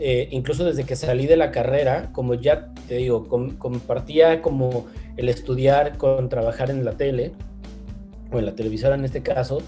Eh, 0.00 0.28
incluso 0.30 0.64
desde 0.64 0.84
que 0.84 0.94
salí 0.94 1.26
de 1.26 1.36
la 1.36 1.50
carrera, 1.50 2.10
como 2.12 2.34
ya 2.34 2.72
te 2.86 2.96
digo, 2.96 3.26
compartía 3.58 4.42
como 4.42 4.86
el 5.16 5.28
estudiar 5.28 5.98
con 5.98 6.28
trabajar 6.28 6.70
en 6.70 6.84
la 6.84 6.92
tele, 6.92 7.32
o 8.30 8.38
en 8.38 8.46
la 8.46 8.54
televisora 8.54 8.94
en 8.94 9.04
este 9.04 9.22
caso, 9.22 9.60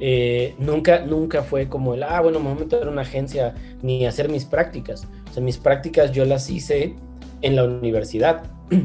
eh, 0.00 0.54
nunca, 0.58 1.04
nunca 1.04 1.42
fue 1.42 1.68
como 1.68 1.94
el, 1.94 2.02
ah, 2.02 2.20
bueno, 2.22 2.40
me 2.40 2.54
voy 2.54 2.66
una 2.88 3.02
agencia 3.02 3.54
ni 3.82 4.06
hacer 4.06 4.30
mis 4.30 4.44
prácticas. 4.44 5.06
O 5.30 5.32
sea, 5.34 5.42
mis 5.42 5.58
prácticas 5.58 6.12
yo 6.12 6.24
las 6.24 6.50
hice 6.50 6.94
en 7.42 7.56
la 7.56 7.64
universidad. 7.64 8.42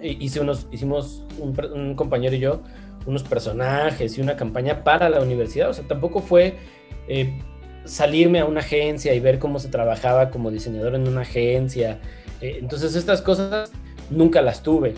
Hice 0.00 0.38
unos, 0.38 0.68
hicimos 0.70 1.24
un, 1.40 1.96
compañero 1.96 2.36
y 2.36 2.38
yo 2.38 2.62
unos 3.04 3.24
personajes 3.24 4.16
y 4.16 4.20
una 4.20 4.36
campaña 4.36 4.84
para 4.84 5.08
la 5.08 5.20
universidad. 5.20 5.70
O 5.70 5.72
sea, 5.72 5.88
tampoco 5.88 6.20
fue 6.20 6.56
eh, 7.08 7.36
salirme 7.88 8.40
a 8.40 8.44
una 8.44 8.60
agencia 8.60 9.14
y 9.14 9.20
ver 9.20 9.38
cómo 9.38 9.58
se 9.58 9.68
trabajaba 9.68 10.30
como 10.30 10.50
diseñador 10.50 10.94
en 10.94 11.08
una 11.08 11.22
agencia. 11.22 11.98
Eh, 12.40 12.58
entonces, 12.60 12.94
estas 12.94 13.22
cosas 13.22 13.70
nunca 14.10 14.42
las 14.42 14.62
tuve. 14.62 14.94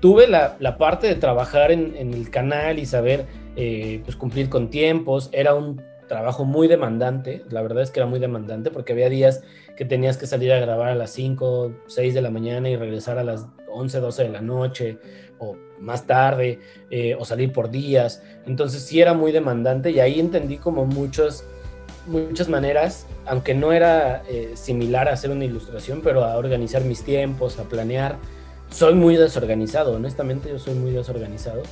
Tuve 0.00 0.28
la, 0.28 0.56
la 0.60 0.78
parte 0.78 1.06
de 1.06 1.14
trabajar 1.14 1.72
en, 1.72 1.96
en 1.96 2.12
el 2.14 2.30
canal 2.30 2.78
y 2.78 2.86
saber 2.86 3.26
eh, 3.58 4.02
pues 4.04 4.16
cumplir 4.16 4.50
con 4.50 4.68
tiempos, 4.68 5.30
era 5.32 5.54
un 5.54 5.80
trabajo 6.08 6.44
muy 6.44 6.68
demandante, 6.68 7.42
la 7.48 7.62
verdad 7.62 7.82
es 7.82 7.90
que 7.90 8.00
era 8.00 8.06
muy 8.06 8.18
demandante 8.18 8.70
porque 8.70 8.92
había 8.92 9.08
días 9.08 9.42
que 9.78 9.86
tenías 9.86 10.18
que 10.18 10.26
salir 10.26 10.52
a 10.52 10.60
grabar 10.60 10.90
a 10.90 10.94
las 10.94 11.10
5, 11.12 11.72
6 11.86 12.12
de 12.14 12.20
la 12.20 12.30
mañana 12.30 12.68
y 12.68 12.76
regresar 12.76 13.18
a 13.18 13.24
las 13.24 13.46
11, 13.70 14.00
12 14.00 14.24
de 14.24 14.28
la 14.28 14.42
noche 14.42 14.98
o 15.38 15.56
más 15.80 16.06
tarde 16.06 16.60
eh, 16.90 17.14
o 17.18 17.24
salir 17.24 17.50
por 17.50 17.70
días, 17.70 18.22
entonces 18.44 18.82
sí 18.82 19.00
era 19.00 19.14
muy 19.14 19.32
demandante 19.32 19.90
y 19.90 20.00
ahí 20.00 20.20
entendí 20.20 20.58
como 20.58 20.84
muchos, 20.84 21.42
muchas 22.06 22.48
maneras, 22.48 23.06
aunque 23.26 23.54
no 23.54 23.72
era 23.72 24.22
eh, 24.28 24.52
similar 24.54 25.08
a 25.08 25.12
hacer 25.12 25.30
una 25.30 25.44
ilustración, 25.44 26.00
pero 26.02 26.24
a 26.24 26.36
organizar 26.36 26.82
mis 26.82 27.02
tiempos, 27.02 27.58
a 27.58 27.64
planear. 27.64 28.16
Soy 28.70 28.94
muy 28.94 29.16
desorganizado, 29.16 29.94
honestamente 29.94 30.48
yo 30.48 30.58
soy 30.58 30.74
muy 30.74 30.90
desorganizado 30.90 31.62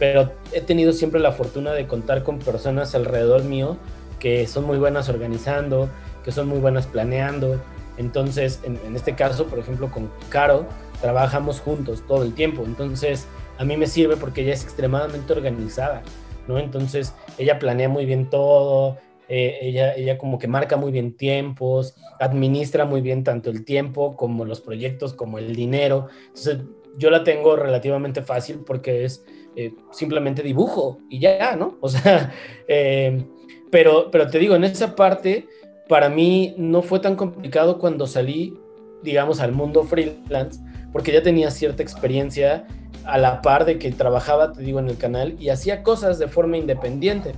pero 0.00 0.32
he 0.52 0.62
tenido 0.62 0.94
siempre 0.94 1.20
la 1.20 1.30
fortuna 1.30 1.72
de 1.72 1.86
contar 1.86 2.24
con 2.24 2.38
personas 2.38 2.94
alrededor 2.94 3.44
mío 3.44 3.76
que 4.18 4.46
son 4.46 4.64
muy 4.64 4.78
buenas 4.78 5.10
organizando, 5.10 5.88
que 6.24 6.32
son 6.32 6.48
muy 6.48 6.58
buenas 6.58 6.86
planeando. 6.86 7.60
Entonces, 7.98 8.60
en, 8.64 8.96
este 8.96 9.14
caso, 9.14 9.46
por 9.46 9.58
ejemplo, 9.58 9.90
con 9.90 10.10
Caro, 10.30 10.66
trabajamos 11.02 11.60
juntos 11.60 12.02
todo 12.08 12.22
el 12.22 12.34
tiempo. 12.34 12.62
Entonces, 12.64 13.26
a 13.58 13.64
mí 13.64 13.76
me 13.76 13.86
sirve 13.86 14.16
porque 14.16 14.40
ella 14.40 14.54
es 14.54 14.64
extremadamente 14.64 15.32
organizada, 15.34 16.02
¿no? 16.48 16.58
Entonces, 16.58 17.14
ella 17.36 17.58
planea 17.58 17.90
muy 17.90 18.06
bien 18.06 18.30
todo, 18.30 18.96
eh, 19.32 19.58
ella, 19.62 19.94
ella 19.94 20.18
como 20.18 20.40
que 20.40 20.48
marca 20.48 20.76
muy 20.76 20.90
bien 20.90 21.16
tiempos, 21.16 21.94
administra 22.18 22.84
muy 22.84 23.00
bien 23.00 23.22
tanto 23.22 23.48
el 23.48 23.64
tiempo 23.64 24.16
como 24.16 24.44
los 24.44 24.60
proyectos, 24.60 25.14
como 25.14 25.38
el 25.38 25.54
dinero. 25.54 26.08
Entonces, 26.26 26.58
yo 26.98 27.10
la 27.10 27.22
tengo 27.22 27.54
relativamente 27.54 28.22
fácil 28.22 28.62
porque 28.66 29.04
es 29.04 29.24
eh, 29.54 29.72
simplemente 29.92 30.42
dibujo 30.42 30.98
y 31.08 31.20
ya, 31.20 31.54
¿no? 31.54 31.78
O 31.80 31.88
sea, 31.88 32.32
eh, 32.66 33.24
pero, 33.70 34.10
pero 34.10 34.26
te 34.26 34.40
digo, 34.40 34.56
en 34.56 34.64
esa 34.64 34.96
parte, 34.96 35.46
para 35.88 36.08
mí 36.08 36.52
no 36.58 36.82
fue 36.82 36.98
tan 36.98 37.14
complicado 37.14 37.78
cuando 37.78 38.08
salí, 38.08 38.58
digamos, 39.04 39.38
al 39.38 39.52
mundo 39.52 39.84
freelance, 39.84 40.60
porque 40.92 41.12
ya 41.12 41.22
tenía 41.22 41.52
cierta 41.52 41.84
experiencia 41.84 42.66
a 43.04 43.16
la 43.16 43.42
par 43.42 43.64
de 43.64 43.78
que 43.78 43.92
trabajaba, 43.92 44.52
te 44.52 44.62
digo, 44.62 44.80
en 44.80 44.88
el 44.88 44.96
canal 44.96 45.36
y 45.38 45.50
hacía 45.50 45.84
cosas 45.84 46.18
de 46.18 46.26
forma 46.26 46.56
independiente. 46.56 47.34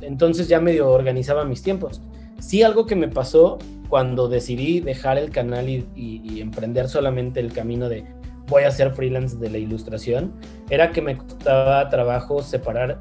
Entonces 0.00 0.48
ya 0.48 0.60
medio 0.60 0.90
organizaba 0.90 1.44
mis 1.44 1.62
tiempos. 1.62 2.02
Sí, 2.38 2.62
algo 2.62 2.86
que 2.86 2.96
me 2.96 3.08
pasó 3.08 3.58
cuando 3.88 4.28
decidí 4.28 4.80
dejar 4.80 5.18
el 5.18 5.30
canal 5.30 5.68
y 5.68 6.40
emprender 6.40 6.88
solamente 6.88 7.40
el 7.40 7.52
camino 7.52 7.88
de 7.88 8.04
voy 8.48 8.64
a 8.64 8.70
ser 8.70 8.92
freelance 8.92 9.36
de 9.36 9.50
la 9.50 9.58
ilustración, 9.58 10.32
era 10.70 10.90
que 10.90 11.02
me 11.02 11.16
costaba 11.16 11.88
trabajo 11.88 12.42
separar 12.42 12.98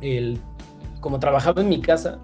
el, 0.00 0.38
como 1.00 1.18
trabajaba 1.18 1.62
en 1.62 1.68
mi 1.68 1.80
casa, 1.80 2.18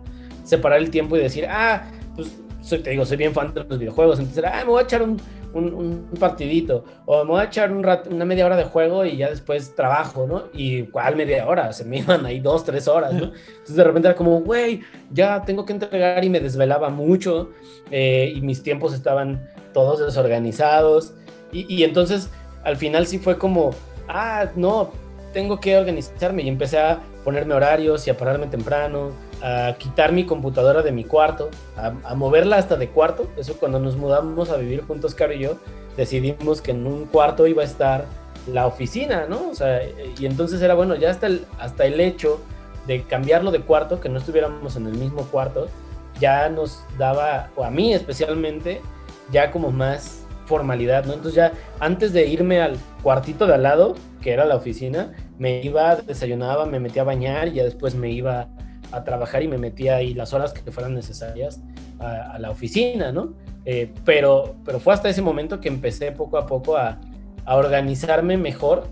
separar 0.44 0.80
el 0.80 0.90
tiempo 0.90 1.16
y 1.16 1.20
decir, 1.20 1.46
ah, 1.48 1.84
pues 2.16 2.36
soy, 2.60 2.80
te 2.80 2.90
digo, 2.90 3.04
soy 3.06 3.16
bien 3.16 3.32
fan 3.32 3.54
de 3.54 3.64
los 3.64 3.78
videojuegos, 3.78 4.18
entonces 4.18 4.44
ah, 4.44 4.62
me 4.64 4.70
voy 4.70 4.80
a 4.80 4.84
echar 4.84 5.02
un, 5.02 5.16
un, 5.52 6.08
partidito, 6.18 6.84
o 7.06 7.24
me 7.24 7.30
voy 7.30 7.40
a 7.40 7.44
echar 7.44 7.72
un 7.72 7.86
una 8.10 8.24
media 8.24 8.46
hora 8.46 8.56
de 8.56 8.64
juego 8.64 9.04
y 9.04 9.16
ya 9.16 9.30
después 9.30 9.74
trabajo, 9.74 10.26
¿no? 10.26 10.44
Y 10.52 10.84
cuál 10.84 11.16
media 11.16 11.46
hora, 11.46 11.72
se 11.72 11.84
me 11.84 11.98
iban 11.98 12.24
ahí 12.26 12.40
dos, 12.40 12.64
tres 12.64 12.88
horas, 12.88 13.12
¿no? 13.12 13.24
Entonces 13.48 13.76
de 13.76 13.84
repente 13.84 14.08
era 14.08 14.16
como, 14.16 14.40
güey, 14.40 14.82
ya 15.10 15.42
tengo 15.44 15.64
que 15.64 15.72
entregar 15.72 16.24
y 16.24 16.30
me 16.30 16.40
desvelaba 16.40 16.90
mucho 16.90 17.50
eh, 17.90 18.32
y 18.34 18.40
mis 18.40 18.62
tiempos 18.62 18.94
estaban 18.94 19.48
todos 19.72 20.00
desorganizados. 20.00 21.14
Y, 21.52 21.66
y, 21.74 21.84
entonces 21.84 22.30
al 22.62 22.76
final 22.76 23.06
sí 23.06 23.18
fue 23.18 23.38
como, 23.38 23.70
ah, 24.08 24.46
no, 24.54 24.90
tengo 25.32 25.60
que 25.60 25.76
organizarme 25.76 26.42
y 26.42 26.48
empecé 26.48 26.78
a 26.78 27.00
ponerme 27.24 27.54
horarios 27.54 28.06
y 28.06 28.10
a 28.10 28.16
pararme 28.16 28.46
temprano, 28.46 29.10
a 29.42 29.74
quitar 29.78 30.12
mi 30.12 30.24
computadora 30.24 30.82
de 30.82 30.92
mi 30.92 31.04
cuarto, 31.04 31.50
a, 31.76 32.14
moverla 32.14 32.56
hasta 32.56 32.76
de 32.76 32.88
cuarto. 32.88 33.28
Eso 33.36 33.56
cuando 33.58 33.78
nos 33.78 33.96
mudamos 33.96 34.50
a 34.50 34.56
vivir 34.56 34.82
juntos, 34.86 35.14
Caro 35.14 35.32
y 35.32 35.40
yo, 35.40 35.56
decidimos 35.96 36.60
que 36.60 36.72
en 36.72 36.86
un 36.86 37.06
cuarto 37.06 37.46
iba 37.46 37.62
a 37.62 37.66
estar 37.66 38.04
la 38.46 38.66
oficina, 38.66 39.26
¿no? 39.28 39.50
O 39.50 39.54
sea, 39.54 39.82
y 40.18 40.26
entonces 40.26 40.60
era 40.62 40.74
bueno, 40.74 40.94
ya 40.94 41.10
hasta 41.10 41.26
el, 41.26 41.44
hasta 41.58 41.84
el 41.84 42.00
hecho 42.00 42.40
de 42.86 43.02
cambiarlo 43.02 43.50
de 43.50 43.60
cuarto, 43.60 44.00
que 44.00 44.08
no 44.08 44.18
estuviéramos 44.18 44.76
en 44.76 44.86
el 44.86 44.94
mismo 44.94 45.22
cuarto, 45.24 45.68
ya 46.18 46.48
nos 46.48 46.82
daba, 46.98 47.50
o 47.56 47.64
a 47.64 47.70
mí 47.70 47.94
especialmente, 47.94 48.80
ya 49.30 49.50
como 49.50 49.70
más 49.70 50.24
formalidad, 50.46 51.04
¿no? 51.04 51.12
Entonces 51.12 51.36
ya 51.36 51.52
antes 51.78 52.12
de 52.12 52.26
irme 52.26 52.60
al 52.60 52.76
cuartito 53.02 53.46
de 53.46 53.54
al 53.54 53.62
lado, 53.62 53.94
que 54.20 54.32
era 54.32 54.44
la 54.44 54.56
oficina, 54.56 55.12
me 55.38 55.62
iba, 55.62 55.96
desayunaba, 55.96 56.66
me 56.66 56.80
metía 56.80 57.02
a 57.02 57.04
bañar 57.04 57.48
y 57.48 57.54
ya 57.54 57.64
después 57.64 57.94
me 57.94 58.10
iba 58.10 58.48
a 58.92 59.04
trabajar 59.04 59.42
y 59.42 59.48
me 59.48 59.58
metía 59.58 59.96
ahí 59.96 60.14
las 60.14 60.32
horas 60.32 60.52
que 60.52 60.70
fueran 60.70 60.94
necesarias 60.94 61.60
a, 61.98 62.38
la 62.38 62.50
oficina, 62.50 63.12
¿no? 63.12 63.34
Eh, 63.64 63.92
pero, 64.04 64.56
pero 64.64 64.80
fue 64.80 64.94
hasta 64.94 65.08
ese 65.08 65.22
momento 65.22 65.60
que 65.60 65.68
empecé 65.68 66.12
poco 66.12 66.38
a 66.38 66.46
poco 66.46 66.76
a, 66.76 66.98
a 67.44 67.56
organizarme 67.56 68.36
mejor 68.36 68.88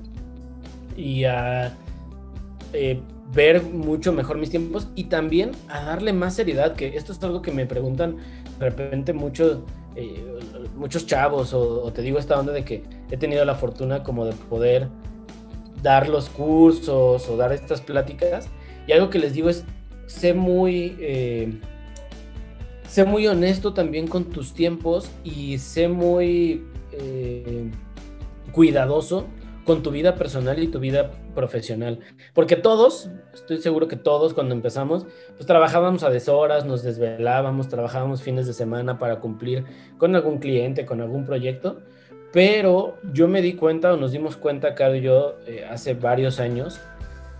y 0.97 1.25
a 1.25 1.73
eh, 2.73 3.01
ver 3.33 3.63
mucho 3.63 4.13
mejor 4.13 4.39
mis 4.39 4.51
tiempos 4.51 4.89
y 4.95 5.05
también 5.05 5.53
a 5.69 5.85
darle 5.85 6.13
más 6.13 6.35
seriedad, 6.35 6.75
que 6.75 6.97
esto 6.97 7.13
es 7.13 7.23
algo 7.23 7.43
que 7.43 7.53
me 7.53 7.67
preguntan 7.67 8.17
de 8.59 8.71
repente 8.71 9.13
muchos, 9.13 9.59
eh, 9.97 10.25
muchos 10.77 11.07
chavos 11.07 11.53
o, 11.53 11.93
te 11.93 12.03
digo 12.03 12.19
esta 12.19 12.39
onda 12.39 12.53
de 12.53 12.65
que 12.65 12.85
he 13.11 13.17
tenido 13.17 13.45
la 13.45 13.55
fortuna 13.55 14.03
como 14.03 14.25
de 14.25 14.33
poder 14.33 14.89
dar 15.83 16.09
los 16.09 16.29
cursos 16.31 17.29
o 17.29 17.37
dar 17.37 17.53
estas 17.53 17.81
pláticas 17.81 18.49
y 18.87 18.93
algo 18.93 19.11
que 19.11 19.19
les 19.19 19.35
digo 19.35 19.49
es 19.51 19.65
sé 20.09 20.35
muy 20.35 20.97
eh, 20.99 21.53
sé 22.89 23.05
muy 23.05 23.27
honesto 23.27 23.75
también 23.75 24.09
con 24.09 24.25
tus 24.25 24.55
tiempos 24.55 25.11
y 25.23 25.59
sé 25.59 25.89
muy 25.89 26.65
eh, 26.93 27.71
cuidadoso 28.53 29.27
con 29.65 29.83
tu 29.83 29.91
vida 29.91 30.15
personal 30.15 30.63
y 30.63 30.69
tu 30.69 30.81
vida 30.81 31.11
profesional. 31.35 32.01
Porque 32.33 32.57
todos, 32.57 33.11
estoy 33.35 33.59
seguro 33.59 33.87
que 33.87 33.97
todos 33.97 34.33
cuando 34.33 34.55
empezamos, 34.55 35.07
pues 35.37 35.47
trabajábamos 35.47 36.03
a 36.05 36.09
deshoras, 36.09 36.65
nos 36.65 36.83
desvelábamos, 36.83 37.69
trabajábamos 37.69 38.23
fines 38.23 38.47
de 38.47 38.55
semana 38.55 38.99
para 38.99 39.21
cumplir 39.21 39.65
con 39.99 40.17
algún 40.17 40.39
cliente, 40.39 40.87
con 40.87 41.03
algún 41.03 41.27
proyecto. 41.27 41.83
Pero 42.33 42.97
yo 43.13 43.29
me 43.29 43.43
di 43.43 43.55
cuenta, 43.55 43.93
o 43.93 43.99
nos 43.99 44.13
dimos 44.13 44.39
cuenta, 44.39 44.75
Caro 44.75 44.95
y 44.97 45.03
yo, 45.03 45.37
eh, 45.47 45.67
hace 45.71 45.93
varios 45.93 46.41
años, 46.41 46.81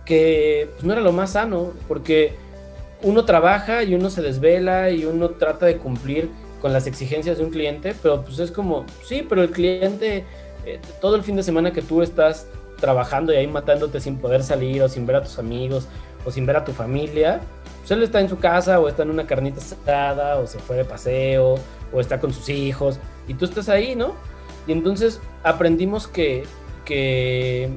que 0.05 0.69
pues, 0.73 0.83
no 0.83 0.93
era 0.93 1.01
lo 1.01 1.11
más 1.11 1.31
sano, 1.31 1.73
porque 1.87 2.35
uno 3.01 3.25
trabaja 3.25 3.83
y 3.83 3.95
uno 3.95 4.09
se 4.09 4.21
desvela 4.21 4.89
y 4.91 5.05
uno 5.05 5.31
trata 5.31 5.65
de 5.65 5.77
cumplir 5.77 6.29
con 6.61 6.73
las 6.73 6.87
exigencias 6.87 7.37
de 7.37 7.45
un 7.45 7.51
cliente, 7.51 7.95
pero 8.01 8.23
pues 8.23 8.39
es 8.39 8.51
como, 8.51 8.85
sí, 9.03 9.25
pero 9.27 9.41
el 9.41 9.51
cliente 9.51 10.25
eh, 10.65 10.79
todo 10.99 11.15
el 11.15 11.23
fin 11.23 11.35
de 11.35 11.43
semana 11.43 11.71
que 11.71 11.81
tú 11.81 12.01
estás 12.01 12.47
trabajando 12.79 13.33
y 13.33 13.37
ahí 13.37 13.47
matándote 13.47 13.99
sin 13.99 14.17
poder 14.17 14.43
salir 14.43 14.81
o 14.83 14.89
sin 14.89 15.05
ver 15.05 15.17
a 15.17 15.23
tus 15.23 15.39
amigos 15.39 15.87
o 16.25 16.31
sin 16.31 16.45
ver 16.45 16.57
a 16.57 16.65
tu 16.65 16.73
familia, 16.73 17.39
pues 17.79 17.91
él 17.91 18.03
está 18.03 18.19
en 18.19 18.29
su 18.29 18.37
casa 18.39 18.79
o 18.79 18.89
está 18.89 19.03
en 19.03 19.09
una 19.09 19.25
carnita 19.25 19.59
asada 19.59 20.37
o 20.37 20.47
se 20.47 20.59
fue 20.59 20.75
de 20.75 20.85
paseo 20.85 21.55
o 21.93 21.99
está 21.99 22.19
con 22.19 22.33
sus 22.33 22.49
hijos 22.49 22.99
y 23.27 23.33
tú 23.33 23.45
estás 23.45 23.69
ahí, 23.69 23.95
¿no? 23.95 24.15
Y 24.67 24.73
entonces 24.73 25.21
aprendimos 25.43 26.07
que, 26.07 26.43
que 26.85 27.69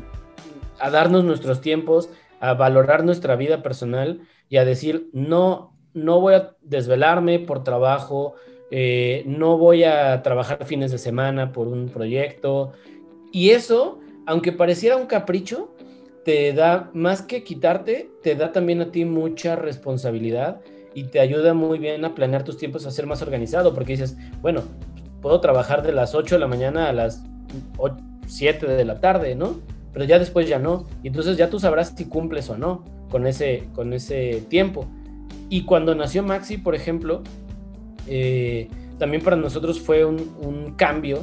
a 0.81 0.91
darnos 0.91 1.25
nuestros 1.25 1.61
tiempos, 1.61 2.11
a 2.41 2.55
valorar 2.55 3.05
nuestra 3.05 3.37
vida 3.37 3.63
personal 3.63 4.21
y 4.53 4.59
a 4.59 4.67
decir, 4.67 5.09
no, 5.15 5.73
no 5.95 6.21
voy 6.21 6.35
a 6.35 6.55
desvelarme 6.61 7.39
por 7.39 7.65
trabajo, 7.65 8.35
eh, 8.71 9.23
no 9.25 9.57
voy 9.57 9.85
a 9.85 10.21
trabajar 10.21 10.67
fines 10.67 10.91
de 10.93 10.99
semana 10.99 11.53
por 11.53 11.69
un 11.69 11.89
proyecto. 11.89 12.73
Y 13.33 13.49
eso, 13.49 13.99
aunque 14.27 14.53
pareciera 14.53 14.99
un 14.99 15.07
capricho, 15.07 15.75
te 16.27 16.53
da, 16.53 16.91
más 16.93 17.23
que 17.23 17.45
quitarte, 17.45 18.11
te 18.23 18.35
da 18.35 18.53
también 18.53 18.83
a 18.83 18.93
ti 18.93 19.07
mucha 19.07 19.57
responsabilidad 19.57 20.61
y 20.93 21.05
te 21.05 21.21
ayuda 21.21 21.55
muy 21.55 21.79
bien 21.79 22.05
a 22.05 22.15
planear 22.15 22.45
tus 22.45 22.59
tiempos, 22.59 22.85
a 22.85 22.91
ser 22.91 23.07
más 23.07 23.23
organizado, 23.23 23.73
porque 23.73 23.93
dices, 23.93 24.19
bueno, 24.43 24.65
puedo 25.23 25.41
trabajar 25.41 25.83
de 25.83 25.93
las 25.93 26.15
8 26.15 26.35
de 26.35 26.41
la 26.41 26.47
mañana 26.47 26.91
a 26.91 26.93
las 26.93 27.25
7 28.27 28.67
de 28.67 28.85
la 28.85 29.01
tarde, 29.01 29.35
¿no? 29.35 29.61
Pero 29.95 30.05
ya 30.05 30.19
después 30.19 30.47
ya 30.47 30.59
no. 30.59 30.85
Y 31.03 31.07
entonces 31.09 31.39
ya 31.39 31.49
tú 31.49 31.59
sabrás 31.59 31.95
si 31.97 32.05
cumples 32.05 32.51
o 32.51 32.59
no 32.59 32.85
con 33.13 33.27
ese, 33.27 33.69
con 33.75 33.93
ese 33.93 34.43
tiempo. 34.49 34.87
Y 35.51 35.65
cuando 35.67 35.95
nació 35.95 36.23
Maxi, 36.23 36.57
por 36.57 36.75
ejemplo, 36.75 37.23
eh, 38.09 38.69
también 38.99 39.23
para 39.23 39.37
nosotros 39.37 39.81
fue 39.81 40.07
un, 40.07 40.75
cambio 40.79 41.21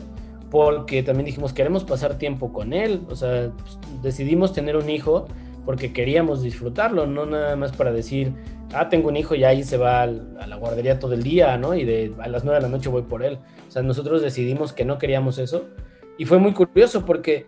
porque 0.51 1.01
también 1.01 1.25
dijimos 1.25 1.51
queremos 1.51 1.83
pasar 1.83 2.17
tiempo 2.17 2.53
con 2.53 2.73
él, 2.73 3.01
o 3.09 3.15
sea, 3.15 3.51
pues, 3.57 3.79
decidimos 4.03 4.53
tener 4.53 4.77
un 4.77 4.89
hijo 4.89 5.27
porque 5.65 5.91
queríamos 5.91 6.43
disfrutarlo, 6.43 7.07
no 7.07 7.25
nada 7.25 7.55
más 7.55 7.71
para 7.71 7.91
decir, 7.91 8.33
ah, 8.73 8.87
tengo 8.89 9.09
un 9.09 9.17
hijo 9.17 9.33
y 9.33 9.43
ahí 9.43 9.63
se 9.63 9.77
va 9.77 10.03
a 10.03 10.07
la 10.07 10.55
guardería 10.57 10.99
todo 10.99 11.13
el 11.13 11.23
día, 11.23 11.57
¿no? 11.57 11.73
Y 11.73 11.85
de 11.85 12.13
a 12.19 12.27
las 12.27 12.43
9 12.43 12.59
de 12.59 12.63
la 12.63 12.69
noche 12.69 12.89
voy 12.89 13.03
por 13.03 13.23
él. 13.23 13.39
O 13.67 13.71
sea, 13.71 13.81
nosotros 13.81 14.21
decidimos 14.21 14.73
que 14.73 14.85
no 14.85 14.97
queríamos 14.97 15.37
eso. 15.37 15.65
Y 16.17 16.25
fue 16.25 16.37
muy 16.39 16.53
curioso 16.53 17.05
porque 17.05 17.45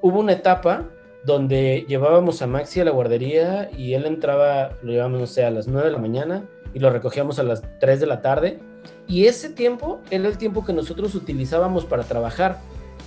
hubo 0.00 0.20
una 0.20 0.32
etapa 0.32 0.88
donde 1.24 1.84
llevábamos 1.88 2.42
a 2.42 2.46
Maxi 2.46 2.80
a 2.80 2.84
la 2.84 2.90
guardería 2.90 3.70
y 3.76 3.94
él 3.94 4.06
entraba, 4.06 4.70
lo 4.82 4.92
llevábamos, 4.92 5.20
no 5.20 5.26
sé, 5.26 5.44
a 5.44 5.50
las 5.50 5.66
9 5.66 5.88
de 5.88 5.92
la 5.92 5.98
mañana 5.98 6.44
y 6.74 6.80
lo 6.80 6.90
recogíamos 6.90 7.38
a 7.38 7.42
las 7.42 7.62
3 7.80 8.00
de 8.00 8.06
la 8.06 8.20
tarde. 8.20 8.58
Y 9.06 9.26
ese 9.26 9.48
tiempo 9.48 10.00
era 10.10 10.28
el 10.28 10.36
tiempo 10.36 10.64
que 10.64 10.72
nosotros 10.72 11.14
utilizábamos 11.14 11.84
para 11.84 12.02
trabajar. 12.02 12.60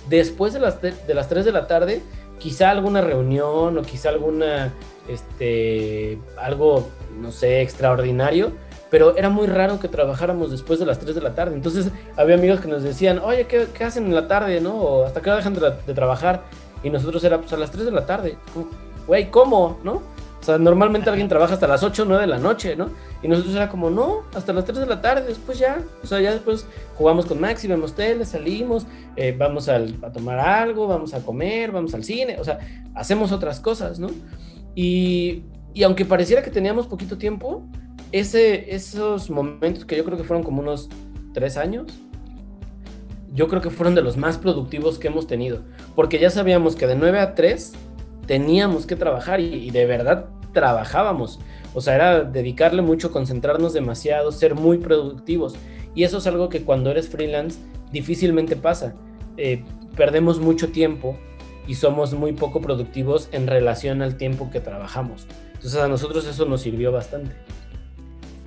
Después 0.08 0.52
de 0.52 0.60
las, 0.60 0.80
de 0.80 1.14
las 1.14 1.28
3 1.28 1.44
de 1.44 1.52
la 1.52 1.66
tarde, 1.66 2.02
quizá 2.38 2.70
alguna 2.70 3.00
reunión 3.00 3.76
o 3.78 3.82
quizá 3.82 4.08
alguna, 4.08 4.72
este, 5.08 6.18
algo, 6.36 6.88
no 7.20 7.30
sé, 7.30 7.60
extraordinario, 7.60 8.52
pero 8.90 9.16
era 9.16 9.28
muy 9.28 9.46
raro 9.46 9.78
que 9.78 9.88
trabajáramos 9.88 10.50
después 10.50 10.78
de 10.78 10.86
las 10.86 10.98
3 10.98 11.14
de 11.14 11.20
la 11.20 11.34
tarde. 11.34 11.54
Entonces 11.54 11.90
había 12.16 12.36
amigos 12.36 12.60
que 12.60 12.68
nos 12.68 12.82
decían, 12.82 13.18
oye, 13.18 13.46
¿qué, 13.46 13.84
hacen 13.84 14.06
en 14.06 14.14
la 14.14 14.28
tarde, 14.28 14.60
no? 14.60 15.02
Hasta 15.02 15.20
qué 15.20 15.30
dejan 15.30 15.54
de, 15.54 15.72
de, 15.86 15.94
trabajar. 15.94 16.44
Y 16.82 16.90
nosotros 16.90 17.22
era, 17.24 17.38
pues 17.38 17.52
a 17.52 17.56
las 17.56 17.70
3 17.70 17.86
de 17.86 17.90
la 17.90 18.06
tarde. 18.06 18.38
Güey, 19.06 19.30
¿cómo? 19.30 19.78
¿No? 19.82 20.02
O 20.40 20.42
sea, 20.42 20.56
normalmente 20.56 21.10
alguien 21.10 21.28
trabaja 21.28 21.54
hasta 21.54 21.66
las 21.66 21.82
8 21.82 22.02
o 22.02 22.06
9 22.06 22.22
de 22.22 22.26
la 22.28 22.38
noche, 22.38 22.76
¿no? 22.76 22.90
Y 23.22 23.28
nosotros 23.28 23.54
era 23.54 23.68
como, 23.68 23.90
no, 23.90 24.22
hasta 24.34 24.52
las 24.52 24.64
3 24.64 24.78
de 24.78 24.86
la 24.86 25.00
tarde, 25.00 25.26
después 25.26 25.58
ya. 25.58 25.82
O 26.02 26.06
sea, 26.06 26.20
ya 26.20 26.30
después 26.30 26.66
jugamos 26.96 27.26
con 27.26 27.40
Maxi, 27.40 27.66
vemos 27.66 27.94
tele, 27.94 28.24
salimos, 28.24 28.86
eh, 29.16 29.34
vamos 29.36 29.68
a 29.68 29.80
tomar 30.12 30.38
algo, 30.38 30.86
vamos 30.86 31.12
a 31.12 31.24
comer, 31.24 31.72
vamos 31.72 31.92
al 31.94 32.04
cine, 32.04 32.38
o 32.38 32.44
sea, 32.44 32.58
hacemos 32.94 33.32
otras 33.32 33.58
cosas, 33.58 33.98
¿no? 33.98 34.08
Y, 34.74 35.42
y 35.74 35.82
aunque 35.82 36.04
pareciera 36.04 36.42
que 36.42 36.50
teníamos 36.50 36.86
poquito 36.86 37.18
tiempo, 37.18 37.64
ese, 38.12 38.74
esos 38.74 39.28
momentos 39.30 39.84
que 39.84 39.96
yo 39.96 40.04
creo 40.04 40.16
que 40.16 40.24
fueron 40.24 40.44
como 40.44 40.62
unos 40.62 40.88
3 41.34 41.56
años, 41.56 42.00
yo 43.38 43.46
creo 43.46 43.62
que 43.62 43.70
fueron 43.70 43.94
de 43.94 44.02
los 44.02 44.16
más 44.16 44.36
productivos 44.36 44.98
que 44.98 45.06
hemos 45.06 45.28
tenido, 45.28 45.60
porque 45.94 46.18
ya 46.18 46.28
sabíamos 46.28 46.74
que 46.74 46.88
de 46.88 46.96
9 46.96 47.20
a 47.20 47.36
3 47.36 47.72
teníamos 48.26 48.84
que 48.84 48.96
trabajar 48.96 49.38
y, 49.38 49.70
de 49.70 49.86
verdad 49.86 50.26
trabajábamos. 50.52 51.38
O 51.72 51.80
sea, 51.80 51.94
era 51.94 52.24
dedicarle 52.24 52.82
mucho, 52.82 53.12
concentrarnos 53.12 53.74
demasiado, 53.74 54.32
ser 54.32 54.56
muy 54.56 54.78
productivos. 54.78 55.54
Y 55.94 56.02
eso 56.02 56.18
es 56.18 56.26
algo 56.26 56.48
que 56.48 56.62
cuando 56.62 56.90
eres 56.90 57.08
freelance 57.08 57.60
difícilmente 57.92 58.56
pasa. 58.56 58.96
Eh, 59.36 59.62
perdemos 59.94 60.40
mucho 60.40 60.70
tiempo 60.70 61.16
y 61.68 61.76
somos 61.76 62.14
muy 62.14 62.32
poco 62.32 62.60
productivos 62.60 63.28
en 63.30 63.46
relación 63.46 64.02
al 64.02 64.16
tiempo 64.16 64.50
que 64.50 64.58
trabajamos. 64.58 65.28
Entonces 65.54 65.80
a 65.80 65.86
nosotros 65.86 66.26
eso 66.26 66.44
nos 66.44 66.62
sirvió 66.62 66.90
bastante. 66.90 67.36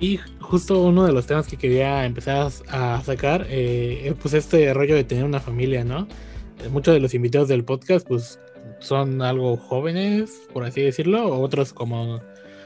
Y 0.02 0.18
justo 0.40 0.82
uno 0.82 1.04
de 1.06 1.12
los 1.12 1.26
temas 1.26 1.46
que 1.46 1.56
quería 1.56 2.04
empezar 2.04 2.50
a 2.68 3.00
sacar, 3.04 3.46
eh, 3.48 4.12
pues 4.20 4.34
este 4.34 4.74
rollo 4.74 4.96
de 4.96 5.04
tener 5.04 5.22
una 5.22 5.38
familia, 5.38 5.84
¿no? 5.84 6.08
Eh, 6.58 6.68
muchos 6.70 6.92
de 6.92 6.98
los 6.98 7.14
invitados 7.14 7.46
del 7.46 7.62
podcast, 7.62 8.04
pues 8.08 8.40
son 8.80 9.22
algo 9.22 9.56
jóvenes, 9.56 10.48
por 10.52 10.64
así 10.64 10.82
decirlo, 10.82 11.38
otros 11.38 11.72
como 11.72 12.20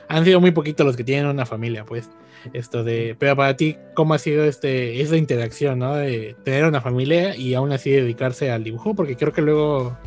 han 0.08 0.24
sido 0.24 0.40
muy 0.40 0.52
poquitos 0.52 0.86
los 0.86 0.96
que 0.96 1.04
tienen 1.04 1.26
una 1.26 1.44
familia, 1.44 1.84
pues. 1.84 2.08
Esto 2.54 2.82
de, 2.84 3.14
pero 3.18 3.36
para 3.36 3.54
ti, 3.54 3.76
¿cómo 3.92 4.14
ha 4.14 4.18
sido 4.18 4.44
este, 4.44 5.02
esa 5.02 5.18
interacción, 5.18 5.80
¿no? 5.80 5.94
De 5.94 6.36
tener 6.42 6.64
una 6.64 6.80
familia 6.80 7.36
y 7.36 7.52
aún 7.52 7.70
así 7.70 7.90
dedicarse 7.90 8.50
al 8.50 8.64
dibujo, 8.64 8.94
porque 8.94 9.14
creo 9.14 9.34
que 9.34 9.42
luego, 9.42 9.98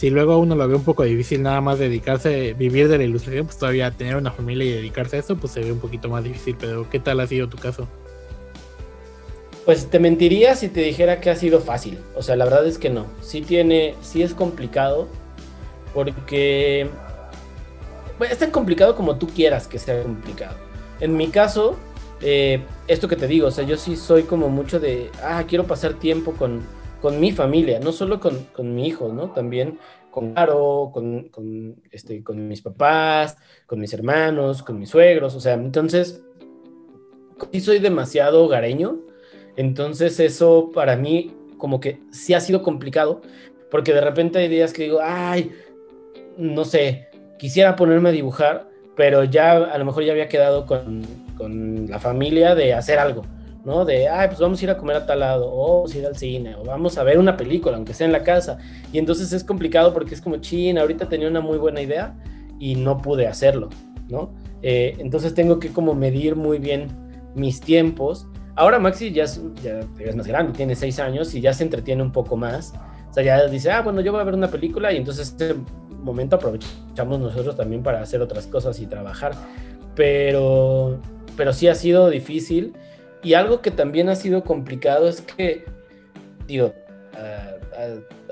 si 0.00 0.08
luego 0.08 0.38
uno 0.38 0.56
lo 0.56 0.66
ve 0.66 0.76
un 0.76 0.82
poco 0.82 1.02
difícil 1.02 1.42
nada 1.42 1.60
más 1.60 1.78
dedicarse, 1.78 2.54
vivir 2.54 2.88
de 2.88 2.96
la 2.96 3.04
ilustración, 3.04 3.44
pues 3.44 3.58
todavía 3.58 3.90
tener 3.90 4.16
una 4.16 4.30
familia 4.30 4.64
y 4.64 4.72
dedicarse 4.72 5.16
a 5.16 5.18
eso, 5.18 5.36
pues 5.36 5.52
se 5.52 5.60
ve 5.60 5.70
un 5.72 5.78
poquito 5.78 6.08
más 6.08 6.24
difícil, 6.24 6.56
pero 6.58 6.88
¿qué 6.88 6.98
tal 7.00 7.20
ha 7.20 7.26
sido 7.26 7.50
tu 7.50 7.58
caso? 7.58 7.86
Pues 9.66 9.90
te 9.90 9.98
mentiría 9.98 10.56
si 10.56 10.70
te 10.70 10.80
dijera 10.80 11.20
que 11.20 11.28
ha 11.28 11.36
sido 11.36 11.60
fácil. 11.60 11.98
O 12.16 12.22
sea, 12.22 12.34
la 12.36 12.46
verdad 12.46 12.66
es 12.66 12.78
que 12.78 12.88
no. 12.88 13.08
Sí 13.20 13.42
tiene, 13.42 13.94
sí 14.00 14.22
es 14.22 14.32
complicado 14.32 15.06
porque 15.92 16.88
bueno, 18.16 18.32
es 18.32 18.38
tan 18.38 18.52
complicado 18.52 18.96
como 18.96 19.16
tú 19.16 19.26
quieras 19.26 19.66
que 19.66 19.78
sea 19.78 20.02
complicado. 20.02 20.56
En 21.00 21.14
mi 21.14 21.28
caso, 21.28 21.76
eh, 22.22 22.62
esto 22.88 23.06
que 23.06 23.16
te 23.16 23.26
digo, 23.26 23.48
o 23.48 23.50
sea, 23.50 23.64
yo 23.64 23.76
sí 23.76 23.96
soy 23.96 24.22
como 24.22 24.48
mucho 24.48 24.80
de, 24.80 25.10
ah, 25.22 25.44
quiero 25.46 25.66
pasar 25.66 25.92
tiempo 25.92 26.32
con, 26.32 26.62
con 27.00 27.18
mi 27.20 27.32
familia, 27.32 27.80
no 27.80 27.92
solo 27.92 28.20
con, 28.20 28.44
con, 28.52 28.74
mi 28.74 28.86
hijo, 28.86 29.12
¿no? 29.12 29.30
También 29.30 29.78
con 30.10 30.34
Caro, 30.34 30.90
con, 30.92 31.28
con, 31.28 31.76
este, 31.90 32.22
con 32.22 32.48
mis 32.48 32.62
papás, 32.62 33.36
con 33.66 33.80
mis 33.80 33.92
hermanos, 33.92 34.62
con 34.62 34.78
mis 34.78 34.90
suegros, 34.90 35.34
o 35.34 35.40
sea, 35.40 35.54
entonces, 35.54 36.22
sí 37.52 37.60
soy 37.60 37.78
demasiado 37.78 38.44
hogareño, 38.44 38.98
entonces 39.56 40.20
eso 40.20 40.70
para 40.74 40.96
mí 40.96 41.34
como 41.56 41.80
que 41.80 42.00
sí 42.10 42.34
ha 42.34 42.40
sido 42.40 42.62
complicado, 42.62 43.20
porque 43.70 43.94
de 43.94 44.00
repente 44.00 44.38
hay 44.38 44.48
días 44.48 44.72
que 44.72 44.84
digo, 44.84 44.98
ay, 45.02 45.52
no 46.36 46.64
sé, 46.64 47.08
quisiera 47.38 47.76
ponerme 47.76 48.08
a 48.08 48.12
dibujar, 48.12 48.68
pero 48.96 49.24
ya 49.24 49.52
a 49.52 49.78
lo 49.78 49.84
mejor 49.84 50.04
ya 50.04 50.12
había 50.12 50.28
quedado 50.28 50.66
con, 50.66 51.02
con 51.36 51.86
la 51.88 51.98
familia 51.98 52.54
de 52.54 52.74
hacer 52.74 52.98
algo, 52.98 53.22
¿no? 53.64 53.84
De, 53.84 54.08
ay, 54.08 54.28
pues 54.28 54.40
vamos 54.40 54.60
a 54.60 54.64
ir 54.64 54.70
a 54.70 54.76
comer 54.76 54.96
a 54.96 55.06
tal 55.06 55.20
lado, 55.20 55.50
o 55.52 55.76
vamos 55.76 55.94
a 55.94 55.98
ir 55.98 56.06
al 56.06 56.16
cine, 56.16 56.54
o 56.56 56.64
vamos 56.64 56.98
a 56.98 57.02
ver 57.02 57.18
una 57.18 57.36
película, 57.36 57.76
aunque 57.76 57.94
sea 57.94 58.06
en 58.06 58.12
la 58.12 58.22
casa. 58.22 58.58
Y 58.92 58.98
entonces 58.98 59.32
es 59.32 59.44
complicado 59.44 59.92
porque 59.92 60.14
es 60.14 60.20
como, 60.20 60.36
chin, 60.36 60.78
ahorita 60.78 61.08
tenía 61.08 61.28
una 61.28 61.40
muy 61.40 61.58
buena 61.58 61.80
idea 61.80 62.16
y 62.58 62.74
no 62.74 62.98
pude 62.98 63.26
hacerlo, 63.26 63.68
¿no? 64.08 64.32
Eh, 64.62 64.96
entonces 64.98 65.34
tengo 65.34 65.58
que 65.58 65.70
como 65.70 65.94
medir 65.94 66.36
muy 66.36 66.58
bien 66.58 66.88
mis 67.34 67.60
tiempos. 67.60 68.26
Ahora 68.56 68.78
Maxi 68.78 69.12
ya 69.12 69.24
es, 69.24 69.40
ya 69.62 69.80
es 69.98 70.16
más 70.16 70.26
grande, 70.26 70.52
tiene 70.52 70.74
seis 70.74 70.98
años 70.98 71.34
y 71.34 71.40
ya 71.40 71.52
se 71.52 71.64
entretiene 71.64 72.02
un 72.02 72.12
poco 72.12 72.36
más. 72.36 72.74
O 73.10 73.12
sea, 73.12 73.22
ya 73.24 73.46
dice, 73.46 73.70
ah, 73.70 73.82
bueno, 73.82 74.00
yo 74.02 74.12
voy 74.12 74.20
a 74.20 74.24
ver 74.24 74.34
una 74.34 74.48
película 74.48 74.92
y 74.92 74.96
entonces 74.96 75.28
este 75.28 75.56
momento 76.02 76.36
aprovechamos 76.36 77.18
nosotros 77.18 77.56
también 77.56 77.82
para 77.82 78.00
hacer 78.00 78.20
otras 78.20 78.46
cosas 78.46 78.78
y 78.80 78.86
trabajar. 78.86 79.32
Pero, 79.96 81.00
pero 81.36 81.52
sí 81.52 81.68
ha 81.68 81.74
sido 81.74 82.08
difícil. 82.10 82.74
Y 83.22 83.34
algo 83.34 83.60
que 83.60 83.70
también 83.70 84.08
ha 84.08 84.16
sido 84.16 84.44
complicado 84.44 85.08
es 85.08 85.20
que, 85.20 85.64
digo, 86.46 86.72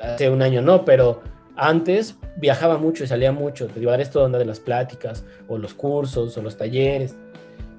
hace 0.03 0.31
un 0.31 0.43
año 0.43 0.63
no, 0.63 0.85
pero 0.85 1.23
antes 1.57 2.17
viajaba 2.37 2.79
mucho 2.79 3.05
y 3.05 3.07
salía 3.07 3.33
mucho. 3.33 3.67
Te 3.67 3.81
digo, 3.81 3.93
esto 3.95 4.23
onda 4.23 4.39
de 4.39 4.45
las 4.45 4.61
pláticas, 4.61 5.25
o 5.49 5.59
los 5.59 5.75
cursos, 5.75 6.37
o 6.39 6.43
los 6.43 6.57
talleres. 6.57 7.15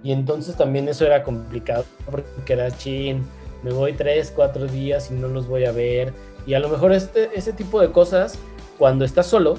Y 0.03 0.11
entonces 0.11 0.55
también 0.55 0.87
eso 0.87 1.05
era 1.05 1.23
complicado, 1.23 1.83
porque 2.09 2.53
era 2.53 2.71
chin, 2.71 3.25
me 3.63 3.71
voy 3.71 3.93
tres, 3.93 4.31
cuatro 4.33 4.67
días 4.67 5.11
y 5.11 5.15
no 5.15 5.27
los 5.27 5.47
voy 5.47 5.65
a 5.65 5.71
ver. 5.71 6.13
Y 6.45 6.53
a 6.53 6.59
lo 6.59 6.69
mejor 6.69 6.93
este, 6.93 7.29
ese 7.35 7.53
tipo 7.53 7.81
de 7.81 7.91
cosas, 7.91 8.37
cuando 8.77 9.03
estás 9.03 9.27
solo, 9.27 9.57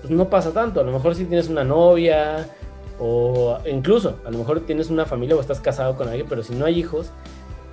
pues 0.00 0.10
no 0.10 0.28
pasa 0.28 0.52
tanto. 0.52 0.80
A 0.80 0.84
lo 0.84 0.92
mejor 0.92 1.14
si 1.14 1.24
tienes 1.24 1.48
una 1.48 1.64
novia 1.64 2.46
o 2.98 3.58
incluso 3.70 4.16
a 4.26 4.30
lo 4.30 4.38
mejor 4.38 4.60
tienes 4.60 4.90
una 4.90 5.06
familia 5.06 5.36
o 5.36 5.40
estás 5.40 5.60
casado 5.60 5.96
con 5.96 6.08
alguien, 6.08 6.26
pero 6.28 6.42
si 6.42 6.54
no 6.54 6.64
hay 6.64 6.78
hijos, 6.78 7.10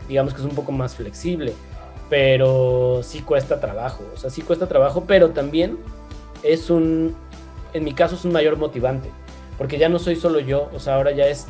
digamos 0.08 0.34
que 0.34 0.42
es 0.42 0.46
un 0.46 0.56
poco 0.56 0.72
más 0.72 0.96
flexible. 0.96 1.54
Pero 2.10 3.02
sí 3.02 3.22
cuesta 3.22 3.60
trabajo, 3.60 4.04
o 4.14 4.18
sea, 4.18 4.30
sí 4.30 4.44
cuesta 4.44 4.68
trabajo, 4.68 5.06
pero 5.08 5.32
también 5.32 5.80
es 6.44 6.70
un, 6.70 7.16
en 7.74 7.84
mi 7.84 7.94
caso 7.94 8.14
es 8.14 8.26
un 8.26 8.32
mayor 8.32 8.58
motivante, 8.58 9.10
porque 9.58 9.80
ya 9.80 9.90
no 9.90 9.98
soy 9.98 10.16
solo 10.16 10.40
yo, 10.40 10.70
o 10.76 10.80
sea, 10.80 10.96
ahora 10.96 11.12
ya 11.12 11.26
es, 11.26 11.48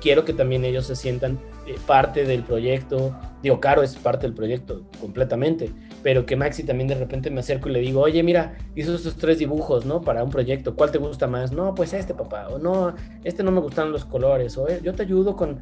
quiero 0.00 0.24
que 0.24 0.32
también 0.32 0.64
ellos 0.64 0.86
se 0.86 0.94
sientan 0.94 1.40
eh, 1.66 1.76
parte 1.88 2.24
del 2.24 2.44
proyecto, 2.44 3.16
digo, 3.42 3.58
Caro 3.58 3.82
es 3.82 3.96
parte 3.96 4.28
del 4.28 4.34
proyecto 4.34 4.82
completamente, 5.00 5.72
pero 6.02 6.24
que 6.24 6.36
Maxi 6.36 6.64
también 6.64 6.88
de 6.88 6.94
repente 6.94 7.30
me 7.30 7.40
acerco 7.40 7.68
y 7.68 7.72
le 7.72 7.80
digo, 7.80 8.00
oye, 8.00 8.22
mira, 8.22 8.56
hizo 8.74 8.94
estos 8.94 9.16
tres 9.16 9.38
dibujos, 9.38 9.84
¿no? 9.84 10.00
Para 10.00 10.24
un 10.24 10.30
proyecto, 10.30 10.74
¿cuál 10.74 10.90
te 10.90 10.98
gusta 10.98 11.26
más? 11.26 11.52
No, 11.52 11.74
pues 11.74 11.92
este, 11.92 12.14
papá, 12.14 12.48
o 12.48 12.58
no, 12.58 12.94
este 13.24 13.42
no 13.42 13.50
me 13.50 13.60
gustan 13.60 13.92
los 13.92 14.04
colores, 14.04 14.56
o 14.56 14.68
eh, 14.68 14.80
yo 14.82 14.94
te 14.94 15.02
ayudo 15.02 15.36
con, 15.36 15.60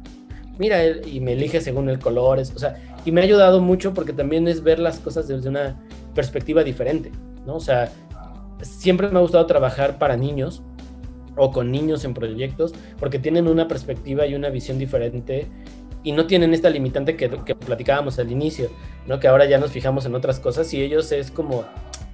mira, 0.57 0.85
y 0.85 1.19
me 1.19 1.33
elige 1.33 1.61
según 1.61 1.89
el 1.89 1.99
color, 1.99 2.39
o 2.39 2.45
sea, 2.59 2.75
y 3.05 3.11
me 3.11 3.21
ha 3.21 3.23
ayudado 3.23 3.61
mucho 3.61 3.93
porque 3.93 4.13
también 4.13 4.47
es 4.47 4.63
ver 4.63 4.79
las 4.79 4.99
cosas 4.99 5.27
desde 5.27 5.49
una 5.49 5.79
perspectiva 6.15 6.63
diferente, 6.63 7.11
¿no? 7.45 7.55
O 7.55 7.61
sea, 7.61 7.91
siempre 8.61 9.09
me 9.09 9.17
ha 9.19 9.21
gustado 9.21 9.45
trabajar 9.45 9.97
para 9.97 10.17
niños 10.17 10.61
o 11.35 11.51
con 11.51 11.71
niños 11.71 12.03
en 12.03 12.13
proyectos 12.13 12.73
porque 12.99 13.19
tienen 13.19 13.47
una 13.47 13.67
perspectiva 13.67 14.25
y 14.25 14.35
una 14.35 14.49
visión 14.49 14.77
diferente 14.77 15.47
y 16.03 16.11
no 16.11 16.27
tienen 16.27 16.53
esta 16.53 16.69
limitante 16.69 17.15
que, 17.15 17.29
platicábamos 17.29 18.19
al 18.19 18.31
inicio, 18.31 18.69
Que 19.17 19.29
ahora 19.29 19.45
ya 19.45 19.57
nos 19.57 19.71
fijamos 19.71 20.05
en 20.05 20.13
otras 20.13 20.41
cosas 20.41 20.73
y 20.73 20.83
ellos 20.83 21.11
es 21.13 21.31
como 21.31 21.63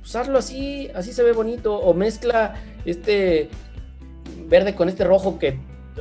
usarlo 0.04 0.38
así, 0.38 0.92
así 0.94 1.12
se 1.12 1.24
ve 1.24 1.32
bonito, 1.32 1.76
o 1.76 1.96
mezcla 1.96 2.54
este 2.86 3.50
verde 4.48 4.76
con 4.76 4.88
este 4.88 5.04
rojo 5.04 5.40
que 5.40 5.58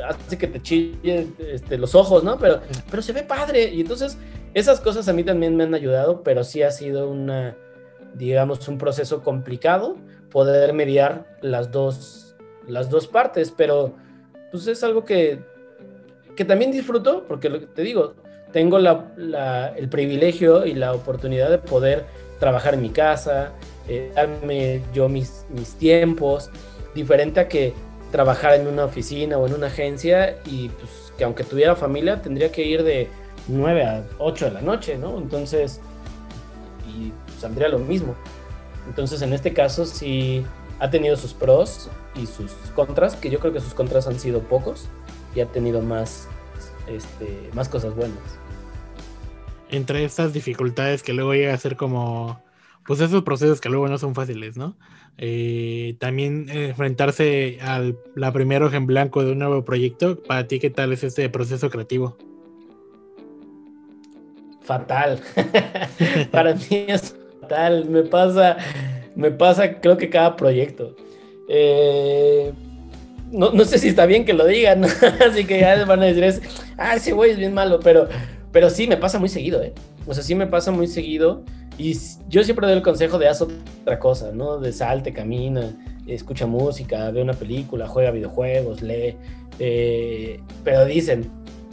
hace 0.06 0.36
que 0.36 0.46
te 0.46 0.60
chille 0.60 1.28
este, 1.38 1.78
los 1.78 1.94
ojos, 1.94 2.22
¿no? 2.22 2.38
Pero, 2.38 2.60
pero 2.90 3.02
se 3.02 3.14
ve 3.14 3.22
padre. 3.22 3.70
Y 3.72 3.80
entonces, 3.80 4.18
esas 4.52 4.80
cosas 4.80 5.08
a 5.08 5.14
mí 5.14 5.24
también 5.24 5.56
me 5.56 5.64
han 5.64 5.74
ayudado, 5.74 6.22
pero 6.22 6.44
sí 6.44 6.62
ha 6.62 6.70
sido 6.70 7.08
una, 7.08 7.56
digamos, 8.14 8.68
un 8.68 8.76
proceso 8.76 9.22
complicado 9.22 9.96
poder 10.30 10.74
mediar 10.74 11.38
las 11.40 11.70
dos, 11.70 12.36
las 12.68 12.90
dos 12.90 13.06
partes, 13.06 13.50
pero 13.56 13.94
pues 14.50 14.66
es 14.66 14.84
algo 14.84 15.04
que 15.04 15.40
que 16.34 16.44
también 16.44 16.72
disfruto, 16.72 17.24
porque 17.26 17.48
lo 17.48 17.60
que 17.60 17.66
te 17.66 17.82
digo, 17.82 18.14
tengo 18.54 18.78
la, 18.78 19.12
la, 19.16 19.68
el 19.76 19.88
privilegio 19.88 20.64
y 20.64 20.74
la 20.74 20.94
oportunidad 20.94 21.50
de 21.50 21.58
poder 21.58 22.06
trabajar 22.38 22.74
en 22.74 22.82
mi 22.82 22.90
casa, 22.90 23.50
eh, 23.88 24.12
darme 24.14 24.80
yo 24.94 25.08
mis, 25.08 25.44
tiempos, 25.80 26.50
diferente 26.94 27.40
a 27.40 27.48
que 27.48 27.74
trabajar 28.12 28.54
en 28.54 28.68
una 28.68 28.84
oficina 28.84 29.38
o 29.38 29.46
en 29.48 29.54
una 29.54 29.66
agencia 29.66 30.36
y 30.46 30.68
pues 30.68 31.12
que 31.18 31.24
aunque 31.24 31.42
tuviera 31.42 31.74
familia 31.74 32.22
tendría 32.22 32.52
que 32.52 32.64
ir 32.64 32.84
de 32.84 33.08
9 33.48 33.84
a 33.84 34.04
8 34.18 34.44
de 34.44 34.50
la 34.52 34.60
noche, 34.60 34.98
¿no? 34.98 35.18
Entonces, 35.18 35.80
y 36.86 37.12
saldría 37.40 37.68
lo 37.68 37.80
mismo. 37.80 38.14
Entonces, 38.86 39.20
en 39.22 39.32
este 39.32 39.52
caso 39.52 39.84
sí 39.84 40.46
ha 40.78 40.90
tenido 40.90 41.16
sus 41.16 41.34
pros 41.34 41.90
y 42.14 42.26
sus 42.26 42.52
contras, 42.76 43.16
que 43.16 43.30
yo 43.30 43.40
creo 43.40 43.52
que 43.52 43.60
sus 43.60 43.74
contras 43.74 44.06
han 44.06 44.20
sido 44.20 44.42
pocos 44.42 44.86
y 45.34 45.40
ha 45.40 45.46
tenido 45.46 45.80
más, 45.80 46.28
este, 46.86 47.50
más 47.52 47.68
cosas 47.68 47.96
buenas. 47.96 48.43
Entre 49.70 50.04
estas 50.04 50.32
dificultades 50.32 51.02
que 51.02 51.12
luego 51.12 51.34
llega 51.34 51.54
a 51.54 51.58
ser 51.58 51.76
como, 51.76 52.40
pues 52.86 53.00
esos 53.00 53.22
procesos 53.22 53.60
que 53.60 53.68
luego 53.68 53.88
no 53.88 53.98
son 53.98 54.14
fáciles, 54.14 54.56
¿no? 54.56 54.76
Eh, 55.16 55.96
también 55.98 56.48
enfrentarse 56.50 57.58
a 57.62 57.82
la 58.14 58.32
primera 58.32 58.66
hoja 58.66 58.76
en 58.76 58.86
blanco 58.86 59.24
de 59.24 59.32
un 59.32 59.38
nuevo 59.38 59.64
proyecto, 59.64 60.22
para 60.22 60.46
ti, 60.46 60.58
¿qué 60.58 60.70
tal 60.70 60.92
es 60.92 61.04
este 61.04 61.28
proceso 61.28 61.70
creativo? 61.70 62.16
Fatal. 64.64 65.20
para 66.30 66.54
mí 66.54 66.84
es 66.88 67.14
fatal. 67.40 67.84
Me 67.88 68.02
pasa, 68.02 68.56
me 69.14 69.30
pasa 69.30 69.80
creo 69.80 69.96
que 69.96 70.08
cada 70.08 70.36
proyecto. 70.36 70.96
Eh, 71.48 72.52
no, 73.30 73.52
no, 73.52 73.64
sé 73.64 73.78
si 73.78 73.88
está 73.88 74.06
bien 74.06 74.24
que 74.24 74.32
lo 74.32 74.46
digan, 74.46 74.84
así 75.28 75.44
que 75.44 75.60
ya 75.60 75.84
van 75.84 76.02
a 76.02 76.06
decir, 76.06 76.42
ah, 76.78 76.96
ese 76.96 77.12
güey 77.12 77.32
es 77.32 77.36
bien 77.36 77.52
malo, 77.52 77.80
pero, 77.80 78.08
pero 78.54 78.70
sí 78.70 78.86
me 78.86 78.96
pasa 78.96 79.18
muy 79.18 79.28
seguido, 79.28 79.64
¿eh? 79.64 79.72
O 80.06 80.14
sea, 80.14 80.22
sí 80.22 80.36
me 80.36 80.46
pasa 80.46 80.70
muy 80.70 80.86
seguido 80.86 81.42
y 81.76 81.98
yo 82.28 82.44
siempre 82.44 82.68
doy 82.68 82.76
el 82.76 82.82
consejo 82.84 83.18
de 83.18 83.26
haz 83.26 83.42
otra 83.42 83.98
cosa, 83.98 84.30
¿no? 84.30 84.58
De 84.58 84.72
salte, 84.72 85.12
camina, 85.12 85.72
escucha 86.06 86.46
música, 86.46 87.10
ve 87.10 87.20
una 87.20 87.32
película, 87.32 87.88
juega 87.88 88.12
videojuegos, 88.12 88.80
lee, 88.80 89.16
eh, 89.58 90.40
pero 90.62 90.84
dicen, 90.84 91.28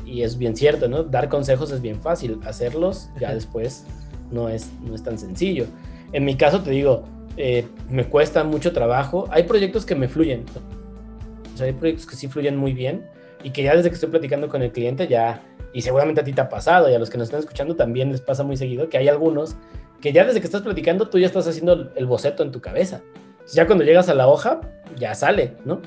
y 0.08 0.24
es 0.24 0.40
bien 0.40 0.56
cierto, 0.56 0.88
¿no? 0.88 1.04
Dar 1.04 1.30
consejos 1.30 1.70
es 1.70 1.84
bien 1.84 2.02
fácil, 2.02 2.40
hacerlos 2.46 3.12
ya 3.20 3.32
después 3.32 3.86
no 4.32 4.50
es, 4.50 4.72
no 4.84 4.96
es 4.96 5.04
tan 5.04 5.20
sencillo. 5.20 5.68
En 6.14 6.26
mi 6.26 6.36
caso 6.36 6.64
te 6.64 6.72
digo, 6.72 7.04
eh, 7.38 7.68
me 7.92 8.06
cuesta 8.06 8.44
mucho 8.44 8.74
trabajo, 8.74 9.28
hay 9.30 9.44
proyectos 9.44 9.86
que 9.86 9.94
me 9.94 10.08
fluyen, 10.08 10.46
o 11.54 11.58
sea, 11.58 11.68
hay 11.68 11.74
proyectos 11.74 12.08
que 12.08 12.16
sí 12.16 12.28
fluyen 12.28 12.58
muy 12.58 12.74
bien 12.74 13.06
y 13.44 13.52
que 13.52 13.62
ya 13.62 13.76
desde 13.76 13.90
que 13.90 13.96
estoy 13.96 14.10
platicando 14.10 14.50
con 14.50 14.64
el 14.64 14.72
cliente 14.72 15.08
ya, 15.08 15.44
y 15.74 15.82
seguramente 15.82 16.22
a 16.22 16.24
ti 16.24 16.34
te 16.34 16.42
ha 16.42 16.50
pasado 16.50 16.90
y 16.90 16.94
a 16.94 17.00
los 17.00 17.10
que 17.10 17.18
nos 17.18 17.26
están 17.28 17.40
escuchando 17.40 17.76
también 17.76 18.12
les 18.12 18.22
pasa 18.22 18.44
muy 18.44 18.58
seguido, 18.58 18.90
que 18.90 18.98
hay 18.98 19.08
algunos 19.08 19.56
que 20.02 20.12
ya 20.12 20.26
desde 20.26 20.42
que 20.42 20.48
estás 20.48 20.62
platicando 20.62 21.08
tú 21.10 21.20
ya 21.20 21.28
estás 21.28 21.48
haciendo 21.48 21.92
el 21.96 22.06
boceto 22.06 22.44
en 22.44 22.52
tu 22.52 22.60
cabeza. 22.60 23.02
ya 23.54 23.66
cuando 23.66 23.84
llegas 23.84 24.10
a 24.10 24.14
la 24.14 24.28
hoja, 24.28 24.62
ya 24.98 25.14
sale, 25.16 25.56
¿no? 25.66 25.82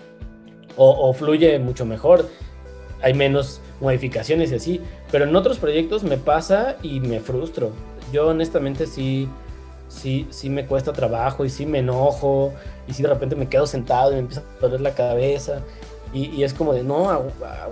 O, 0.77 1.13
fluye 1.13 1.59
mucho 1.61 1.87
mejor, 1.87 2.29
hay 3.01 3.15
menos 3.15 3.61
modificaciones 3.81 4.51
y 4.51 4.57
así, 4.57 4.81
pero 5.13 5.25
en 5.25 5.37
otros 5.37 5.59
proyectos 5.59 6.03
me 6.03 6.17
pasa 6.17 6.77
y 6.83 6.99
me 6.99 7.21
frustro. 7.21 7.71
Yo 8.13 8.29
honestamente 8.29 8.89
sí, 8.89 9.29
sí, 9.89 10.27
sí 10.31 10.51
me 10.51 10.67
cuesta 10.67 10.93
trabajo 10.93 11.45
y 11.45 11.51
sí 11.51 11.65
me 11.65 11.79
enojo 11.79 12.53
y 12.89 12.93
si 12.93 13.05
de 13.05 13.09
repente 13.09 13.37
me 13.37 13.49
quedo 13.49 13.69
sentado 13.69 14.11
y 14.11 14.15
me 14.15 14.21
empieza 14.21 14.43
a 14.43 14.63
doler 14.63 14.81
la 14.81 14.95
cabeza 14.95 15.63
y, 16.13 16.45
es 16.45 16.55
como 16.55 16.73
de, 16.73 16.85
no, 16.85 17.11
a, 17.11 17.19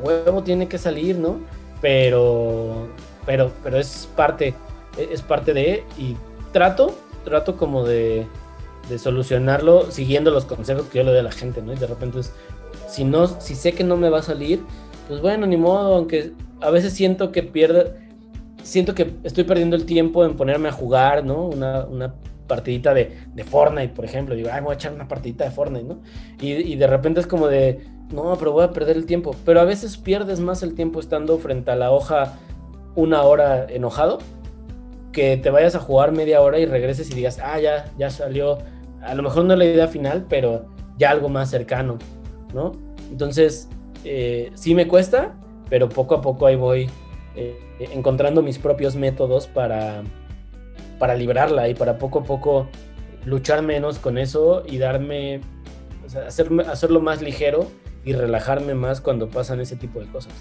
huevo 0.02 0.42
tiene 0.42 0.66
que 0.66 0.76
salir, 0.76 1.16
¿no? 1.16 1.38
Pero, 1.83 2.89
pero, 3.26 3.53
pero 3.62 3.78
es 3.78 4.09
parte, 4.16 4.55
es 4.97 5.20
parte 5.20 5.53
de, 5.53 5.85
y 5.99 6.16
trato, 6.53 6.97
trato 7.24 7.57
como 7.57 7.85
de, 7.85 8.26
de 8.89 8.99
solucionarlo 8.99 9.91
siguiendo 9.91 10.30
los 10.30 10.45
consejos 10.45 10.87
que 10.87 10.99
yo 10.99 11.05
le 11.05 11.11
doy 11.11 11.20
a 11.20 11.24
la 11.24 11.33
gente, 11.33 11.61
¿no? 11.61 11.72
Y 11.72 11.76
de 11.76 11.87
repente 11.87 12.20
es, 12.20 12.33
si 12.89 13.05
no, 13.05 13.26
si 13.26 13.55
sé 13.55 13.72
que 13.72 13.85
no 13.85 13.97
me 13.97 14.09
va 14.09 14.20
a 14.20 14.22
salir, 14.22 14.61
pues 15.09 15.20
bueno, 15.20 15.47
ni 15.47 15.57
modo, 15.57 15.97
aunque 15.97 16.33
a 16.61 16.70
veces 16.70 16.93
siento 16.93 17.33
que 17.33 17.43
pierdo, 17.43 17.93
siento 18.62 18.95
que 18.95 19.12
estoy 19.24 19.45
perdiendo 19.45 19.76
el 19.76 19.85
tiempo 19.85 20.24
en 20.24 20.37
ponerme 20.37 20.68
a 20.68 20.72
jugar, 20.72 21.24
¿no? 21.24 21.47
Una, 21.47 21.85
una 21.85 22.14
partidita 22.47 22.93
de, 22.93 23.16
Fortnite, 23.45 23.95
por 23.95 24.05
ejemplo, 24.05 24.35
digo, 24.35 24.51
ay, 24.53 24.61
voy 24.61 24.72
a 24.72 24.74
echar 24.74 24.93
una 24.93 25.09
partidita 25.09 25.45
de 25.45 25.51
Fortnite, 25.51 25.85
¿no? 25.85 26.01
Y, 26.41 26.53
y 26.53 26.76
de 26.76 26.87
repente 26.87 27.20
es 27.20 27.26
como 27.26 27.49
de, 27.49 27.80
no, 28.12 28.36
pero 28.38 28.52
voy 28.52 28.64
a 28.64 28.70
perder 28.70 28.96
el 28.96 29.06
tiempo, 29.06 29.34
pero 29.44 29.60
a 29.60 29.64
veces 29.64 29.96
pierdes 29.96 30.40
más 30.40 30.62
el 30.62 30.74
tiempo 30.74 31.00
estando 31.00 31.38
frente 31.38 31.70
a 31.70 31.76
la 31.76 31.90
hoja 31.90 32.34
una 32.94 33.22
hora 33.22 33.66
enojado 33.68 34.18
que 35.12 35.36
te 35.36 35.50
vayas 35.50 35.74
a 35.74 35.78
jugar 35.78 36.12
media 36.12 36.40
hora 36.40 36.58
y 36.58 36.66
regreses 36.66 37.10
y 37.10 37.14
digas, 37.14 37.38
ah, 37.42 37.60
ya, 37.60 37.92
ya 37.98 38.10
salió, 38.10 38.58
a 39.02 39.14
lo 39.14 39.22
mejor 39.22 39.44
no 39.44 39.54
la 39.54 39.64
idea 39.64 39.86
final, 39.86 40.26
pero 40.28 40.66
ya 40.98 41.10
algo 41.10 41.28
más 41.28 41.50
cercano, 41.50 41.98
¿no? 42.54 42.72
Entonces, 43.10 43.68
eh, 44.04 44.50
sí 44.54 44.74
me 44.74 44.88
cuesta, 44.88 45.34
pero 45.68 45.88
poco 45.88 46.14
a 46.14 46.22
poco 46.22 46.46
ahí 46.46 46.56
voy 46.56 46.90
eh, 47.36 47.58
encontrando 47.78 48.42
mis 48.42 48.58
propios 48.58 48.96
métodos 48.96 49.46
para, 49.46 50.02
para 50.98 51.14
librarla 51.14 51.68
y 51.68 51.74
para 51.74 51.98
poco 51.98 52.20
a 52.20 52.24
poco 52.24 52.68
luchar 53.26 53.62
menos 53.62 53.98
con 53.98 54.16
eso 54.16 54.62
y 54.66 54.78
darme, 54.78 55.40
o 56.04 56.08
sea, 56.08 56.26
hacerlo 56.26 57.00
más 57.00 57.20
ligero 57.20 57.66
y 58.05 58.12
relajarme 58.12 58.74
más 58.74 59.00
cuando 59.00 59.28
pasan 59.28 59.61
ese 59.61 59.76
tipo 59.76 60.00
de 60.00 60.07
cosas. 60.07 60.32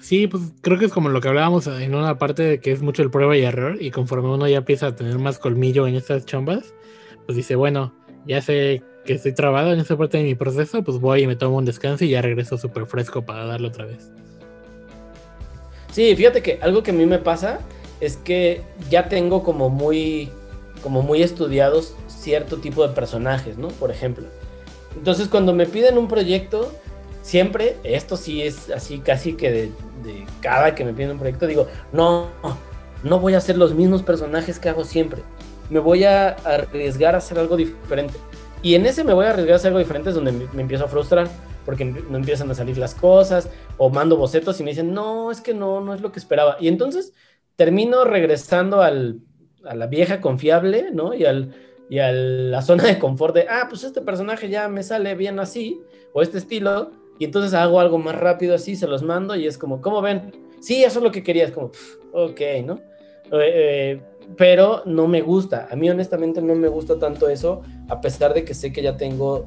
Sí, 0.00 0.26
pues 0.26 0.42
creo 0.60 0.78
que 0.78 0.86
es 0.86 0.92
como 0.92 1.08
lo 1.08 1.20
que 1.20 1.28
hablábamos 1.28 1.66
en 1.68 1.94
una 1.94 2.18
parte 2.18 2.42
de 2.42 2.60
que 2.60 2.72
es 2.72 2.82
mucho 2.82 3.02
el 3.02 3.10
prueba 3.10 3.36
y 3.36 3.42
error 3.42 3.76
y 3.80 3.90
conforme 3.90 4.28
uno 4.28 4.48
ya 4.48 4.58
empieza 4.58 4.88
a 4.88 4.96
tener 4.96 5.18
más 5.18 5.38
colmillo 5.38 5.86
en 5.86 5.94
estas 5.94 6.26
chambas, 6.26 6.74
pues 7.26 7.36
dice, 7.36 7.54
bueno, 7.54 7.94
ya 8.26 8.42
sé 8.42 8.82
que 9.04 9.12
estoy 9.12 9.32
trabado 9.34 9.72
en 9.72 9.78
esa 9.78 9.96
parte 9.96 10.18
de 10.18 10.24
mi 10.24 10.34
proceso, 10.34 10.82
pues 10.82 10.98
voy 10.98 11.22
y 11.22 11.26
me 11.26 11.36
tomo 11.36 11.56
un 11.58 11.64
descanso 11.64 12.04
y 12.04 12.10
ya 12.10 12.22
regreso 12.22 12.58
súper 12.58 12.86
fresco 12.86 13.24
para 13.24 13.44
darlo 13.46 13.68
otra 13.68 13.86
vez. 13.86 14.10
Sí, 15.92 16.14
fíjate 16.16 16.42
que 16.42 16.58
algo 16.62 16.82
que 16.82 16.90
a 16.90 16.94
mí 16.94 17.06
me 17.06 17.18
pasa 17.18 17.60
es 18.00 18.16
que 18.16 18.62
ya 18.88 19.08
tengo 19.08 19.42
como 19.42 19.70
muy, 19.70 20.30
como 20.82 21.02
muy 21.02 21.22
estudiados 21.22 21.94
cierto 22.08 22.58
tipo 22.58 22.86
de 22.86 22.94
personajes, 22.94 23.58
¿no? 23.58 23.68
Por 23.68 23.90
ejemplo. 23.90 24.26
Entonces 24.96 25.28
cuando 25.28 25.52
me 25.52 25.66
piden 25.66 25.98
un 25.98 26.08
proyecto, 26.08 26.72
siempre, 27.22 27.76
esto 27.84 28.16
sí 28.16 28.42
es 28.42 28.70
así 28.70 28.98
casi 28.98 29.34
que 29.34 29.50
de, 29.50 29.70
cada 30.40 30.74
que 30.74 30.84
me 30.84 30.92
piden 30.92 31.12
un 31.12 31.18
proyecto, 31.18 31.46
digo, 31.46 31.68
no, 31.92 32.28
no 33.02 33.20
voy 33.20 33.34
a 33.34 33.38
hacer 33.38 33.56
los 33.56 33.74
mismos 33.74 34.02
personajes 34.02 34.58
que 34.58 34.68
hago 34.68 34.84
siempre. 34.84 35.22
Me 35.68 35.78
voy 35.78 36.04
a 36.04 36.30
arriesgar 36.30 37.14
a 37.14 37.18
hacer 37.18 37.38
algo 37.38 37.56
diferente. 37.56 38.14
Y 38.62 38.74
en 38.74 38.86
ese 38.86 39.04
me 39.04 39.12
voy 39.12 39.26
a 39.26 39.30
arriesgar 39.30 39.54
a 39.54 39.56
hacer 39.56 39.68
algo 39.68 39.78
diferente 39.78 40.10
es 40.10 40.14
donde 40.14 40.32
me, 40.32 40.60
empiezo 40.60 40.84
a 40.84 40.88
frustrar 40.88 41.28
porque 41.64 41.84
no 41.84 42.16
empiezan 42.16 42.50
a 42.50 42.54
salir 42.54 42.78
las 42.78 42.94
cosas 42.94 43.48
o 43.76 43.90
mando 43.90 44.16
bocetos 44.16 44.58
y 44.60 44.64
me 44.64 44.70
dicen, 44.70 44.92
no, 44.92 45.30
es 45.30 45.40
que 45.40 45.54
no, 45.54 45.80
no 45.80 45.94
es 45.94 46.00
lo 46.00 46.10
que 46.10 46.18
esperaba. 46.18 46.56
Y 46.58 46.68
entonces 46.68 47.12
termino 47.56 48.04
regresando 48.04 48.82
al, 48.82 49.20
a 49.64 49.74
la 49.74 49.86
vieja 49.86 50.20
confiable, 50.20 50.90
¿no? 50.92 51.14
Y, 51.14 51.24
al, 51.24 51.54
y 51.90 51.98
a 51.98 52.12
la 52.12 52.62
zona 52.62 52.84
de 52.84 52.98
confort 53.00 53.34
de, 53.34 53.46
ah, 53.50 53.66
pues 53.68 53.82
este 53.82 54.00
personaje 54.00 54.48
ya 54.48 54.68
me 54.68 54.84
sale 54.84 55.16
bien 55.16 55.40
así, 55.40 55.82
o 56.12 56.22
este 56.22 56.38
estilo, 56.38 56.92
y 57.18 57.24
entonces 57.24 57.52
hago 57.52 57.80
algo 57.80 57.98
más 57.98 58.14
rápido 58.14 58.54
así, 58.54 58.76
se 58.76 58.86
los 58.86 59.02
mando 59.02 59.34
y 59.34 59.46
es 59.46 59.58
como, 59.58 59.80
¿cómo 59.80 60.00
ven? 60.00 60.32
Sí, 60.60 60.84
eso 60.84 61.00
es 61.00 61.02
lo 61.02 61.10
que 61.10 61.24
quería, 61.24 61.44
es 61.44 61.50
como, 61.50 61.72
ok, 62.12 62.40
¿no? 62.64 62.74
Eh, 63.32 63.40
eh, 63.42 64.02
pero 64.36 64.82
no 64.86 65.08
me 65.08 65.20
gusta, 65.20 65.66
a 65.68 65.74
mí 65.74 65.90
honestamente 65.90 66.40
no 66.40 66.54
me 66.54 66.68
gusta 66.68 66.96
tanto 66.98 67.28
eso, 67.28 67.62
a 67.88 68.00
pesar 68.00 68.34
de 68.34 68.44
que 68.44 68.54
sé 68.54 68.72
que 68.72 68.82
ya 68.82 68.96
tengo 68.96 69.46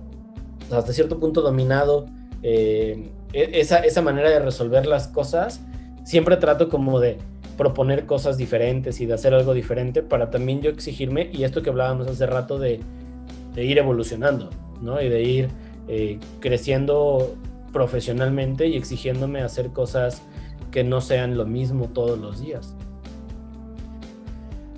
hasta 0.69 0.91
cierto 0.91 1.19
punto 1.19 1.41
dominado 1.41 2.07
eh, 2.41 3.09
e-, 3.31 3.51
esa, 3.53 3.79
esa 3.79 4.01
manera 4.01 4.29
de 4.29 4.39
resolver 4.39 4.85
las 4.85 5.07
cosas, 5.07 5.61
siempre 6.03 6.35
trato 6.35 6.67
como 6.67 6.99
de 6.99 7.17
proponer 7.57 8.05
cosas 8.05 8.37
diferentes 8.37 8.99
y 9.01 9.05
de 9.05 9.13
hacer 9.13 9.33
algo 9.33 9.53
diferente 9.53 10.03
para 10.03 10.29
también 10.29 10.61
yo 10.61 10.69
exigirme, 10.69 11.29
y 11.31 11.43
esto 11.43 11.61
que 11.61 11.69
hablábamos 11.69 12.07
hace 12.07 12.25
rato 12.25 12.59
de, 12.59 12.79
ir 13.55 13.77
evolucionando, 13.77 14.49
¿no? 14.81 15.01
Y 15.01 15.09
de 15.09 15.21
ir 15.21 15.49
creciendo 16.39 17.35
profesionalmente 17.71 18.67
y 18.67 18.77
exigiéndome 18.77 19.41
hacer 19.41 19.69
cosas 19.69 20.23
que 20.71 20.83
no 20.83 21.01
sean 21.01 21.37
lo 21.37 21.45
mismo 21.45 21.89
todos 21.89 22.19
los 22.19 22.41
días. 22.41 22.75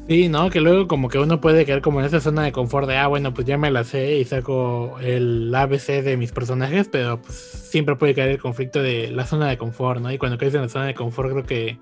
Sí, 0.07 0.29
¿no? 0.29 0.51
Que 0.51 0.61
luego 0.61 0.87
como 0.87 1.09
que 1.09 1.17
uno 1.17 1.41
puede 1.41 1.65
quedar 1.65 1.81
como 1.81 1.99
en 1.99 2.05
esa 2.05 2.21
zona 2.21 2.43
de 2.43 2.51
confort 2.51 2.87
de, 2.87 2.95
ah, 2.95 3.07
bueno, 3.07 3.33
pues 3.33 3.47
ya 3.47 3.57
me 3.57 3.71
la 3.71 3.83
sé 3.83 4.17
y 4.17 4.25
saco 4.25 4.97
el 5.01 5.53
ABC 5.53 6.03
de 6.03 6.15
mis 6.15 6.31
personajes, 6.31 6.87
pero 6.91 7.19
pues 7.19 7.35
siempre 7.35 7.95
puede 7.95 8.13
caer 8.13 8.29
el 8.29 8.39
conflicto 8.39 8.83
de 8.83 9.09
la 9.09 9.25
zona 9.25 9.49
de 9.49 9.57
confort, 9.57 10.01
¿no? 10.01 10.11
Y 10.11 10.19
cuando 10.19 10.37
caes 10.37 10.53
en 10.53 10.61
la 10.61 10.69
zona 10.69 10.85
de 10.85 10.93
confort 10.93 11.31
creo 11.31 11.43
que 11.43 11.79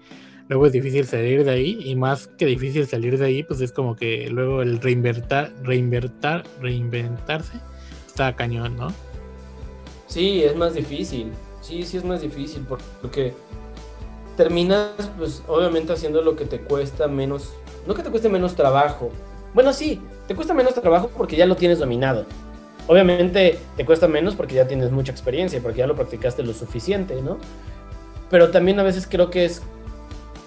luego 0.50 0.66
es 0.66 0.72
difícil 0.72 1.06
salir 1.06 1.44
de 1.44 1.52
ahí 1.52 1.80
y 1.84 1.96
más 1.96 2.28
que 2.28 2.46
difícil 2.46 2.88
salir 2.88 3.18
de 3.18 3.26
ahí, 3.26 3.44
pues 3.44 3.62
es 3.62 3.72
como 3.72 3.96
que 3.96 4.30
luego 4.30 4.62
el 4.62 4.80
reinvertar, 4.80 5.52
reinvertar, 5.64 6.44
reinventarse 6.62 7.60
está 8.08 8.36
cañón, 8.36 8.76
¿no? 8.78 8.94
Sí, 10.08 10.44
es 10.44 10.56
más 10.56 10.76
difícil. 10.76 11.32
Sí, 11.62 11.84
sí 11.84 11.98
es 11.98 12.04
más 12.04 12.22
difícil 12.22 12.66
porque 13.02 13.34
terminas, 14.38 14.92
pues, 15.18 15.44
obviamente 15.48 15.94
haciendo 15.94 16.22
lo 16.22 16.36
que 16.36 16.46
te 16.46 16.60
cuesta 16.60 17.08
menos, 17.08 17.54
no 17.88 17.94
que 17.94 18.04
te 18.04 18.10
cueste 18.10 18.30
menos 18.30 18.56
trabajo. 18.56 19.12
Bueno, 19.54 19.74
sí, 19.74 20.02
te 20.28 20.36
cuesta 20.36 20.54
menos 20.54 20.74
trabajo 20.74 21.10
porque 21.16 21.36
ya 21.36 21.46
lo 21.46 21.56
tienes 21.56 21.80
dominado. 21.80 22.26
Obviamente 22.88 23.60
te 23.78 23.86
cuesta 23.86 24.08
menos 24.08 24.36
porque 24.36 24.56
ya 24.56 24.68
tienes 24.68 24.92
mucha 24.92 25.12
experiencia, 25.12 25.62
porque 25.62 25.80
ya 25.80 25.88
lo 25.88 25.96
practicaste 25.96 26.44
lo 26.44 26.54
suficiente, 26.54 27.22
¿no? 27.22 27.38
Pero 28.30 28.52
también 28.52 28.80
a 28.80 28.84
veces 28.84 29.08
creo 29.10 29.30
que 29.30 29.46
es 29.46 29.62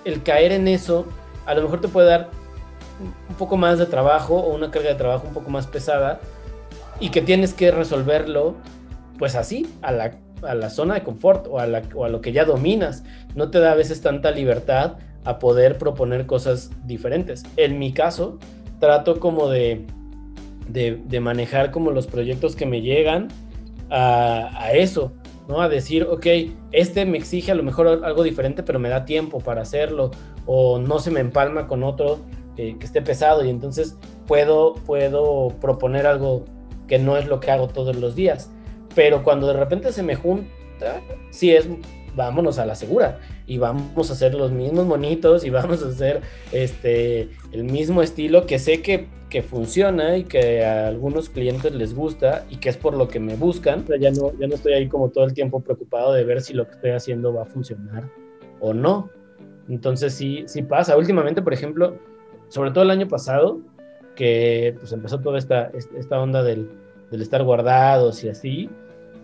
el 0.07 0.23
caer 0.23 0.53
en 0.53 0.69
eso, 0.69 1.05
a 1.47 1.55
lo 1.55 1.63
mejor 1.63 1.81
te 1.81 1.89
puede 1.89 2.09
dar 2.09 2.31
un 3.29 3.35
poco 3.35 3.57
más 3.57 3.79
de 3.79 3.87
trabajo 3.87 4.37
o 4.37 4.55
una 4.55 4.71
carga 4.71 4.91
de 4.91 4.95
trabajo 4.95 5.27
un 5.27 5.35
poco 5.35 5.51
más 5.51 5.67
pesada 5.67 6.21
y 7.01 7.11
que 7.11 7.21
tienes 7.21 7.53
que 7.53 7.71
resolverlo 7.71 8.55
pues 9.19 9.35
así, 9.35 9.67
a 9.83 9.93
la, 9.93 10.17
a 10.43 10.55
la 10.55 10.71
zona 10.71 10.95
de 10.95 11.03
confort 11.03 11.47
o 11.49 11.59
a, 11.59 11.67
la, 11.67 11.83
o 11.95 12.05
a 12.05 12.09
lo 12.09 12.21
que 12.21 12.33
ya 12.33 12.45
dominas. 12.45 13.03
No 13.35 13.51
te 13.51 13.59
da 13.59 13.73
a 13.73 13.75
veces 13.75 14.01
tanta 14.01 14.31
libertad 14.31 14.95
a 15.25 15.39
poder 15.39 15.77
proponer 15.77 16.27
cosas 16.27 16.71
diferentes. 16.85 17.43
En 17.57 17.79
mi 17.79 17.93
caso, 17.93 18.39
trato 18.79 19.19
como 19.19 19.49
de, 19.49 19.87
de, 20.69 21.21
manejar 21.21 21.71
como 21.71 21.91
los 21.91 22.07
proyectos 22.07 22.55
que 22.55 22.67
me 22.67 22.81
llegan 22.81 23.29
a, 23.91 24.51
a, 24.63 24.73
eso, 24.73 25.13
¿no? 25.49 25.61
A 25.61 25.69
decir, 25.69 26.05
ok, 26.05 26.27
este 26.73 27.05
me 27.07 27.19
exige 27.19 27.53
a 27.53 27.55
lo 27.55 27.63
mejor 27.63 28.05
algo 28.05 28.23
diferente, 28.23 28.63
pero 28.63 28.79
me 28.79 28.89
da 28.89 29.05
tiempo 29.05 29.41
para 29.41 29.63
hacerlo, 29.63 30.11
o 30.47 30.79
no 30.79 30.99
se 30.99 31.11
me 31.11 31.21
empalma 31.21 31.67
con 31.67 31.83
otro 31.83 32.21
que 32.57 32.77
esté 32.81 33.03
pesado 33.03 33.45
y 33.45 33.51
entonces 33.51 33.99
puedo, 34.27 34.75
puedo 34.75 35.49
proponer 35.61 36.07
algo 36.07 36.45
que 36.89 36.99
no 36.99 37.19
es 37.19 37.27
lo 37.27 37.39
que 37.39 37.51
hago 37.51 37.69
todos 37.69 37.97
los 37.97 38.15
días 38.15 38.51
pero 38.97 39.23
cuando 39.23 39.47
de 39.47 39.53
repente 39.53 39.93
se 39.93 40.03
me 40.03 40.17
junta, 40.17 41.03
sí 41.31 41.55
es, 41.55 41.69
vámonos 42.17 42.59
a 42.59 42.65
la 42.65 42.75
segura 42.75 43.21
y 43.47 43.59
vamos 43.59 44.11
a 44.11 44.13
hacer 44.13 44.35
los 44.35 44.51
mismos 44.51 44.87
monitos 44.87 45.45
y 45.45 45.51
vamos 45.51 45.83
a 45.83 45.89
hacer 45.89 46.21
este, 46.53 47.29
el 47.53 47.65
mismo 47.65 48.03
estilo 48.03 48.47
que 48.47 48.59
sé 48.59 48.83
que, 48.83 49.07
que 49.31 49.43
funciona 49.43 50.17
y 50.17 50.25
que 50.25 50.65
a 50.65 50.89
algunos 50.89 51.29
clientes 51.29 51.73
les 51.73 51.95
gusta 51.95 52.45
y 52.51 52.57
que 52.57 52.69
es 52.69 52.77
por 52.77 52.97
lo 52.97 53.09
que 53.09 53.21
me 53.21 53.37
buscan. 53.37 53.85
Ya 54.01 54.11
no, 54.11 54.33
ya 54.39 54.49
no 54.49 54.55
estoy 54.55 54.73
ahí 54.73 54.89
como 54.89 55.11
todo 55.11 55.25
el 55.25 55.33
tiempo 55.33 55.61
preocupado 55.61 56.13
de 56.13 56.25
ver 56.25 56.41
si 56.41 56.55
lo 56.55 56.67
que 56.67 56.73
estoy 56.73 56.91
haciendo 56.91 57.33
va 57.33 57.43
a 57.43 57.47
funcionar 57.47 58.09
o 58.61 58.75
no. 58.75 59.11
Entonces 59.69 60.15
sí, 60.15 60.45
sí 60.47 60.63
pasa. 60.63 60.97
Últimamente, 60.97 61.43
por 61.43 61.53
ejemplo, 61.53 61.97
sobre 62.49 62.73
todo 62.73 62.83
el 62.83 62.91
año 62.91 63.07
pasado, 63.07 63.61
que 64.17 64.75
pues 64.79 64.93
empezó 64.93 65.21
toda 65.21 65.39
esta, 65.39 65.71
esta 65.97 66.21
onda 66.21 66.43
del, 66.43 66.69
del 67.11 67.23
estar 67.23 67.45
guardados 67.45 68.25
y 68.25 68.29
así, 68.29 68.71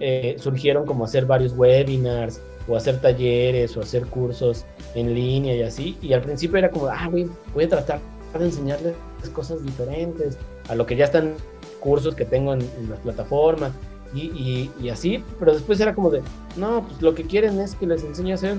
eh, 0.01 0.37
surgieron 0.39 0.85
como 0.85 1.05
hacer 1.05 1.27
varios 1.27 1.53
webinars 1.57 2.43
o 2.69 2.77
hacer 2.77 3.01
talleres 3.01 3.77
o 3.77 3.81
hacer 3.81 4.07
cursos 4.07 4.65
en 4.95 5.15
línea 5.15 5.55
y 5.55 5.63
así. 5.63 5.99
Y 6.03 6.13
al 6.13 6.23
principio 6.23 6.59
era 6.59 6.71
como, 6.71 6.87
ah, 6.87 7.09
voy, 7.11 7.31
voy 7.55 7.65
a 7.65 7.69
tratar 7.69 8.01
de 8.39 8.45
enseñarles 8.45 8.95
cosas 9.33 9.63
diferentes 9.63 10.39
a 10.69 10.75
lo 10.75 10.87
que 10.87 10.97
ya 10.97 11.05
están 11.05 11.35
cursos 11.81 12.15
que 12.15 12.25
tengo 12.25 12.55
en, 12.55 12.61
las 12.89 12.99
plataformas 13.01 13.73
y, 14.15 14.71
y, 14.81 14.89
así. 14.89 15.23
Pero 15.39 15.55
después 15.55 15.81
era 15.81 15.95
como 15.95 16.11
de, 16.11 16.23
no, 16.57 16.87
pues 16.87 17.03
lo 17.03 17.15
que 17.15 17.25
quieren 17.25 17.61
es 17.61 17.75
que 17.75 17.87
les 17.87 18.05
enseñe 18.05 18.33
a 18.33 18.35
hacer 18.35 18.59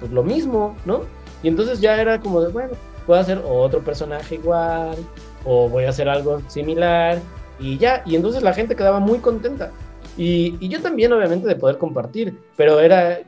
pues 0.00 0.12
lo 0.12 0.22
mismo, 0.22 0.76
¿no? 0.84 1.02
Y 1.42 1.48
entonces 1.48 1.80
ya 1.80 2.00
era 2.00 2.20
como 2.20 2.40
de, 2.40 2.48
bueno, 2.48 2.72
puedo 3.06 3.20
hacer 3.20 3.40
otro 3.44 3.80
personaje 3.80 4.36
igual 4.36 4.96
o 5.44 5.68
voy 5.68 5.84
a 5.84 5.90
hacer 5.90 6.08
algo 6.08 6.40
similar 6.48 7.18
y 7.58 7.78
ya. 7.78 8.02
Y 8.06 8.16
entonces 8.16 8.42
la 8.42 8.52
gente 8.52 8.76
quedaba 8.76 9.00
muy 9.00 9.18
contenta. 9.18 9.72
Y, 10.16 10.68
yo 10.68 10.82
también, 10.82 11.12
obviamente, 11.12 11.46
de 11.46 11.54
poder 11.54 11.78
compartir, 11.78 12.36
pero 12.56 12.80
era, 12.80 13.20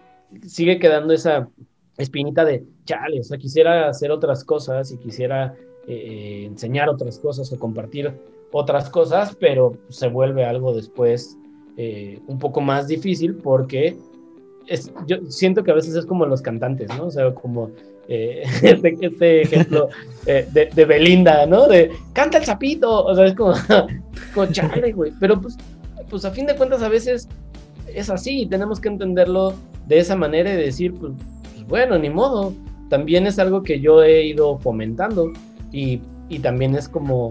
sigue 0.46 0.78
quedando 0.78 1.12
esa 1.12 1.48
espinita 1.98 2.44
de, 2.44 2.64
chale, 2.84 3.20
o 3.20 3.24
sea, 3.24 3.38
quisiera 3.38 3.88
hacer 3.88 4.10
otras 4.10 4.44
cosas 4.44 4.90
y 4.90 4.98
quisiera 4.98 5.54
eh, 5.86 6.44
enseñar 6.46 6.88
otras 6.88 7.18
cosas 7.18 7.52
o 7.52 7.58
compartir 7.58 8.12
otras 8.52 8.90
cosas, 8.90 9.36
pero 9.38 9.76
se 9.88 10.08
vuelve 10.08 10.44
algo 10.44 10.74
después 10.74 11.36
eh, 11.76 12.20
un 12.26 12.38
poco 12.38 12.60
más 12.60 12.88
difícil 12.88 13.36
porque 13.36 13.96
es, 14.66 14.92
yo 15.06 15.18
siento 15.28 15.64
que 15.64 15.70
a 15.70 15.74
veces 15.74 15.94
es 15.94 16.06
como 16.06 16.26
los 16.26 16.42
cantantes, 16.42 16.88
¿no? 16.96 17.06
O 17.06 17.10
sea, 17.10 17.32
como 17.34 17.70
eh, 18.08 18.42
este, 18.62 18.96
este, 19.00 19.42
ejemplo 19.42 19.88
eh, 20.26 20.46
de, 20.52 20.84
Belinda, 20.84 21.46
¿no? 21.46 21.66
De 21.66 21.90
canta 22.12 22.38
el 22.38 22.44
sapito, 22.44 23.04
o 23.04 23.14
sea, 23.14 23.26
es 23.26 23.34
como, 23.34 23.54
como 24.34 24.46
chale, 24.46 24.92
güey. 24.92 25.12
Pero 25.20 25.40
pues, 25.40 25.56
pues 26.08 26.24
a 26.24 26.30
fin 26.30 26.46
de 26.46 26.56
cuentas 26.56 26.82
a 26.82 26.88
veces 26.88 27.28
es 27.94 28.10
así 28.10 28.42
y 28.42 28.46
tenemos 28.46 28.80
que 28.80 28.88
entenderlo 28.88 29.54
de 29.90 29.98
esa 29.98 30.14
manera 30.14 30.54
y 30.54 30.56
decir, 30.56 30.94
pues, 30.94 31.12
pues 31.52 31.66
bueno, 31.66 31.98
ni 31.98 32.08
modo. 32.08 32.54
También 32.88 33.26
es 33.26 33.38
algo 33.38 33.62
que 33.62 33.80
yo 33.80 34.02
he 34.02 34.24
ido 34.24 34.58
fomentando 34.58 35.32
y, 35.72 36.00
y 36.28 36.38
también 36.38 36.76
es 36.76 36.88
como, 36.88 37.28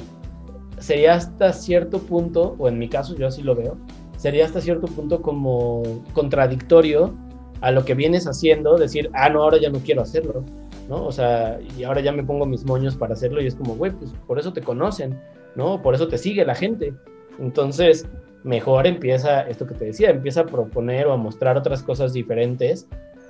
sería 0.78 1.16
hasta 1.16 1.53
cierto 1.53 1.99
punto, 1.99 2.55
o 2.60 2.68
en 2.68 2.78
mi 2.78 2.89
caso 2.89 3.16
yo 3.16 3.28
así 3.28 3.43
lo 3.43 3.55
veo, 3.55 3.78
sería 4.18 4.45
hasta 4.45 4.62
cierto 4.62 4.88
punto 4.88 5.22
como 5.22 5.84
contradictorio 6.14 7.14
a 7.62 7.72
lo 7.72 7.84
que 7.84 7.93
vienes 7.93 8.28
haciendo, 8.28 8.78
decir, 8.78 9.10
ah, 9.14 9.30
no, 9.30 9.43
ahora 9.43 9.57
ya 9.60 9.70
no 9.70 9.80
quiero 9.80 10.01
hacerlo, 10.01 10.43
¿no? 10.89 11.05
O 11.05 11.12
sea, 11.12 11.60
y 11.78 11.84
ahora 11.84 12.01
ya 12.01 12.12
me 12.12 12.24
pongo 12.24 12.45
mis 12.45 12.66
moños 12.66 12.95
para 12.95 13.14
hacerlo 13.14 13.41
y 13.41 13.47
es 13.47 13.55
como, 13.55 13.76
güey, 13.76 13.91
pues 13.91 14.12
por 14.28 14.38
eso 14.38 14.51
te 14.51 14.62
conocen, 14.62 15.18
¿no? 15.55 15.82
Por 15.82 15.95
eso 15.95 16.07
te 16.10 16.18
sigue 16.18 16.45
la 16.45 16.55
gente. 16.55 16.93
Entonces, 17.38 18.05
mejor 18.43 18.87
empieza 18.87 19.41
esto 19.41 19.67
que 19.67 19.73
te 19.73 19.85
decía, 19.85 20.09
empieza 20.09 20.41
a 20.41 20.45
proponer 20.45 21.07
o 21.07 21.13
a 21.13 21.17
mostrar 21.17 21.57
otras 21.57 21.83
cosas 21.83 22.13
diferentes 22.13 22.87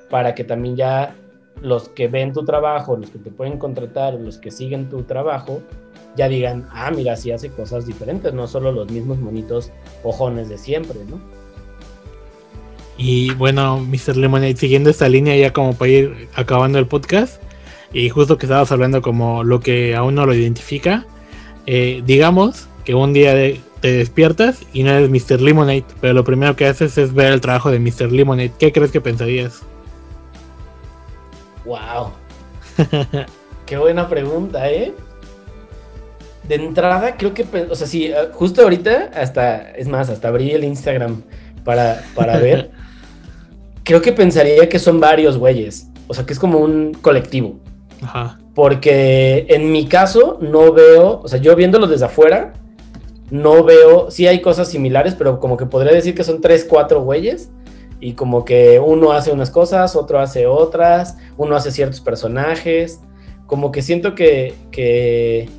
para 0.10 0.36
que 0.36 0.44
también 0.44 0.76
ya 0.76 1.16
los 1.62 1.90
que 1.90 2.08
ven 2.08 2.34
tu 2.34 2.46
trabajo, 2.46 2.96
los 2.96 3.10
que 3.10 3.20
te 3.20 3.32
pueden 3.32 3.58
contratar, 3.58 4.14
los 4.14 4.38
que 4.38 4.52
siguen 4.52 4.90
tu 4.90 5.04
trabajo, 5.04 5.62
ya 6.16 6.28
digan, 6.28 6.68
ah, 6.72 6.92
mira, 6.92 7.16
sí 7.16 7.32
hace 7.32 7.50
cosas 7.50 7.86
diferentes, 7.86 8.34
no 8.34 8.48
solo 8.48 8.72
los 8.72 8.90
mismos 8.92 9.20
monitos 9.20 9.72
ojones 10.04 10.50
de 10.50 10.58
siempre, 10.58 11.00
¿no? 11.10 11.20
Y 12.98 13.34
bueno, 13.36 13.80
Mr. 13.80 14.18
Lemonade, 14.18 14.58
siguiendo 14.58 14.90
esta 14.90 15.08
línea 15.08 15.36
ya 15.38 15.54
como 15.54 15.74
para 15.74 15.92
ir 15.92 16.28
acabando 16.36 16.80
el 16.80 16.88
podcast, 16.88 17.42
y 17.94 18.10
justo 18.10 18.38
que 18.38 18.46
estabas 18.46 18.72
hablando 18.72 19.02
como 19.02 19.44
lo 19.44 19.60
que 19.60 19.96
a 19.96 20.04
uno 20.04 20.26
lo 20.26 20.34
identifica, 20.34 21.06
eh, 21.66 22.04
digamos 22.06 22.68
que 22.84 22.96
un 22.96 23.14
día 23.14 23.34
te 23.82 23.92
despiertas 23.94 24.62
y 24.74 24.84
no 24.84 24.92
eres 24.92 25.10
Mr. 25.10 25.42
Lemonade, 25.42 25.86
pero 26.02 26.14
lo 26.14 26.24
primero 26.24 26.56
que 26.56 26.68
haces 26.68 26.98
es 26.98 27.14
ver 27.14 27.32
el 27.32 27.42
trabajo 27.42 27.72
de 27.72 27.80
Mr. 27.80 28.12
Lemonade. 28.12 28.52
¿Qué 28.58 28.72
crees 28.72 28.92
que 28.92 29.02
pensarías? 29.02 29.62
Wow. 31.66 32.12
Qué 33.66 33.78
buena 33.78 34.10
pregunta, 34.10 34.70
¿eh? 34.70 34.94
De 36.48 36.56
entrada, 36.56 37.16
creo 37.16 37.34
que, 37.34 37.46
o 37.70 37.76
sea, 37.76 37.86
sí, 37.86 38.08
eh, 38.08 38.16
justo 38.34 38.64
ahorita, 38.64 39.12
hasta, 39.14 39.72
es 39.72 39.88
más, 39.88 40.10
hasta 40.10 40.30
abrí 40.30 40.52
el 40.52 40.64
Instagram 40.64 41.22
para, 41.64 42.04
para 42.16 42.38
ver. 42.38 42.72
creo 43.84 44.02
que 44.02 44.12
pensaría 44.12 44.68
que 44.68 44.80
son 44.80 45.00
varios 45.00 45.38
güeyes. 45.38 45.88
O 46.08 46.14
sea, 46.14 46.26
que 46.26 46.34
es 46.34 46.40
como 46.40 46.60
un 46.60 46.94
colectivo. 46.94 47.60
Ajá. 48.02 48.40
Porque 48.56 49.46
en 49.50 49.72
mi 49.72 49.88
caso 49.88 50.38
no 50.42 50.74
veo, 50.74 51.22
o 51.22 51.28
sea, 51.28 51.40
yo 51.40 51.56
viéndolo 51.56 51.88
desde 51.88 52.06
afuera, 52.06 52.54
no 53.32 53.64
veo, 53.64 54.10
sí 54.10 54.28
hay 54.28 54.42
cosas 54.42 54.70
similares, 54.70 55.16
pero 55.16 55.40
como 55.40 55.58
que 55.58 55.66
podría 55.66 55.94
decir 55.94 56.16
que 56.16 56.24
son 56.24 56.42
tres, 56.42 56.66
cuatro 56.66 57.02
güeyes. 57.02 57.50
Y 58.02 58.14
como 58.14 58.46
que 58.46 58.80
uno 58.80 59.12
hace 59.12 59.32
unas 59.32 59.52
cosas, 59.52 59.96
otro 59.96 60.20
hace 60.20 60.48
otras, 60.48 61.18
uno 61.38 61.56
hace 61.56 61.72
ciertos 61.72 62.00
personajes. 62.00 63.02
Como 63.46 63.72
que 63.72 63.82
siento 63.82 64.16
que, 64.16 64.56
que, 64.72 65.50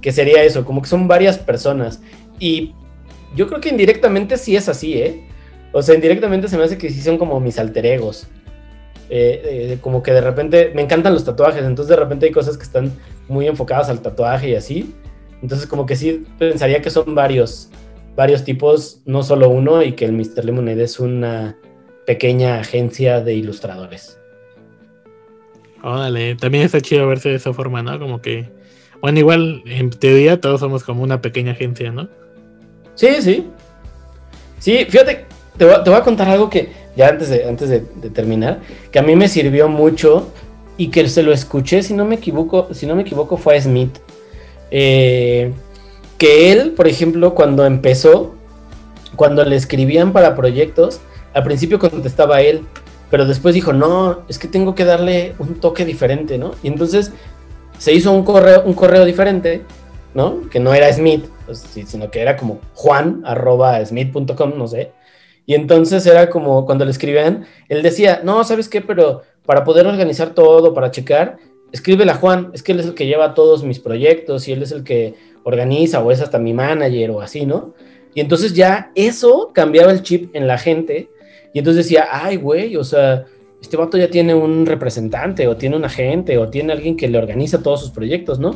que 0.00 0.12
sería 0.12 0.42
eso, 0.44 0.64
como 0.64 0.82
que 0.82 0.88
son 0.88 1.08
varias 1.08 1.38
personas. 1.38 2.00
Y 2.38 2.74
yo 3.34 3.46
creo 3.48 3.60
que 3.60 3.70
indirectamente 3.70 4.36
sí 4.36 4.54
es 4.54 4.68
así, 4.68 4.94
¿eh? 4.94 5.28
O 5.72 5.80
sea, 5.80 5.94
indirectamente 5.94 6.48
se 6.48 6.58
me 6.58 6.64
hace 6.64 6.76
que 6.76 6.90
sí 6.90 7.00
son 7.00 7.16
como 7.16 7.40
mis 7.40 7.58
alter 7.58 7.86
egos. 7.86 8.26
Eh, 9.08 9.72
eh, 9.72 9.78
como 9.80 10.02
que 10.02 10.12
de 10.12 10.20
repente 10.20 10.72
me 10.74 10.82
encantan 10.82 11.14
los 11.14 11.24
tatuajes, 11.24 11.64
entonces 11.64 11.90
de 11.90 11.96
repente 11.96 12.26
hay 12.26 12.32
cosas 12.32 12.56
que 12.56 12.62
están 12.62 12.92
muy 13.28 13.46
enfocadas 13.46 13.88
al 13.88 14.00
tatuaje 14.00 14.50
y 14.50 14.54
así. 14.54 14.94
Entonces 15.42 15.66
como 15.66 15.86
que 15.86 15.96
sí 15.96 16.24
pensaría 16.38 16.80
que 16.80 16.90
son 16.90 17.14
varios, 17.14 17.70
varios 18.16 18.44
tipos, 18.44 19.02
no 19.04 19.22
solo 19.22 19.48
uno, 19.48 19.82
y 19.82 19.92
que 19.92 20.04
el 20.04 20.12
Mr. 20.12 20.44
Lemonade 20.44 20.84
es 20.84 21.00
una 21.00 21.58
pequeña 22.06 22.60
agencia 22.60 23.20
de 23.20 23.34
ilustradores. 23.34 24.18
Órale, 25.82 26.36
también 26.36 26.64
está 26.64 26.80
chido 26.80 27.08
verse 27.08 27.28
de 27.28 27.34
esa 27.34 27.52
forma, 27.52 27.82
¿no? 27.82 27.98
Como 27.98 28.22
que 28.22 28.48
bueno, 29.02 29.18
igual 29.18 29.64
en 29.66 29.90
teoría 29.90 30.40
todos 30.40 30.60
somos 30.60 30.84
como 30.84 31.02
una 31.02 31.20
pequeña 31.20 31.52
agencia, 31.52 31.90
¿no? 31.90 32.08
Sí, 32.94 33.08
sí. 33.20 33.48
Sí, 34.60 34.86
fíjate, 34.88 35.26
te 35.56 35.64
voy, 35.64 35.74
a 35.74 36.02
contar 36.02 36.28
algo 36.28 36.48
que 36.48 36.70
ya 36.96 37.08
antes, 37.08 37.28
de, 37.28 37.44
antes 37.48 37.68
de, 37.68 37.80
terminar, 38.10 38.60
que 38.92 39.00
a 39.00 39.02
mí 39.02 39.16
me 39.16 39.26
sirvió 39.26 39.68
mucho 39.68 40.30
y 40.76 40.86
que 40.86 41.08
se 41.08 41.24
lo 41.24 41.32
escuché, 41.32 41.82
si 41.82 41.94
no 41.94 42.04
me 42.04 42.14
equivoco, 42.14 42.72
si 42.72 42.86
no 42.86 42.94
me 42.94 43.02
equivoco, 43.02 43.36
fue 43.36 43.56
a 43.56 43.60
Smith. 43.60 43.98
Eh, 44.74 45.52
que 46.16 46.50
él, 46.50 46.72
por 46.72 46.88
ejemplo, 46.88 47.34
cuando 47.34 47.66
empezó, 47.66 48.34
cuando 49.16 49.44
le 49.44 49.54
escribían 49.54 50.12
para 50.12 50.34
proyectos, 50.34 51.00
al 51.34 51.44
principio 51.44 51.78
contestaba 51.78 52.40
él, 52.40 52.62
pero 53.10 53.26
después 53.26 53.54
dijo, 53.54 53.74
no, 53.74 54.22
es 54.28 54.38
que 54.38 54.48
tengo 54.48 54.74
que 54.74 54.86
darle 54.86 55.34
un 55.38 55.60
toque 55.60 55.84
diferente, 55.84 56.38
¿no? 56.38 56.52
Y 56.62 56.68
entonces 56.68 57.12
se 57.76 57.92
hizo 57.92 58.12
un 58.12 58.24
correo, 58.24 58.62
un 58.64 58.72
correo 58.72 59.04
diferente, 59.04 59.62
¿no? 60.14 60.48
Que 60.48 60.58
no 60.58 60.72
era 60.72 60.90
Smith, 60.90 61.26
pues, 61.44 61.66
sino 61.86 62.10
que 62.10 62.20
era 62.22 62.38
como 62.38 62.60
juan 62.74 63.22
no 64.56 64.68
sé. 64.68 64.92
Y 65.44 65.54
entonces 65.54 66.06
era 66.06 66.30
como 66.30 66.64
cuando 66.64 66.86
le 66.86 66.90
escribían, 66.92 67.44
él 67.68 67.82
decía, 67.82 68.22
no, 68.24 68.42
¿sabes 68.44 68.70
qué? 68.70 68.80
Pero 68.80 69.22
para 69.44 69.64
poder 69.64 69.86
organizar 69.86 70.30
todo, 70.30 70.72
para 70.72 70.90
checar, 70.90 71.36
escríbele 71.72 72.10
a 72.12 72.14
Juan, 72.14 72.50
es 72.52 72.62
que 72.62 72.72
él 72.72 72.80
es 72.80 72.86
el 72.86 72.94
que 72.94 73.06
lleva 73.06 73.34
todos 73.34 73.64
mis 73.64 73.80
proyectos 73.80 74.46
y 74.46 74.52
él 74.52 74.62
es 74.62 74.72
el 74.72 74.84
que 74.84 75.14
organiza 75.42 76.00
o 76.02 76.10
es 76.10 76.20
hasta 76.20 76.38
mi 76.38 76.52
manager 76.52 77.10
o 77.10 77.20
así, 77.20 77.46
¿no? 77.46 77.74
Y 78.14 78.20
entonces 78.20 78.54
ya 78.54 78.92
eso 78.94 79.50
cambiaba 79.54 79.90
el 79.90 80.02
chip 80.02 80.34
en 80.36 80.46
la 80.46 80.58
gente 80.58 81.08
y 81.52 81.58
entonces 81.58 81.86
decía, 81.86 82.06
ay, 82.10 82.36
güey, 82.36 82.76
o 82.76 82.84
sea, 82.84 83.24
este 83.60 83.76
vato 83.76 83.96
ya 83.96 84.08
tiene 84.08 84.34
un 84.34 84.66
representante 84.66 85.48
o 85.48 85.56
tiene 85.56 85.76
un 85.76 85.84
agente 85.84 86.36
o 86.38 86.48
tiene 86.48 86.72
alguien 86.72 86.96
que 86.96 87.08
le 87.08 87.18
organiza 87.18 87.62
todos 87.62 87.80
sus 87.80 87.90
proyectos, 87.90 88.38
¿no? 88.38 88.54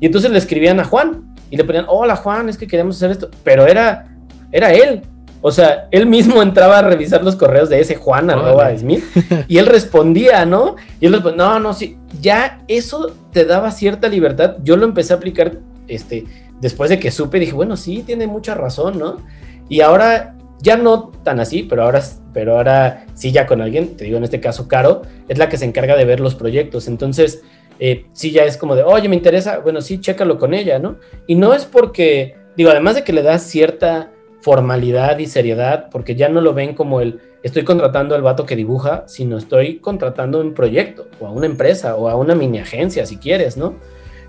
Y 0.00 0.06
entonces 0.06 0.30
le 0.30 0.38
escribían 0.38 0.78
a 0.80 0.84
Juan 0.84 1.34
y 1.50 1.56
le 1.56 1.64
ponían, 1.64 1.86
hola 1.88 2.16
Juan, 2.16 2.48
es 2.48 2.56
que 2.56 2.66
queremos 2.66 2.96
hacer 2.96 3.10
esto, 3.10 3.30
pero 3.44 3.66
era, 3.66 4.16
era 4.52 4.72
él. 4.72 5.02
O 5.42 5.50
sea, 5.50 5.88
él 5.90 6.06
mismo 6.06 6.40
entraba 6.42 6.78
a 6.78 6.82
revisar 6.82 7.22
los 7.22 7.36
correos 7.36 7.68
de 7.68 7.80
ese 7.80 7.96
Juan 7.96 8.30
arroba 8.30 8.74
Smith 8.78 9.04
y 9.48 9.58
él 9.58 9.66
respondía, 9.66 10.46
¿no? 10.46 10.76
Y 11.00 11.06
él 11.06 11.12
respondía, 11.12 11.44
no, 11.44 11.60
no, 11.60 11.74
sí, 11.74 11.98
ya 12.20 12.62
eso 12.68 13.12
te 13.32 13.44
daba 13.44 13.70
cierta 13.72 14.08
libertad. 14.08 14.56
Yo 14.62 14.76
lo 14.76 14.86
empecé 14.86 15.12
a 15.12 15.16
aplicar 15.16 15.58
este, 15.88 16.24
después 16.60 16.88
de 16.88 16.98
que 16.98 17.10
supe, 17.10 17.38
dije, 17.38 17.52
bueno, 17.52 17.76
sí, 17.76 18.02
tiene 18.06 18.26
mucha 18.26 18.54
razón, 18.54 18.98
¿no? 18.98 19.18
Y 19.68 19.80
ahora 19.80 20.36
ya 20.62 20.76
no 20.76 21.10
tan 21.24 21.40
así, 21.40 21.64
pero 21.64 21.82
ahora, 21.82 22.02
pero 22.32 22.56
ahora 22.56 23.04
sí 23.14 23.32
ya 23.32 23.46
con 23.46 23.60
alguien, 23.60 23.96
te 23.96 24.04
digo 24.04 24.16
en 24.16 24.24
este 24.24 24.40
caso 24.40 24.68
Caro, 24.68 25.02
es 25.28 25.38
la 25.38 25.48
que 25.48 25.56
se 25.56 25.64
encarga 25.64 25.96
de 25.96 26.04
ver 26.04 26.20
los 26.20 26.36
proyectos. 26.36 26.86
Entonces, 26.86 27.42
eh, 27.80 28.06
sí 28.12 28.30
ya 28.30 28.44
es 28.44 28.56
como 28.56 28.76
de, 28.76 28.84
oye, 28.84 29.08
me 29.08 29.16
interesa, 29.16 29.58
bueno, 29.58 29.80
sí, 29.80 30.00
chécalo 30.00 30.38
con 30.38 30.54
ella, 30.54 30.78
¿no? 30.78 30.98
Y 31.26 31.34
no 31.34 31.52
es 31.52 31.64
porque, 31.64 32.36
digo, 32.56 32.70
además 32.70 32.94
de 32.94 33.02
que 33.02 33.12
le 33.12 33.22
das 33.22 33.42
cierta 33.42 34.12
formalidad 34.42 35.18
y 35.18 35.26
seriedad, 35.26 35.88
porque 35.90 36.14
ya 36.14 36.28
no 36.28 36.40
lo 36.40 36.52
ven 36.52 36.74
como 36.74 37.00
el, 37.00 37.20
estoy 37.42 37.64
contratando 37.64 38.14
al 38.14 38.22
vato 38.22 38.44
que 38.44 38.56
dibuja, 38.56 39.04
sino 39.06 39.38
estoy 39.38 39.78
contratando 39.78 40.40
un 40.40 40.52
proyecto, 40.52 41.06
o 41.20 41.26
a 41.26 41.30
una 41.30 41.46
empresa, 41.46 41.96
o 41.96 42.08
a 42.08 42.16
una 42.16 42.34
mini 42.34 42.58
agencia, 42.58 43.06
si 43.06 43.16
quieres, 43.16 43.56
¿no? 43.56 43.74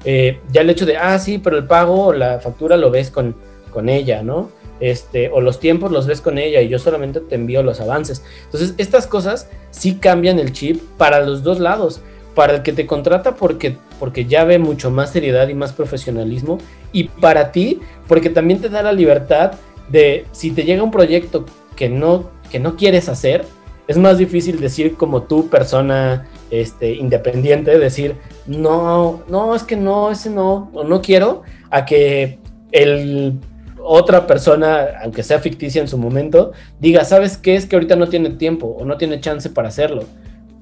Eh, 0.05 0.39
ya 0.51 0.61
el 0.61 0.69
hecho 0.69 0.85
de, 0.85 0.97
ah, 0.97 1.19
sí, 1.19 1.39
pero 1.39 1.57
el 1.57 1.65
pago 1.65 2.07
o 2.07 2.13
la 2.13 2.39
factura 2.39 2.77
lo 2.77 2.89
ves 2.91 3.09
con, 3.09 3.35
con 3.71 3.89
ella, 3.89 4.23
¿no? 4.23 4.49
este, 4.83 5.29
o 5.29 5.39
los 5.39 5.61
tiempos 5.61 5.91
los 5.91 6.07
ves 6.07 6.19
con 6.19 6.37
ella 6.37 6.61
y 6.61 6.67
yo 6.67 6.77
solamente 6.77 7.21
te 7.21 7.35
envío 7.35 7.63
los 7.63 7.79
avances. 7.79 8.21
Entonces, 8.45 8.73
estas 8.77 9.07
cosas 9.07 9.47
sí 9.71 9.95
cambian 9.95 10.39
el 10.39 10.51
chip 10.51 10.81
para 10.97 11.21
los 11.21 11.41
dos 11.41 11.59
lados. 11.59 12.01
Para 12.35 12.55
el 12.55 12.63
que 12.63 12.73
te 12.73 12.87
contrata 12.87 13.35
porque, 13.35 13.77
porque 13.99 14.25
ya 14.25 14.43
ve 14.43 14.57
mucho 14.57 14.89
más 14.89 15.11
seriedad 15.11 15.47
y 15.47 15.53
más 15.53 15.71
profesionalismo. 15.71 16.57
Y 16.91 17.05
para 17.05 17.51
ti, 17.51 17.79
porque 18.07 18.29
también 18.29 18.59
te 18.59 18.69
da 18.69 18.81
la 18.81 18.91
libertad 18.91 19.53
de, 19.93 20.25
si 20.31 20.51
te 20.51 20.63
llega 20.63 20.83
un 20.83 20.91
proyecto 20.91 21.45
que 21.77 21.87
no, 21.87 22.31
que 22.51 22.59
no 22.59 22.75
quieres 22.75 23.07
hacer, 23.07 23.45
es 23.87 23.97
más 23.97 24.17
difícil 24.17 24.59
decir 24.59 24.95
como 24.95 25.23
tú, 25.23 25.49
persona 25.49 26.27
este, 26.49 26.95
independiente, 26.95 27.77
decir, 27.77 28.15
no, 28.47 29.23
no, 29.29 29.55
es 29.55 29.63
que 29.63 29.75
no, 29.75 30.11
ese 30.11 30.29
no, 30.29 30.71
o 30.73 30.83
no 30.83 31.01
quiero, 31.01 31.43
a 31.69 31.85
que 31.85 32.39
el 32.71 33.39
otra 33.85 34.25
persona, 34.25 34.87
aunque 35.03 35.23
sea 35.23 35.39
ficticia 35.39 35.81
en 35.81 35.87
su 35.87 35.97
momento, 35.97 36.53
diga, 36.79 37.03
¿sabes 37.05 37.37
qué? 37.37 37.55
Es 37.55 37.65
que 37.65 37.75
ahorita 37.75 37.95
no 37.95 38.07
tiene 38.07 38.31
tiempo 38.31 38.67
o 38.67 38.85
no 38.85 38.97
tiene 38.97 39.19
chance 39.19 39.49
para 39.49 39.67
hacerlo. 39.67 40.05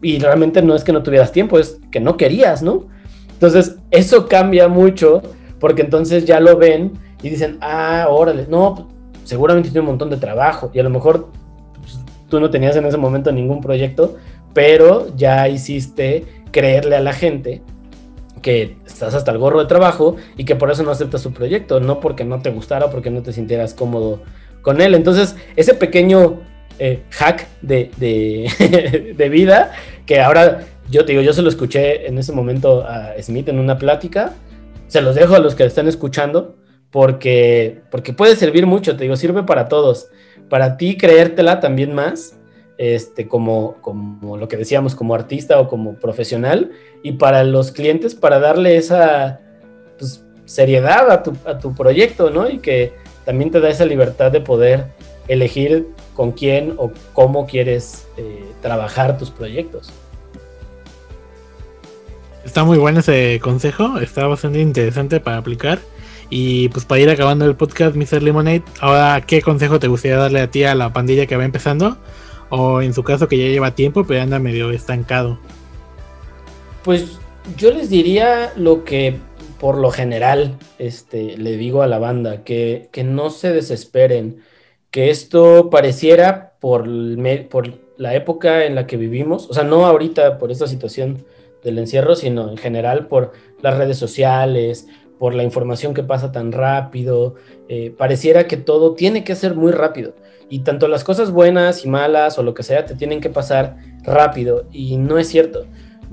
Y 0.01 0.17
realmente 0.19 0.61
no 0.63 0.75
es 0.75 0.83
que 0.83 0.91
no 0.91 1.03
tuvieras 1.03 1.31
tiempo, 1.31 1.59
es 1.59 1.79
que 1.91 1.99
no 1.99 2.17
querías, 2.17 2.63
¿no? 2.63 2.87
Entonces, 3.33 3.77
eso 3.91 4.27
cambia 4.27 4.67
mucho 4.67 5.21
porque 5.59 5.83
entonces 5.83 6.25
ya 6.25 6.39
lo 6.39 6.57
ven 6.57 6.93
y 7.21 7.29
dicen, 7.29 7.59
ah, 7.61 8.07
órale, 8.09 8.47
no, 8.49 8.90
seguramente 9.31 9.69
tiene 9.69 9.79
un 9.79 9.85
montón 9.85 10.09
de 10.09 10.17
trabajo 10.17 10.71
y 10.73 10.79
a 10.79 10.83
lo 10.83 10.89
mejor 10.89 11.29
pues, 11.79 11.99
tú 12.27 12.41
no 12.41 12.49
tenías 12.49 12.75
en 12.75 12.85
ese 12.85 12.97
momento 12.97 13.31
ningún 13.31 13.61
proyecto, 13.61 14.17
pero 14.53 15.07
ya 15.15 15.47
hiciste 15.47 16.25
creerle 16.51 16.97
a 16.97 16.99
la 16.99 17.13
gente 17.13 17.61
que 18.41 18.75
estás 18.85 19.13
hasta 19.13 19.31
el 19.31 19.37
gorro 19.37 19.61
de 19.61 19.67
trabajo 19.67 20.17
y 20.35 20.43
que 20.43 20.57
por 20.57 20.69
eso 20.69 20.83
no 20.83 20.91
aceptas 20.91 21.21
su 21.21 21.31
proyecto, 21.31 21.79
no 21.79 22.01
porque 22.01 22.25
no 22.25 22.41
te 22.41 22.49
gustara 22.49 22.89
porque 22.89 23.09
no 23.09 23.21
te 23.21 23.31
sintieras 23.31 23.73
cómodo 23.73 24.19
con 24.61 24.81
él. 24.81 24.95
Entonces, 24.95 25.37
ese 25.55 25.75
pequeño 25.75 26.41
eh, 26.77 27.03
hack 27.11 27.47
de, 27.61 27.89
de, 29.17 29.29
vida, 29.29 29.71
que 30.05 30.19
ahora 30.19 30.65
yo 30.89 31.05
te 31.05 31.13
digo, 31.13 31.23
yo 31.23 31.31
se 31.31 31.41
lo 31.41 31.47
escuché 31.47 32.05
en 32.05 32.17
ese 32.17 32.33
momento 32.33 32.83
a 32.85 33.13
Smith 33.21 33.47
en 33.47 33.59
una 33.59 33.77
plática, 33.77 34.33
se 34.87 35.01
los 35.01 35.15
dejo 35.15 35.35
a 35.35 35.39
los 35.39 35.55
que 35.55 35.63
están 35.63 35.87
escuchando, 35.87 36.57
porque, 36.91 37.81
porque 37.89 38.13
puede 38.13 38.35
servir 38.35 38.67
mucho, 38.67 38.95
te 38.95 39.03
digo, 39.03 39.15
sirve 39.15 39.43
para 39.43 39.67
todos. 39.67 40.09
Para 40.49 40.77
ti 40.77 40.97
creértela 40.97 41.59
también 41.59 41.95
más, 41.95 42.37
este, 42.77 43.27
como, 43.27 43.75
como 43.81 44.37
lo 44.37 44.47
que 44.47 44.57
decíamos, 44.57 44.95
como 44.95 45.15
artista 45.15 45.59
o 45.59 45.67
como 45.67 45.95
profesional, 45.95 46.71
y 47.01 47.13
para 47.13 47.43
los 47.43 47.71
clientes, 47.71 48.13
para 48.13 48.39
darle 48.39 48.75
esa 48.75 49.39
pues, 49.97 50.23
seriedad 50.45 51.09
a 51.09 51.23
tu, 51.23 51.33
a 51.45 51.57
tu 51.57 51.73
proyecto, 51.73 52.29
¿no? 52.29 52.49
Y 52.49 52.59
que 52.59 52.93
también 53.25 53.51
te 53.51 53.61
da 53.61 53.69
esa 53.69 53.85
libertad 53.85 54.31
de 54.31 54.41
poder 54.41 54.87
elegir 55.27 55.87
con 56.13 56.33
quién 56.33 56.73
o 56.77 56.91
cómo 57.13 57.47
quieres 57.47 58.07
eh, 58.17 58.45
trabajar 58.61 59.17
tus 59.17 59.29
proyectos. 59.31 59.91
Está 62.43 62.63
muy 62.63 62.77
bueno 62.77 62.99
ese 62.99 63.39
consejo, 63.41 63.99
está 63.99 64.27
bastante 64.27 64.59
interesante 64.59 65.19
para 65.19 65.37
aplicar. 65.37 65.79
Y 66.33 66.69
pues 66.69 66.85
para 66.85 67.01
ir 67.01 67.09
acabando 67.09 67.45
el 67.45 67.55
podcast, 67.55 67.93
Mr. 67.93 68.23
Lemonade, 68.23 68.63
ahora, 68.79 69.21
¿qué 69.27 69.41
consejo 69.41 69.79
te 69.79 69.89
gustaría 69.89 70.17
darle 70.17 70.39
a 70.39 70.49
ti 70.49 70.63
a 70.63 70.73
la 70.73 70.93
pandilla 70.93 71.25
que 71.27 71.35
va 71.35 71.43
empezando? 71.43 71.97
O 72.49 72.81
en 72.81 72.93
su 72.93 73.03
caso 73.03 73.27
que 73.27 73.37
ya 73.37 73.47
lleva 73.47 73.75
tiempo, 73.75 74.05
pero 74.05 74.21
anda 74.21 74.39
medio 74.39 74.71
estancado. 74.71 75.37
Pues 76.85 77.19
yo 77.57 77.71
les 77.71 77.89
diría 77.89 78.53
lo 78.55 78.85
que 78.85 79.17
por 79.59 79.77
lo 79.77 79.91
general 79.91 80.57
este, 80.79 81.37
le 81.37 81.57
digo 81.57 81.81
a 81.81 81.87
la 81.87 81.99
banda, 81.99 82.45
que, 82.45 82.87
que 82.93 83.03
no 83.03 83.29
se 83.29 83.51
desesperen, 83.51 84.41
que 84.89 85.09
esto 85.09 85.69
pareciera 85.69 86.53
por, 86.61 86.87
por 87.49 87.73
la 87.97 88.15
época 88.15 88.65
en 88.65 88.75
la 88.75 88.87
que 88.87 88.95
vivimos, 88.95 89.49
o 89.49 89.53
sea, 89.53 89.63
no 89.63 89.85
ahorita 89.85 90.37
por 90.37 90.49
esta 90.49 90.65
situación 90.65 91.25
del 91.63 91.77
encierro, 91.77 92.15
sino 92.15 92.49
en 92.49 92.57
general 92.57 93.07
por 93.07 93.33
las 93.61 93.77
redes 93.77 93.97
sociales, 93.97 94.87
por 95.21 95.35
la 95.35 95.43
información 95.43 95.93
que 95.93 96.01
pasa 96.01 96.31
tan 96.31 96.51
rápido, 96.51 97.35
eh, 97.69 97.93
pareciera 97.95 98.47
que 98.47 98.57
todo 98.57 98.95
tiene 98.95 99.23
que 99.23 99.35
ser 99.35 99.53
muy 99.53 99.71
rápido. 99.71 100.15
Y 100.49 100.61
tanto 100.61 100.87
las 100.87 101.03
cosas 101.03 101.29
buenas 101.29 101.85
y 101.85 101.89
malas 101.89 102.39
o 102.39 102.43
lo 102.43 102.55
que 102.55 102.63
sea 102.63 102.87
te 102.87 102.95
tienen 102.95 103.21
que 103.21 103.29
pasar 103.29 103.77
rápido. 104.01 104.65
Y 104.71 104.97
no 104.97 105.19
es 105.19 105.27
cierto. 105.27 105.67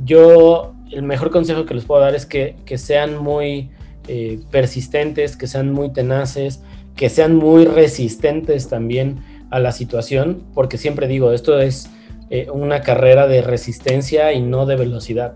Yo 0.05 0.75
el 0.93 1.05
mejor 1.05 1.31
consejo 1.31 1.65
que 1.65 1.73
les 1.73 1.87
puedo 1.87 2.03
dar 2.03 2.15
es 2.15 2.27
que, 2.27 2.55
sean 2.77 3.17
muy 3.17 3.71
eh, 4.09 4.41
persistentes, 4.51 5.39
que 5.39 5.47
sean 5.47 5.73
muy 5.73 5.91
tenaces, 5.91 6.61
que 6.95 7.09
sean 7.09 7.35
muy 7.35 7.65
resistentes 7.65 8.69
también 8.69 9.21
a 9.51 9.59
la 9.59 9.73
situación, 9.73 10.45
porque 10.53 10.77
siempre 10.77 11.09
digo, 11.09 11.33
esto 11.33 11.59
es 11.59 11.89
eh, 12.29 12.49
una 12.53 12.83
carrera 12.83 13.27
de 13.27 13.41
resistencia 13.41 14.35
y 14.35 14.43
no 14.43 14.67
de 14.67 14.77
velocidad. 14.77 15.33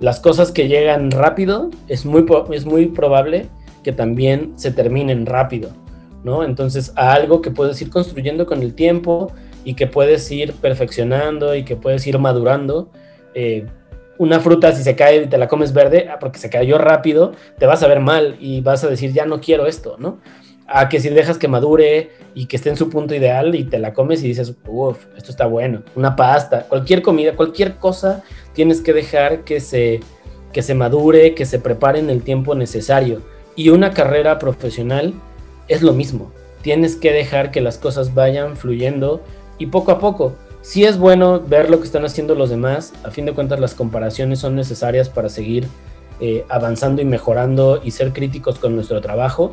Las 0.00 0.18
cosas 0.18 0.50
que 0.50 0.66
llegan 0.66 1.10
rápido 1.10 1.70
es 1.86 2.06
muy, 2.06 2.24
es 2.52 2.64
muy 2.64 2.86
probable 2.86 3.48
que 3.84 3.92
también 3.92 4.54
se 4.56 4.70
terminen 4.70 5.26
rápido, 5.26 5.70
¿no? 6.24 6.42
Entonces, 6.42 6.92
a 6.96 7.12
algo 7.12 7.42
que 7.42 7.50
puedes 7.50 7.80
ir 7.82 7.90
construyendo 7.90 8.46
con 8.46 8.62
el 8.62 8.74
tiempo 8.74 9.30
y 9.62 9.74
que 9.74 9.86
puedes 9.86 10.30
ir 10.30 10.54
perfeccionando 10.54 11.54
y 11.54 11.64
que 11.64 11.76
puedes 11.76 12.06
ir 12.06 12.18
madurando. 12.18 12.88
Eh, 13.34 13.66
una 14.16 14.40
fruta, 14.40 14.72
si 14.72 14.82
se 14.82 14.96
cae 14.96 15.22
y 15.22 15.26
te 15.26 15.38
la 15.38 15.48
comes 15.48 15.72
verde, 15.72 16.08
ah, 16.10 16.18
porque 16.18 16.38
se 16.38 16.50
cayó 16.50 16.78
rápido, 16.78 17.32
te 17.58 17.66
vas 17.66 17.82
a 17.82 17.88
ver 17.88 18.00
mal 18.00 18.36
y 18.40 18.62
vas 18.62 18.84
a 18.84 18.88
decir, 18.88 19.12
ya 19.12 19.26
no 19.26 19.40
quiero 19.40 19.66
esto, 19.66 19.96
¿no? 19.98 20.18
A 20.72 20.88
que 20.88 21.00
si 21.00 21.08
dejas 21.08 21.36
que 21.36 21.48
madure 21.48 22.10
y 22.32 22.46
que 22.46 22.56
esté 22.56 22.70
en 22.70 22.76
su 22.76 22.88
punto 22.88 23.12
ideal 23.12 23.56
y 23.56 23.64
te 23.64 23.80
la 23.80 23.92
comes 23.92 24.22
y 24.22 24.28
dices, 24.28 24.54
uff, 24.68 25.04
esto 25.16 25.32
está 25.32 25.46
bueno, 25.46 25.82
una 25.96 26.14
pasta, 26.14 26.62
cualquier 26.68 27.02
comida, 27.02 27.34
cualquier 27.34 27.74
cosa, 27.76 28.22
tienes 28.52 28.80
que 28.80 28.92
dejar 28.92 29.42
que 29.42 29.58
se, 29.58 29.98
que 30.52 30.62
se 30.62 30.74
madure, 30.74 31.34
que 31.34 31.44
se 31.44 31.58
prepare 31.58 31.98
en 31.98 32.08
el 32.08 32.22
tiempo 32.22 32.54
necesario. 32.54 33.20
Y 33.56 33.70
una 33.70 33.90
carrera 33.90 34.38
profesional 34.38 35.12
es 35.66 35.82
lo 35.82 35.92
mismo, 35.92 36.30
tienes 36.62 36.94
que 36.94 37.12
dejar 37.12 37.50
que 37.50 37.60
las 37.60 37.76
cosas 37.76 38.14
vayan 38.14 38.56
fluyendo 38.56 39.22
y 39.58 39.66
poco 39.66 39.90
a 39.90 39.98
poco. 39.98 40.34
Si 40.62 40.84
es 40.84 40.98
bueno 40.98 41.40
ver 41.40 41.68
lo 41.68 41.80
que 41.80 41.86
están 41.86 42.04
haciendo 42.04 42.36
los 42.36 42.48
demás, 42.48 42.92
a 43.02 43.10
fin 43.10 43.26
de 43.26 43.32
cuentas 43.32 43.58
las 43.58 43.74
comparaciones 43.74 44.38
son 44.38 44.54
necesarias 44.54 45.08
para 45.08 45.30
seguir 45.30 45.66
eh, 46.20 46.44
avanzando 46.48 47.02
y 47.02 47.06
mejorando 47.06 47.80
y 47.82 47.90
ser 47.90 48.12
críticos 48.12 48.60
con 48.60 48.76
nuestro 48.76 49.00
trabajo, 49.00 49.50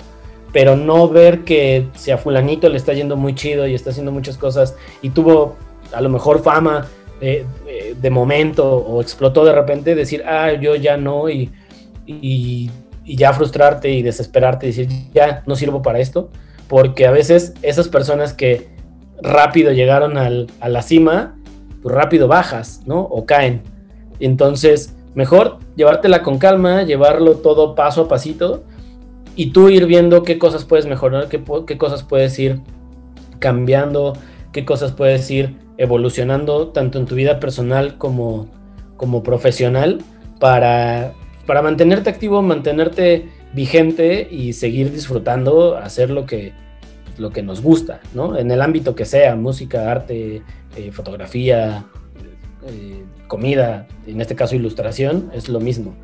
pero 0.54 0.76
no 0.76 1.10
ver 1.10 1.44
que 1.44 1.88
si 1.96 2.12
a 2.12 2.18
fulanito 2.18 2.70
le 2.70 2.78
está 2.78 2.94
yendo 2.94 3.16
muy 3.16 3.36
chido 3.36 3.68
y 3.68 3.74
está 3.74 3.90
haciendo 3.90 4.12
muchas 4.12 4.38
cosas 4.38 4.76
y 5.02 5.10
tuvo 5.10 5.56
a 5.94 6.02
lo 6.02 6.10
mejor 6.10 6.42
fama 6.42 6.88
de, 7.20 8.10
momento 8.10 8.78
o 8.78 9.02
explotó 9.02 9.44
de 9.44 9.54
repente, 9.54 9.96
decir, 9.96 10.24
ah, 10.26 10.54
yo 10.54 10.76
ya 10.76 10.98
no 10.98 11.30
y, 11.30 11.52
y, 12.06 12.70
ya 13.06 13.34
frustrarte 13.34 13.90
y 13.90 14.04
desesperarte 14.04 14.68
decir, 14.68 14.88
ya 15.14 15.44
no 15.46 15.56
sirvo 15.56 15.82
para 15.82 16.00
esto, 16.00 16.30
porque 16.68 17.08
a 17.08 17.12
veces 17.12 17.54
esas 17.62 17.88
personas 17.88 18.34
que 18.34 18.68
rápido 19.22 19.72
llegaron 19.72 20.18
al, 20.18 20.48
a 20.60 20.70
la 20.70 20.82
cima, 20.82 21.38
pues 21.82 21.96
rápido 21.96 22.28
bajas, 22.28 22.82
¿no? 22.86 23.00
O 23.02 23.26
caen. 23.26 23.62
Entonces, 24.20 24.94
mejor 25.16 25.60
llevártela 25.76 26.22
con 26.22 26.38
calma, 26.38 26.84
llevarlo 26.84 27.38
todo 27.38 27.76
paso 27.76 28.04
a 28.04 28.08
pasito 28.08 28.64
y 29.38 29.52
tú 29.52 29.70
ir 29.70 29.86
viendo 29.86 30.24
qué 30.24 30.40
cosas 30.40 30.66
puedes 30.66 30.88
mejorar, 30.88 31.30
qué, 31.30 31.42
qué 31.68 31.78
cosas 31.78 32.02
puedes 32.02 32.38
ir 32.40 32.60
cambiando, 33.38 34.14
qué 34.52 34.66
cosas 34.66 34.92
puedes 34.92 35.30
ir 35.30 35.56
evolucionando, 35.78 36.70
tanto 36.70 36.98
en 36.98 37.06
tu 37.06 37.14
vida 37.14 37.40
personal 37.40 38.00
como, 38.00 38.50
como 38.98 39.22
profesional, 39.22 40.00
para, 40.40 41.14
para 41.46 41.62
mantenerte 41.62 42.10
activo, 42.10 42.42
mantenerte 42.42 43.30
vigente 43.54 44.28
y 44.30 44.54
seguir 44.54 44.92
disfrutando, 44.92 45.78
hacer 45.78 46.10
lo 46.10 46.26
que, 46.26 46.54
lo 47.20 47.30
que 47.30 47.44
nos 47.44 47.62
gusta, 47.62 48.02
¿no? 48.16 48.38
En 48.40 48.50
el 48.50 48.60
ámbito 48.60 48.96
que 48.96 49.06
sea, 49.06 49.36
música, 49.36 49.92
arte, 49.92 50.42
eh, 50.76 50.92
fotografía, 50.92 51.86
eh, 52.68 53.04
comida, 53.28 53.88
en 54.08 54.20
este 54.20 54.36
caso 54.36 54.56
ilustración, 54.56 55.30
es 55.32 55.48
lo 55.48 55.60
mismo. 55.60 55.96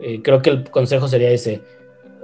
Eh, 0.00 0.22
creo 0.22 0.40
que 0.40 0.50
el 0.50 0.70
consejo 0.70 1.06
sería 1.06 1.30
ese, 1.30 1.60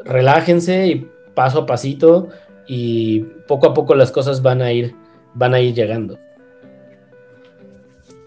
relájense 0.05 0.87
y 0.87 1.11
paso 1.35 1.61
a 1.61 1.67
pasito 1.67 2.29
y 2.67 3.21
poco 3.47 3.67
a 3.69 3.75
poco 3.75 3.95
las 3.95 4.11
cosas 4.11 4.43
van 4.43 4.63
a 4.63 4.73
ir, 4.73 4.95
van 5.35 5.55
a 5.55 5.61
ir 5.61 5.75
llegando. 5.75 6.19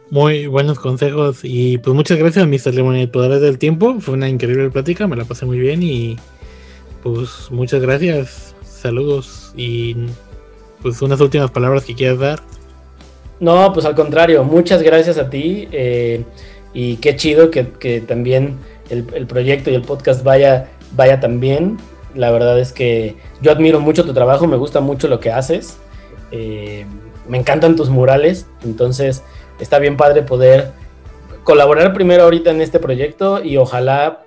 Muy 0.10 0.48
buenos 0.48 0.80
consejos 0.80 1.40
y 1.44 1.80
pues 1.80 1.94
muchas 1.94 2.18
gracias 2.18 2.48
Mr. 2.48 2.74
Lemonade 2.74 3.08
por 3.08 3.28
darle 3.28 3.48
el 3.48 3.58
tiempo. 3.58 4.00
Fue 4.00 4.14
una 4.14 4.30
increíble 4.30 4.70
plática, 4.70 5.08
me 5.08 5.18
la 5.18 5.26
pasé 5.26 5.46
muy 5.46 5.60
bien 5.60 5.84
y 5.84 6.18
pues 7.04 7.52
muchas 7.52 7.82
gracias. 7.82 8.56
Saludos 8.64 9.54
y 9.58 9.96
pues 10.82 11.02
unas 11.02 11.20
últimas 11.20 11.52
palabras 11.52 11.84
que 11.84 11.96
quieras 11.96 12.20
dar. 12.20 12.40
No, 13.40 13.72
pues 13.74 13.86
al 13.86 13.96
contrario, 13.96 14.44
muchas 14.44 14.82
gracias 14.82 15.18
a 15.18 15.30
ti 15.30 15.68
eh, 15.72 16.24
y 16.74 16.96
qué 16.98 17.16
chido 17.16 17.52
que, 17.52 17.64
también 18.08 18.58
el, 18.90 19.06
el, 19.14 19.28
proyecto 19.28 19.70
y 19.70 19.76
el 19.76 19.82
podcast 19.82 20.24
vaya 20.24 20.70
vaya 20.92 21.20
también. 21.20 21.78
La 22.16 22.32
verdad 22.32 22.60
es 22.60 22.74
que 22.74 23.16
yo 23.42 23.52
admiro 23.52 23.80
mucho 23.80 24.06
tu 24.06 24.14
trabajo, 24.14 24.48
me 24.48 24.58
gusta 24.58 24.80
mucho 24.80 25.08
lo 25.08 25.20
que 25.20 25.32
haces. 25.32 25.78
Eh, 26.32 26.86
me 27.28 27.38
encantan 27.38 27.76
tus 27.76 27.90
murales, 27.90 28.48
entonces 28.64 29.24
está 29.60 29.80
bien 29.80 29.98
padre 29.98 30.24
poder 30.24 30.72
colaborar 31.44 31.94
primero 31.94 32.24
ahorita 32.24 32.52
en 32.52 32.62
este 32.62 32.80
proyecto 32.80 33.44
y 33.44 33.58
ojalá 33.58 34.24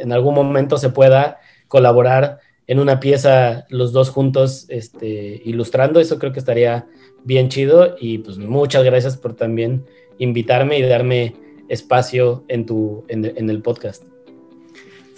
en 0.00 0.12
algún 0.12 0.34
momento 0.34 0.78
se 0.78 0.90
pueda 0.90 1.38
colaborar 1.68 2.40
en 2.66 2.78
una 2.78 3.00
pieza 3.00 3.66
los 3.68 3.92
dos 3.92 4.10
juntos 4.10 4.66
este, 4.68 5.42
ilustrando. 5.44 6.00
Eso 6.00 6.18
creo 6.18 6.32
que 6.32 6.38
estaría 6.38 6.86
bien 7.24 7.48
chido 7.48 7.96
y 7.98 8.18
pues 8.18 8.38
muchas 8.38 8.84
gracias 8.84 9.16
por 9.16 9.34
también 9.34 9.84
invitarme 10.18 10.78
y 10.78 10.82
darme 10.82 11.34
espacio 11.68 12.44
en, 12.48 12.66
tu, 12.66 13.04
en 13.08 13.50
el 13.50 13.62
podcast. 13.62 14.09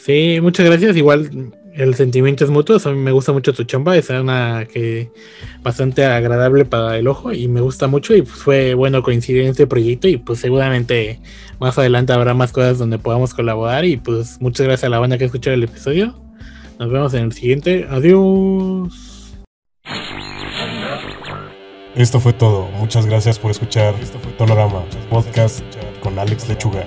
Sí, 0.04 0.40
muchas 0.42 0.66
gracias. 0.66 0.96
Igual 0.96 1.52
el 1.74 1.94
sentimiento 1.94 2.44
es 2.44 2.50
mutuo. 2.50 2.76
A 2.84 2.88
mí 2.90 2.98
me 2.98 3.12
gusta 3.12 3.32
mucho 3.32 3.52
tu 3.52 3.62
chamba. 3.62 3.96
Es 3.96 4.10
una 4.10 4.66
que 4.66 5.10
bastante 5.62 6.04
agradable 6.04 6.64
para 6.64 6.98
el 6.98 7.06
ojo 7.06 7.32
y 7.32 7.46
me 7.46 7.60
gusta 7.60 7.86
mucho. 7.86 8.12
Y 8.16 8.22
pues 8.22 8.34
fue 8.34 8.74
bueno 8.74 9.04
coincidir 9.04 9.42
en 9.42 9.50
este 9.50 9.68
proyecto. 9.68 10.08
Y 10.08 10.16
pues 10.16 10.40
seguramente 10.40 11.20
más 11.60 11.78
adelante 11.78 12.12
habrá 12.12 12.34
más 12.34 12.50
cosas 12.50 12.78
donde 12.78 12.98
podamos 12.98 13.32
colaborar. 13.32 13.84
Y 13.84 13.96
pues 13.96 14.40
muchas 14.40 14.66
gracias 14.66 14.88
a 14.88 14.90
la 14.90 14.98
banda 14.98 15.18
que 15.18 15.26
escuchó 15.26 15.52
el 15.52 15.62
episodio. 15.62 16.20
Nos 16.80 16.90
vemos 16.90 17.14
en 17.14 17.26
el 17.26 17.32
siguiente. 17.32 17.86
Adiós. 17.88 19.36
Esto 21.94 22.18
fue 22.18 22.32
todo. 22.32 22.68
Muchas 22.72 23.06
gracias 23.06 23.38
por 23.38 23.52
escuchar 23.52 23.94
Tonorama, 24.36 24.82
podcast 25.10 25.62
con 26.02 26.18
Alex 26.18 26.48
Lechuga. 26.48 26.86